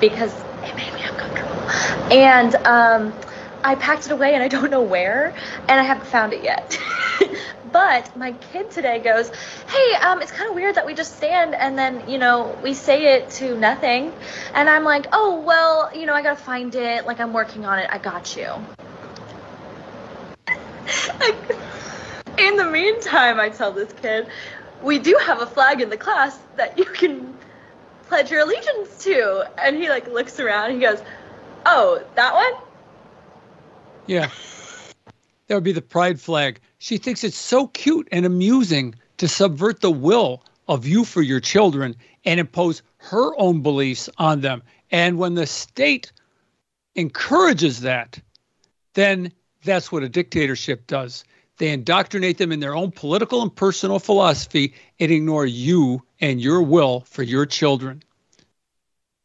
because 0.00 0.34
it 0.64 0.76
made 0.76 0.92
me 0.94 1.02
uncomfortable. 1.02 1.52
And 2.12 2.54
um, 2.66 3.12
I 3.64 3.74
packed 3.76 4.06
it 4.06 4.12
away 4.12 4.34
and 4.34 4.42
I 4.42 4.48
don't 4.48 4.70
know 4.70 4.82
where, 4.82 5.34
and 5.68 5.80
I 5.80 5.84
haven't 5.84 6.06
found 6.06 6.32
it 6.32 6.42
yet. 6.42 6.78
but 7.72 8.14
my 8.16 8.32
kid 8.32 8.70
today 8.70 8.98
goes, 8.98 9.30
Hey, 9.68 9.94
um, 9.96 10.20
it's 10.20 10.30
kind 10.30 10.48
of 10.48 10.54
weird 10.54 10.74
that 10.74 10.86
we 10.86 10.94
just 10.94 11.16
stand 11.16 11.54
and 11.54 11.78
then, 11.78 12.08
you 12.08 12.18
know, 12.18 12.56
we 12.62 12.74
say 12.74 13.14
it 13.14 13.30
to 13.30 13.58
nothing. 13.58 14.12
And 14.54 14.68
I'm 14.68 14.84
like, 14.84 15.06
Oh, 15.12 15.40
well, 15.40 15.90
you 15.96 16.06
know, 16.06 16.14
I 16.14 16.22
gotta 16.22 16.36
find 16.36 16.74
it. 16.74 17.06
Like, 17.06 17.20
I'm 17.20 17.32
working 17.32 17.64
on 17.64 17.78
it. 17.78 17.88
I 17.90 17.98
got 17.98 18.36
you. 18.36 18.48
in 22.38 22.56
the 22.56 22.68
meantime, 22.70 23.40
I 23.40 23.48
tell 23.48 23.72
this 23.72 23.92
kid, 23.94 24.28
we 24.82 24.98
do 24.98 25.18
have 25.24 25.40
a 25.40 25.46
flag 25.46 25.80
in 25.80 25.88
the 25.90 25.96
class 25.96 26.38
that 26.56 26.78
you 26.78 26.84
can 26.84 27.34
pledge 28.08 28.30
your 28.30 28.40
allegiance 28.40 29.02
to. 29.04 29.48
And 29.58 29.76
he 29.76 29.88
like 29.88 30.08
looks 30.08 30.38
around 30.38 30.72
and 30.72 30.74
he 30.74 30.80
goes, 30.80 31.02
Oh, 31.64 32.04
that 32.16 32.34
one? 32.34 32.52
Yeah. 34.06 34.30
That 35.46 35.54
would 35.54 35.64
be 35.64 35.72
the 35.72 35.82
pride 35.82 36.20
flag. 36.20 36.60
She 36.82 36.98
thinks 36.98 37.22
it's 37.22 37.36
so 37.36 37.68
cute 37.68 38.08
and 38.10 38.26
amusing 38.26 38.96
to 39.18 39.28
subvert 39.28 39.82
the 39.82 39.90
will 39.92 40.42
of 40.66 40.84
you 40.84 41.04
for 41.04 41.22
your 41.22 41.38
children 41.38 41.94
and 42.24 42.40
impose 42.40 42.82
her 42.96 43.38
own 43.38 43.62
beliefs 43.62 44.10
on 44.18 44.40
them. 44.40 44.64
And 44.90 45.16
when 45.16 45.34
the 45.34 45.46
state 45.46 46.10
encourages 46.96 47.82
that, 47.82 48.18
then 48.94 49.30
that's 49.62 49.92
what 49.92 50.02
a 50.02 50.08
dictatorship 50.08 50.88
does. 50.88 51.22
They 51.58 51.70
indoctrinate 51.70 52.38
them 52.38 52.50
in 52.50 52.58
their 52.58 52.74
own 52.74 52.90
political 52.90 53.42
and 53.42 53.54
personal 53.54 54.00
philosophy 54.00 54.74
and 54.98 55.12
ignore 55.12 55.46
you 55.46 56.02
and 56.20 56.40
your 56.40 56.62
will 56.62 57.02
for 57.02 57.22
your 57.22 57.46
children. 57.46 58.02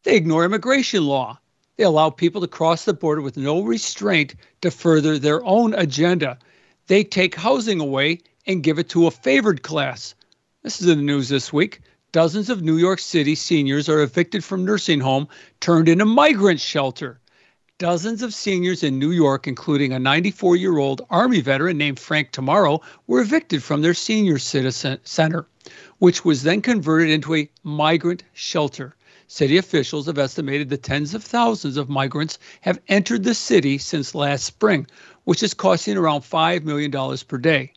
They 0.04 0.16
ignore 0.16 0.46
immigration 0.46 1.08
law. 1.08 1.40
They 1.76 1.86
allow 1.86 2.12
people 2.12 2.42
to 2.42 2.48
cross 2.48 2.86
the 2.86 2.94
border 2.94 3.24
with 3.24 3.36
no 3.36 3.64
restraint 3.64 4.36
to 4.62 4.70
further 4.70 5.18
their 5.18 5.44
own 5.44 5.74
agenda. 5.74 6.38
They 6.88 7.04
take 7.04 7.36
housing 7.36 7.82
away 7.82 8.20
and 8.46 8.64
give 8.64 8.80
it 8.80 8.88
to 8.90 9.08
a 9.08 9.12
favored 9.12 9.62
class. 9.62 10.16
This 10.64 10.82
is 10.82 10.88
in 10.88 11.00
the 11.00 11.04
news 11.04 11.28
this 11.28 11.52
week. 11.52 11.82
Dozens 12.14 12.50
of 12.50 12.62
New 12.62 12.78
York 12.78 13.00
City 13.00 13.36
seniors 13.36 13.90
are 13.90 14.02
evicted 14.02 14.42
from 14.42 14.64
nursing 14.64 15.02
home 15.02 15.28
turned 15.60 15.90
into 15.90 16.06
migrant 16.06 16.62
shelter. 16.62 17.20
Dozens 17.78 18.22
of 18.22 18.34
seniors 18.34 18.84
in 18.84 18.98
New 18.98 19.12
York, 19.12 19.48
including 19.48 19.92
a 19.92 20.00
94 20.00 20.56
year 20.56 20.78
old 20.78 21.06
Army 21.10 21.42
veteran 21.42 21.78
named 21.78 22.00
Frank 22.00 22.32
Tomorrow, 22.32 22.82
were 23.06 23.20
evicted 23.20 23.62
from 23.62 23.82
their 23.82 23.94
senior 23.94 24.40
citizen 24.40 25.00
center, 25.04 25.46
which 26.00 26.24
was 26.24 26.44
then 26.44 26.62
converted 26.62 27.10
into 27.10 27.36
a 27.36 27.50
migrant 27.64 28.24
shelter. 28.32 28.96
City 29.28 29.58
officials 29.58 30.06
have 30.06 30.18
estimated 30.18 30.70
that 30.70 30.84
tens 30.84 31.14
of 31.14 31.22
thousands 31.22 31.76
of 31.76 31.90
migrants 31.90 32.40
have 32.62 32.80
entered 32.88 33.26
the 33.26 33.34
city 33.34 33.78
since 33.78 34.16
last 34.16 34.46
spring, 34.46 34.88
which 35.28 35.44
is 35.44 35.54
costing 35.54 35.98
around 35.98 36.22
$5 36.22 36.64
million 36.64 37.18
per 37.28 37.38
day. 37.38 37.74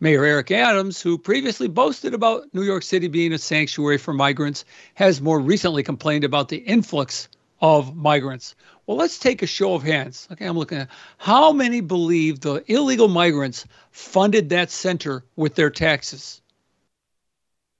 Mayor 0.00 0.24
Eric 0.24 0.50
Adams, 0.50 1.00
who 1.00 1.18
previously 1.18 1.68
boasted 1.68 2.14
about 2.14 2.52
New 2.52 2.64
York 2.64 2.82
City 2.82 3.06
being 3.06 3.32
a 3.32 3.38
sanctuary 3.38 3.96
for 3.96 4.12
migrants, 4.12 4.64
has 4.94 5.20
more 5.20 5.38
recently 5.38 5.84
complained 5.84 6.24
about 6.24 6.48
the 6.48 6.56
influx 6.56 7.28
of 7.60 7.94
migrants. 7.94 8.56
Well, 8.86 8.96
let's 8.96 9.20
take 9.20 9.40
a 9.40 9.46
show 9.46 9.74
of 9.74 9.84
hands. 9.84 10.26
Okay, 10.32 10.44
I'm 10.44 10.58
looking 10.58 10.78
at 10.78 10.88
how 11.16 11.52
many 11.52 11.80
believe 11.80 12.40
the 12.40 12.64
illegal 12.66 13.06
migrants 13.06 13.66
funded 13.92 14.48
that 14.48 14.72
center 14.72 15.24
with 15.36 15.54
their 15.54 15.70
taxes. 15.70 16.42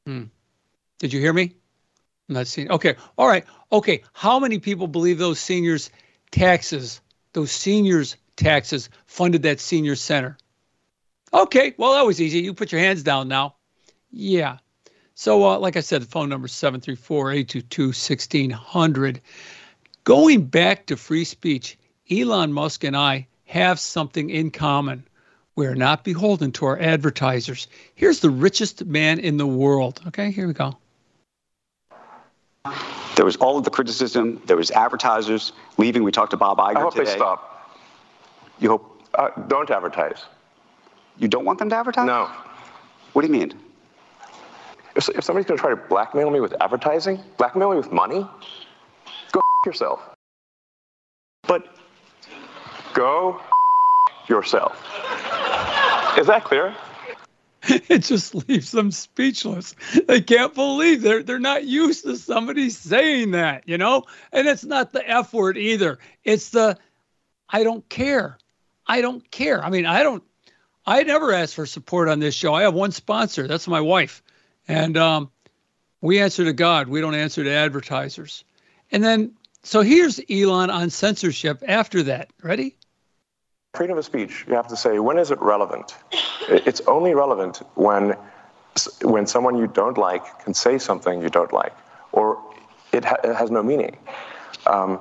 Hmm. 0.06 0.26
Did 1.00 1.12
you 1.12 1.18
hear 1.18 1.32
me? 1.32 1.52
I'm 2.28 2.36
not 2.36 2.46
seeing. 2.46 2.70
Okay, 2.70 2.94
all 3.18 3.26
right. 3.26 3.44
Okay, 3.72 4.04
how 4.12 4.38
many 4.38 4.60
people 4.60 4.86
believe 4.86 5.18
those 5.18 5.40
seniors' 5.40 5.90
taxes, 6.30 7.00
those 7.32 7.50
seniors' 7.50 8.16
taxes, 8.40 8.90
funded 9.06 9.42
that 9.42 9.60
senior 9.60 9.96
center? 9.96 10.36
Okay, 11.32 11.74
well, 11.76 11.92
that 11.92 12.04
was 12.06 12.20
easy. 12.20 12.40
You 12.40 12.54
put 12.54 12.72
your 12.72 12.80
hands 12.80 13.02
down 13.02 13.28
now. 13.28 13.54
Yeah. 14.10 14.58
So, 15.14 15.44
uh, 15.48 15.58
like 15.58 15.76
I 15.76 15.80
said, 15.80 16.02
the 16.02 16.06
phone 16.06 16.28
number 16.28 16.46
is 16.46 16.52
734 16.52 17.32
822 17.32 17.86
1600. 17.88 19.20
Going 20.04 20.46
back 20.46 20.86
to 20.86 20.96
free 20.96 21.24
speech, 21.24 21.78
Elon 22.10 22.52
Musk 22.52 22.84
and 22.84 22.96
I 22.96 23.28
have 23.44 23.78
something 23.78 24.30
in 24.30 24.50
common. 24.50 25.04
We're 25.56 25.74
not 25.74 26.04
beholden 26.04 26.52
to 26.52 26.66
our 26.66 26.78
advertisers. 26.78 27.68
Here's 27.94 28.20
the 28.20 28.30
richest 28.30 28.86
man 28.86 29.18
in 29.18 29.36
the 29.36 29.46
world. 29.46 30.00
Okay, 30.08 30.30
here 30.30 30.46
we 30.46 30.54
go. 30.54 30.78
There 33.16 33.24
was 33.24 33.36
all 33.36 33.58
of 33.58 33.64
the 33.64 33.70
criticism. 33.70 34.40
There 34.46 34.56
was 34.56 34.70
advertisers 34.70 35.52
leaving. 35.76 36.02
We 36.02 36.12
talked 36.12 36.30
to 36.30 36.36
Bob 36.36 36.58
Iger 36.58 36.76
I 36.76 36.80
hope 36.80 36.94
today. 36.94 37.04
they 37.04 37.16
stop. 37.16 37.49
You 38.60 38.68
hope? 38.70 39.02
Uh, 39.14 39.30
don't 39.48 39.70
advertise. 39.70 40.24
You 41.18 41.28
don't 41.28 41.44
want 41.44 41.58
them 41.58 41.68
to 41.70 41.76
advertise? 41.76 42.06
No. 42.06 42.30
What 43.12 43.22
do 43.22 43.28
you 43.28 43.32
mean? 43.32 43.52
If, 44.94 45.08
if 45.08 45.24
somebody's 45.24 45.46
going 45.46 45.58
to 45.58 45.60
try 45.60 45.70
to 45.70 45.76
blackmail 45.76 46.30
me 46.30 46.40
with 46.40 46.54
advertising, 46.60 47.20
blackmail 47.38 47.70
me 47.70 47.76
with 47.76 47.90
money, 47.90 48.26
go 49.32 49.40
yourself. 49.66 50.00
But 51.42 51.66
go 52.94 53.40
yourself. 54.28 54.76
Is 56.18 56.26
that 56.26 56.44
clear? 56.44 56.74
it 57.62 57.98
just 57.98 58.34
leaves 58.48 58.70
them 58.70 58.90
speechless. 58.90 59.74
They 60.06 60.20
can't 60.20 60.54
believe 60.54 61.02
they're 61.02 61.22
they're 61.22 61.38
not 61.38 61.64
used 61.64 62.04
to 62.04 62.16
somebody 62.16 62.70
saying 62.70 63.32
that, 63.32 63.68
you 63.68 63.78
know? 63.78 64.04
And 64.32 64.48
it's 64.48 64.64
not 64.64 64.92
the 64.92 65.08
F 65.08 65.32
word 65.32 65.58
either. 65.58 65.98
It's 66.24 66.50
the 66.50 66.78
I 67.48 67.64
don't 67.64 67.86
care. 67.88 68.38
I 68.90 69.02
don't 69.02 69.30
care. 69.30 69.64
I 69.64 69.70
mean, 69.70 69.86
I 69.86 70.02
don't 70.02 70.24
I 70.84 71.04
never 71.04 71.32
ask 71.32 71.54
for 71.54 71.64
support 71.64 72.08
on 72.08 72.18
this 72.18 72.34
show. 72.34 72.52
I 72.54 72.62
have 72.62 72.74
one 72.74 72.90
sponsor. 72.90 73.46
That's 73.46 73.68
my 73.68 73.80
wife. 73.80 74.20
And 74.66 74.96
um, 74.96 75.30
we 76.00 76.18
answer 76.20 76.44
to 76.44 76.52
God. 76.52 76.88
We 76.88 77.00
don't 77.00 77.14
answer 77.14 77.44
to 77.44 77.50
advertisers. 77.50 78.44
And 78.90 79.04
then 79.04 79.32
so 79.62 79.82
here's 79.82 80.20
Elon 80.28 80.70
on 80.70 80.90
censorship 80.90 81.62
after 81.68 82.02
that. 82.04 82.32
Ready? 82.42 82.76
Freedom 83.74 83.96
of 83.96 84.04
speech, 84.04 84.44
you 84.48 84.54
have 84.54 84.66
to 84.66 84.76
say, 84.76 84.98
when 84.98 85.18
is 85.18 85.30
it 85.30 85.40
relevant? 85.40 85.94
It's 86.48 86.80
only 86.88 87.14
relevant 87.14 87.58
when, 87.76 88.16
when 89.02 89.28
someone 89.28 89.56
you 89.56 89.68
don't 89.68 89.96
like 89.96 90.24
can 90.42 90.54
say 90.54 90.78
something 90.78 91.22
you 91.22 91.28
don't 91.28 91.52
like, 91.52 91.72
or 92.10 92.42
it, 92.92 93.04
ha- 93.04 93.20
it 93.22 93.36
has 93.36 93.52
no 93.52 93.62
meaning. 93.62 93.96
Um, 94.66 94.98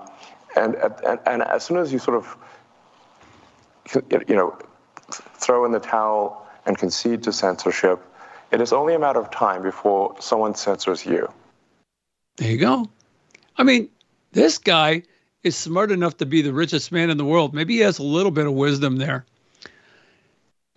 and, 0.56 0.76
and, 0.76 1.20
and 1.26 1.42
as 1.42 1.64
soon 1.64 1.78
as 1.78 1.92
you 1.92 1.98
sort 1.98 2.18
of, 2.18 2.38
you 4.10 4.36
know, 4.36 4.58
throw 5.12 5.66
in 5.66 5.72
the 5.72 5.80
towel 5.80 6.48
and 6.66 6.78
concede 6.78 7.24
to 7.24 7.34
censorship, 7.34 8.00
it 8.52 8.62
is 8.62 8.74
only 8.74 8.96
a 8.96 9.00
matter 9.00 9.20
of 9.20 9.32
time 9.32 9.62
before 9.62 10.16
someone 10.20 10.56
censors 10.56 11.06
you. 11.06 11.32
There 12.38 12.52
you 12.52 12.58
go. 12.58 12.90
I 13.58 13.64
mean, 13.64 13.90
this 14.32 14.58
guy 14.58 15.04
is 15.44 15.56
smart 15.56 15.92
enough 15.92 16.18
to 16.18 16.26
be 16.26 16.42
the 16.42 16.54
richest 16.54 16.92
man 16.92 17.10
in 17.10 17.18
the 17.18 17.26
world. 17.26 17.54
Maybe 17.54 17.76
he 17.76 17.80
has 17.82 18.00
a 18.00 18.04
little 18.04 18.32
bit 18.32 18.48
of 18.48 18.54
wisdom 18.54 18.98
there. 18.98 19.26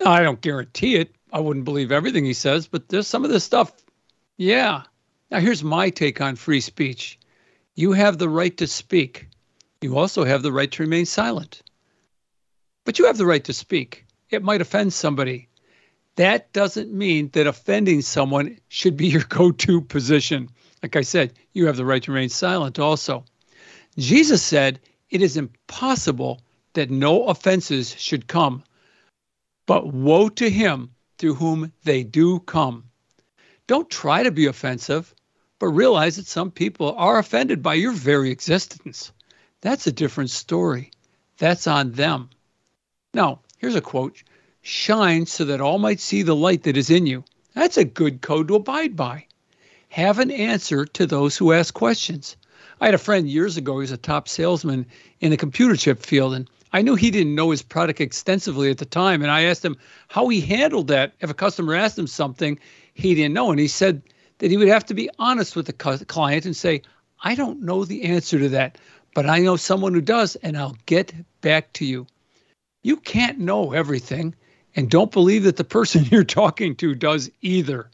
I 0.05 0.23
don't 0.23 0.41
guarantee 0.41 0.95
it. 0.95 1.15
I 1.31 1.39
wouldn't 1.39 1.65
believe 1.65 1.91
everything 1.91 2.25
he 2.25 2.33
says, 2.33 2.67
but 2.67 2.89
there's 2.89 3.07
some 3.07 3.23
of 3.23 3.31
this 3.31 3.43
stuff. 3.43 3.73
Yeah. 4.37 4.83
Now, 5.31 5.39
here's 5.39 5.63
my 5.63 5.89
take 5.89 6.21
on 6.21 6.35
free 6.35 6.61
speech 6.61 7.17
you 7.75 7.91
have 7.93 8.19
the 8.19 8.29
right 8.29 8.55
to 8.57 8.67
speak, 8.67 9.27
you 9.81 9.97
also 9.97 10.23
have 10.23 10.43
the 10.43 10.51
right 10.51 10.71
to 10.71 10.83
remain 10.83 11.05
silent. 11.05 11.63
But 12.85 12.99
you 12.99 13.05
have 13.05 13.17
the 13.17 13.25
right 13.25 13.43
to 13.45 13.53
speak. 13.53 14.05
It 14.29 14.43
might 14.43 14.61
offend 14.61 14.93
somebody. 14.93 15.47
That 16.15 16.51
doesn't 16.53 16.93
mean 16.93 17.29
that 17.29 17.47
offending 17.47 18.01
someone 18.01 18.59
should 18.67 18.97
be 18.97 19.07
your 19.15 19.23
go 19.23 19.51
to 19.51 19.81
position. 19.81 20.49
Like 20.81 20.95
I 20.95 21.01
said, 21.01 21.33
you 21.53 21.67
have 21.67 21.77
the 21.77 21.85
right 21.85 22.03
to 22.03 22.11
remain 22.11 22.29
silent 22.29 22.79
also. 22.79 23.25
Jesus 23.97 24.41
said, 24.41 24.79
It 25.09 25.21
is 25.21 25.37
impossible 25.37 26.41
that 26.73 26.89
no 26.89 27.25
offenses 27.27 27.95
should 27.97 28.27
come, 28.27 28.63
but 29.65 29.93
woe 29.93 30.29
to 30.29 30.49
him 30.49 30.91
through 31.17 31.35
whom 31.35 31.71
they 31.83 32.03
do 32.03 32.39
come. 32.39 32.85
Don't 33.67 33.89
try 33.89 34.23
to 34.23 34.31
be 34.31 34.47
offensive, 34.47 35.13
but 35.59 35.67
realize 35.67 36.17
that 36.17 36.27
some 36.27 36.51
people 36.51 36.93
are 36.97 37.19
offended 37.19 37.63
by 37.63 37.75
your 37.75 37.93
very 37.93 38.29
existence. 38.31 39.13
That's 39.61 39.87
a 39.87 39.91
different 39.91 40.31
story. 40.31 40.91
That's 41.37 41.67
on 41.67 41.93
them. 41.93 42.29
Now, 43.15 43.41
here's 43.59 43.75
a 43.75 43.81
quote 43.81 44.23
Shine 44.63 45.27
so 45.27 45.45
that 45.45 45.61
all 45.61 45.77
might 45.77 45.99
see 45.99 46.23
the 46.23 46.35
light 46.35 46.63
that 46.63 46.77
is 46.77 46.89
in 46.89 47.05
you. 47.05 47.23
That's 47.53 47.77
a 47.77 47.85
good 47.85 48.21
code 48.21 48.47
to 48.47 48.55
abide 48.55 48.95
by. 48.95 49.27
Have 49.89 50.17
an 50.17 50.31
answer 50.31 50.85
to 50.85 51.05
those 51.05 51.37
who 51.37 51.53
ask 51.53 51.75
questions. 51.75 52.35
I 52.81 52.85
had 52.85 52.95
a 52.95 52.97
friend 52.97 53.29
years 53.29 53.55
ago, 53.55 53.73
he 53.73 53.81
was 53.81 53.91
a 53.91 53.97
top 53.97 54.27
salesman 54.27 54.87
in 55.19 55.29
the 55.29 55.37
computer 55.37 55.75
chip 55.75 56.01
field, 56.01 56.33
and 56.33 56.49
I 56.71 56.81
knew 56.81 56.95
he 56.95 57.11
didn't 57.11 57.35
know 57.35 57.51
his 57.51 57.61
product 57.61 58.01
extensively 58.01 58.71
at 58.71 58.79
the 58.79 58.85
time. 58.85 59.21
And 59.21 59.29
I 59.29 59.43
asked 59.43 59.63
him 59.63 59.77
how 60.07 60.27
he 60.29 60.41
handled 60.41 60.87
that. 60.87 61.13
If 61.19 61.29
a 61.29 61.35
customer 61.35 61.75
asked 61.75 61.99
him 61.99 62.07
something 62.07 62.57
he 62.95 63.13
didn't 63.13 63.35
know, 63.35 63.51
and 63.51 63.59
he 63.59 63.67
said 63.67 64.01
that 64.39 64.49
he 64.49 64.57
would 64.57 64.69
have 64.69 64.85
to 64.87 64.95
be 64.95 65.09
honest 65.19 65.55
with 65.55 65.67
the 65.67 66.05
client 66.07 66.45
and 66.45 66.55
say, 66.55 66.81
I 67.23 67.35
don't 67.35 67.61
know 67.61 67.85
the 67.85 68.05
answer 68.05 68.39
to 68.39 68.49
that, 68.49 68.79
but 69.13 69.27
I 69.27 69.37
know 69.37 69.55
someone 69.55 69.93
who 69.93 70.01
does, 70.01 70.35
and 70.37 70.57
I'll 70.57 70.77
get 70.87 71.13
back 71.41 71.71
to 71.73 71.85
you. 71.85 72.07
You 72.83 72.97
can't 72.97 73.39
know 73.39 73.73
everything, 73.73 74.35
and 74.75 74.89
don't 74.89 75.11
believe 75.11 75.43
that 75.43 75.55
the 75.55 75.63
person 75.63 76.05
you're 76.11 76.23
talking 76.23 76.75
to 76.75 76.93
does 76.93 77.31
either. 77.41 77.89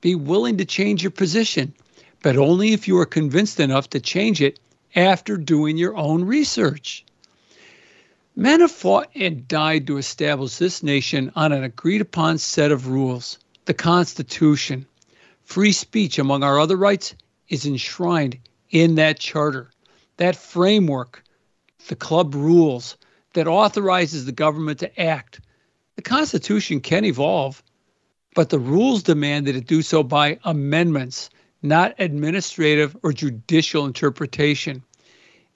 Be 0.00 0.16
willing 0.16 0.58
to 0.58 0.64
change 0.64 1.02
your 1.02 1.12
position 1.12 1.74
but 2.22 2.36
only 2.36 2.72
if 2.72 2.86
you 2.86 2.98
are 2.98 3.06
convinced 3.06 3.60
enough 3.60 3.90
to 3.90 4.00
change 4.00 4.42
it 4.42 4.58
after 4.94 5.36
doing 5.36 5.76
your 5.76 5.96
own 5.96 6.24
research. 6.24 7.04
Men 8.36 8.60
have 8.60 8.70
fought 8.70 9.10
and 9.14 9.48
died 9.48 9.86
to 9.86 9.98
establish 9.98 10.56
this 10.56 10.82
nation 10.82 11.32
on 11.34 11.52
an 11.52 11.64
agreed 11.64 12.00
upon 12.00 12.38
set 12.38 12.72
of 12.72 12.88
rules 12.88 13.38
the 13.66 13.74
Constitution. 13.74 14.86
Free 15.44 15.72
speech, 15.72 16.18
among 16.18 16.42
our 16.42 16.58
other 16.58 16.76
rights, 16.76 17.14
is 17.48 17.66
enshrined 17.66 18.38
in 18.70 18.96
that 18.96 19.18
charter. 19.18 19.70
That 20.16 20.36
framework, 20.36 21.22
the 21.88 21.96
club 21.96 22.34
rules 22.34 22.96
that 23.34 23.46
authorizes 23.46 24.24
the 24.24 24.32
government 24.32 24.78
to 24.80 25.00
act 25.00 25.40
The 25.96 26.02
Constitution 26.02 26.80
can 26.80 27.04
evolve, 27.04 27.62
but 28.34 28.48
the 28.48 28.58
rules 28.58 29.02
demand 29.02 29.46
that 29.46 29.56
it 29.56 29.66
do 29.66 29.82
so 29.82 30.02
by 30.02 30.38
amendments, 30.44 31.28
not 31.62 31.94
administrative 31.98 32.96
or 33.02 33.12
judicial 33.12 33.84
interpretation. 33.84 34.82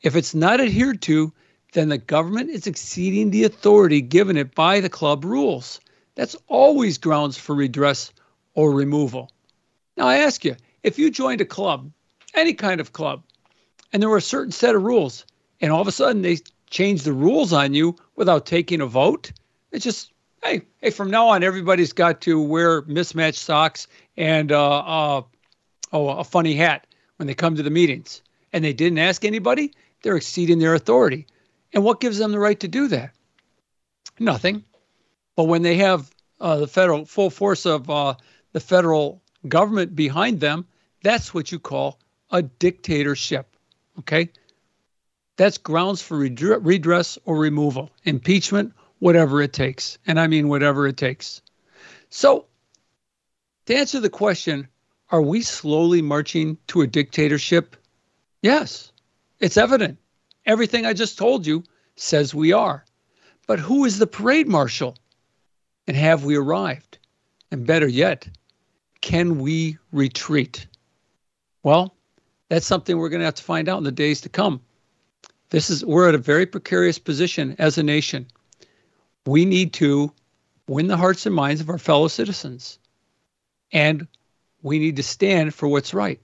If 0.03 0.17
it's 0.17 0.35
not 0.35 0.61
adhered 0.61 1.01
to, 1.03 1.33
then 1.73 1.89
the 1.89 1.99
government 1.99 2.51
is 2.51 2.67
exceeding 2.67 3.31
the 3.31 3.45
authority 3.45 4.03
given 4.03 4.37
it 4.37 4.55
by 4.55 4.81
the 4.81 4.91
club 4.91 5.25
rules. 5.25 5.81
That's 6.15 6.37
always 6.47 6.99
grounds 6.99 7.39
for 7.39 7.55
redress 7.55 8.13
or 8.55 8.71
removal. 8.73 9.31
Now, 9.97 10.07
I 10.09 10.19
ask 10.19 10.45
you 10.45 10.57
if 10.83 10.99
you 10.99 11.11
joined 11.11 11.41
a 11.41 11.47
club, 11.47 11.91
any 12.35 12.53
kind 12.53 12.81
of 12.81 12.93
club, 12.93 13.23
and 13.93 14.03
there 14.03 14.11
were 14.11 14.19
a 14.19 14.23
certain 14.23 14.53
set 14.53 14.75
of 14.75 14.83
rules, 14.83 15.25
and 15.61 15.73
all 15.73 15.81
of 15.81 15.89
a 15.89 15.93
sudden 15.93 16.23
they 16.23 16.39
changed 16.71 17.05
the 17.05 17.13
rules 17.13 17.53
on 17.53 17.75
you 17.75 17.97
without 18.17 18.47
taking 18.47 18.81
a 18.81 18.87
vote, 18.87 19.33
it's 19.73 19.85
just, 19.85 20.13
hey, 20.43 20.63
hey, 20.81 20.91
from 20.91 21.11
now 21.11 21.29
on, 21.29 21.43
everybody's 21.43 21.93
got 21.93 22.21
to 22.23 22.41
wear 22.41 22.83
mismatched 22.83 23.41
socks 23.41 23.87
and 24.17 24.53
uh, 24.53 24.79
uh, 24.79 25.23
oh, 25.93 26.09
a 26.09 26.25
funny 26.25 26.55
hat 26.55 26.87
when 27.17 27.27
they 27.27 27.35
come 27.35 27.57
to 27.57 27.63
the 27.63 27.71
meetings. 27.71 28.23
And 28.53 28.65
they 28.65 28.73
didn't 28.73 28.99
ask 28.99 29.25
anybody, 29.25 29.73
they're 30.03 30.17
exceeding 30.17 30.59
their 30.59 30.75
authority. 30.75 31.27
And 31.73 31.83
what 31.83 32.01
gives 32.01 32.19
them 32.19 32.31
the 32.31 32.39
right 32.39 32.59
to 32.61 32.69
do 32.69 32.89
that? 32.89 33.13
Nothing. 34.19 34.65
But 35.35 35.45
when 35.45 35.63
they 35.63 35.77
have 35.77 36.11
uh, 36.41 36.59
the 36.59 36.69
federal 36.69 37.05
full 37.05 37.31
force 37.31 37.67
of 37.67 37.91
uh, 37.91 38.15
the 38.53 38.61
federal 38.61 39.23
government 39.49 39.97
behind 39.97 40.41
them, 40.41 40.67
that's 41.03 41.35
what 41.35 41.51
you 41.51 41.59
call 41.59 41.99
a 42.31 42.43
dictatorship. 42.43 43.57
Okay? 43.99 44.31
That's 45.37 45.59
grounds 45.59 46.01
for 46.01 46.17
redress 46.17 47.19
or 47.25 47.37
removal, 47.37 47.91
impeachment, 48.05 48.73
whatever 49.01 49.43
it 49.43 49.53
takes. 49.53 49.99
And 50.07 50.21
I 50.21 50.27
mean 50.27 50.49
whatever 50.49 50.87
it 50.87 50.97
takes. 50.97 51.43
So, 52.11 52.47
to 53.67 53.75
answer 53.75 53.99
the 53.99 54.11
question, 54.11 54.69
are 55.11 55.23
we 55.23 55.43
slowly 55.43 56.03
marching 56.03 56.57
to 56.69 56.83
a 56.83 56.87
dictatorship? 56.87 57.77
Yes, 58.43 58.93
it's 59.41 59.57
evident. 59.57 59.99
Everything 60.47 60.87
I 60.87 60.93
just 60.93 61.19
told 61.19 61.47
you 61.47 61.65
says 61.97 62.35
we 62.35 62.53
are. 62.53 62.85
But 63.47 63.59
who 63.59 63.85
is 63.85 63.99
the 63.99 64.07
parade 64.07 64.49
marshal? 64.49 64.97
And 65.87 65.97
have 65.97 66.25
we 66.25 66.37
arrived? 66.37 66.99
And 67.51 67.67
better 67.67 67.87
yet, 67.87 68.29
can 69.01 69.39
we 69.39 69.79
retreat? 69.93 70.67
Well, 71.63 71.95
that's 72.49 72.67
something 72.67 72.97
we're 72.97 73.09
going 73.09 73.21
to 73.21 73.27
have 73.27 73.35
to 73.35 73.43
find 73.43 73.69
out 73.69 73.79
in 73.79 73.85
the 73.85 73.93
days 73.93 74.21
to 74.23 74.29
come. 74.29 74.61
This 75.55 75.71
is 75.71 75.85
we're 75.85 76.09
at 76.09 76.17
a 76.17 76.19
very 76.19 76.47
precarious 76.47 76.99
position 76.99 77.55
as 77.61 77.79
a 77.79 77.85
nation. 77.85 78.27
We 79.25 79.45
need 79.45 79.73
to 79.75 80.13
win 80.67 80.89
the 80.89 80.97
hearts 80.97 81.27
and 81.27 81.35
minds 81.35 81.61
of 81.61 81.71
our 81.71 81.79
fellow 81.79 82.09
citizens. 82.09 82.81
And 83.71 84.09
we 84.63 84.81
need 84.81 84.97
to 84.97 85.05
stand 85.05 85.55
for 85.55 85.69
what's 85.69 85.95
right. 85.95 86.19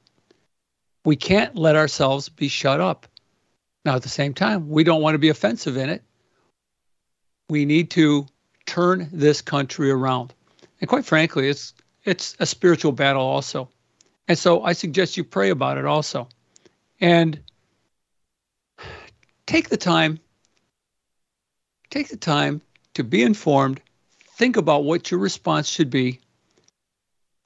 We 1.05 1.15
can't 1.15 1.55
let 1.55 1.77
ourselves 1.77 2.29
be 2.29 2.49
shut 2.49 2.81
up. 2.81 3.07
Now, 3.85 3.95
at 3.95 4.03
the 4.03 4.09
same 4.09 4.35
time, 4.35 4.69
we 4.69 4.83
don't 4.83 5.01
want 5.01 5.15
to 5.15 5.21
be 5.21 5.29
offensive 5.29 5.77
in 5.77 5.91
it. 5.91 6.03
We 7.49 7.65
need 7.67 7.93
to 7.93 8.27
turn 8.67 9.09
this 9.13 9.43
country 9.43 9.93
around. 9.93 10.35
And 10.81 10.89
quite 10.89 11.05
frankly, 11.05 11.49
it's 11.49 11.73
it's 12.05 12.35
a 12.41 12.47
spiritual 12.47 12.91
battle 12.91 13.23
also. 13.23 13.69
And 14.27 14.37
so 14.37 14.65
I 14.65 14.73
suggest 14.73 15.17
you 15.17 15.23
pray 15.23 15.51
about 15.51 15.79
it 15.79 15.85
also. 15.85 16.27
And 17.01 17.39
take 19.51 19.69
the 19.69 19.77
time 19.77 20.21
take 21.91 22.09
the 22.09 22.17
time 22.17 22.61
to 22.95 23.05
be 23.05 23.23
informed, 23.23 23.81
think 24.37 24.57
about 24.57 24.85
what 24.85 25.11
your 25.11 25.19
response 25.21 25.69
should 25.69 25.91
be, 25.91 26.21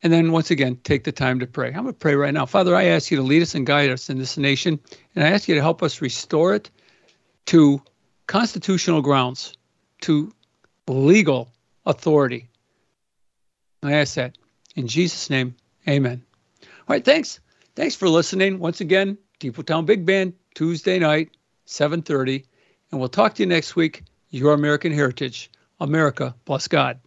and 0.03 0.13
then 0.13 0.33
once 0.33 0.51
again, 0.51 0.79
take 0.85 1.05
the 1.05 1.13
time 1.13 1.41
to 1.41 1.47
pray. 1.47 1.69
I'm 1.69 1.85
going 1.85 1.87
to 1.87 1.93
pray 1.95 2.15
right 2.15 2.35
now. 2.35 2.45
Father, 2.45 2.77
I 2.77 2.85
ask 2.85 3.11
you 3.11 3.17
to 3.17 3.23
lead 3.23 3.41
us 3.41 3.55
and 3.55 3.67
guide 3.67 3.89
us 3.89 4.11
in 4.11 4.19
this 4.19 4.37
nation, 4.37 4.79
and 5.15 5.25
I 5.25 5.31
ask 5.31 5.49
you 5.49 5.55
to 5.55 5.63
help 5.63 5.83
us 5.83 6.03
restore 6.03 6.55
it 6.55 6.71
to 7.47 7.81
constitutional 8.27 9.01
grounds, 9.01 9.55
to 10.03 10.31
legal 10.87 11.51
authority. 11.87 12.49
I 13.83 13.95
ask 13.95 14.15
that 14.17 14.37
in 14.77 14.89
Jesus' 14.89 15.31
name, 15.31 15.57
amen. 15.89 16.23
All 16.63 16.69
right, 16.89 17.05
thanks. 17.05 17.41
Thanks 17.75 17.95
for 17.95 18.11
listening. 18.11 18.59
Once 18.59 18.83
again, 18.83 19.17
Depot 19.39 19.63
Town 19.63 19.87
Big 19.87 20.05
Band, 20.05 20.35
Tuesday 20.55 20.99
night, 20.99 21.31
7.30. 21.67 22.45
And 22.91 23.01
we'll 23.01 23.09
talk 23.09 23.35
to 23.35 23.43
you 23.43 23.47
next 23.47 23.77
week. 23.77 24.05
Your 24.31 24.55
American 24.55 24.93
Heritage. 24.93 25.51
America 25.81 26.35
plus 26.45 26.69
God. 26.69 27.01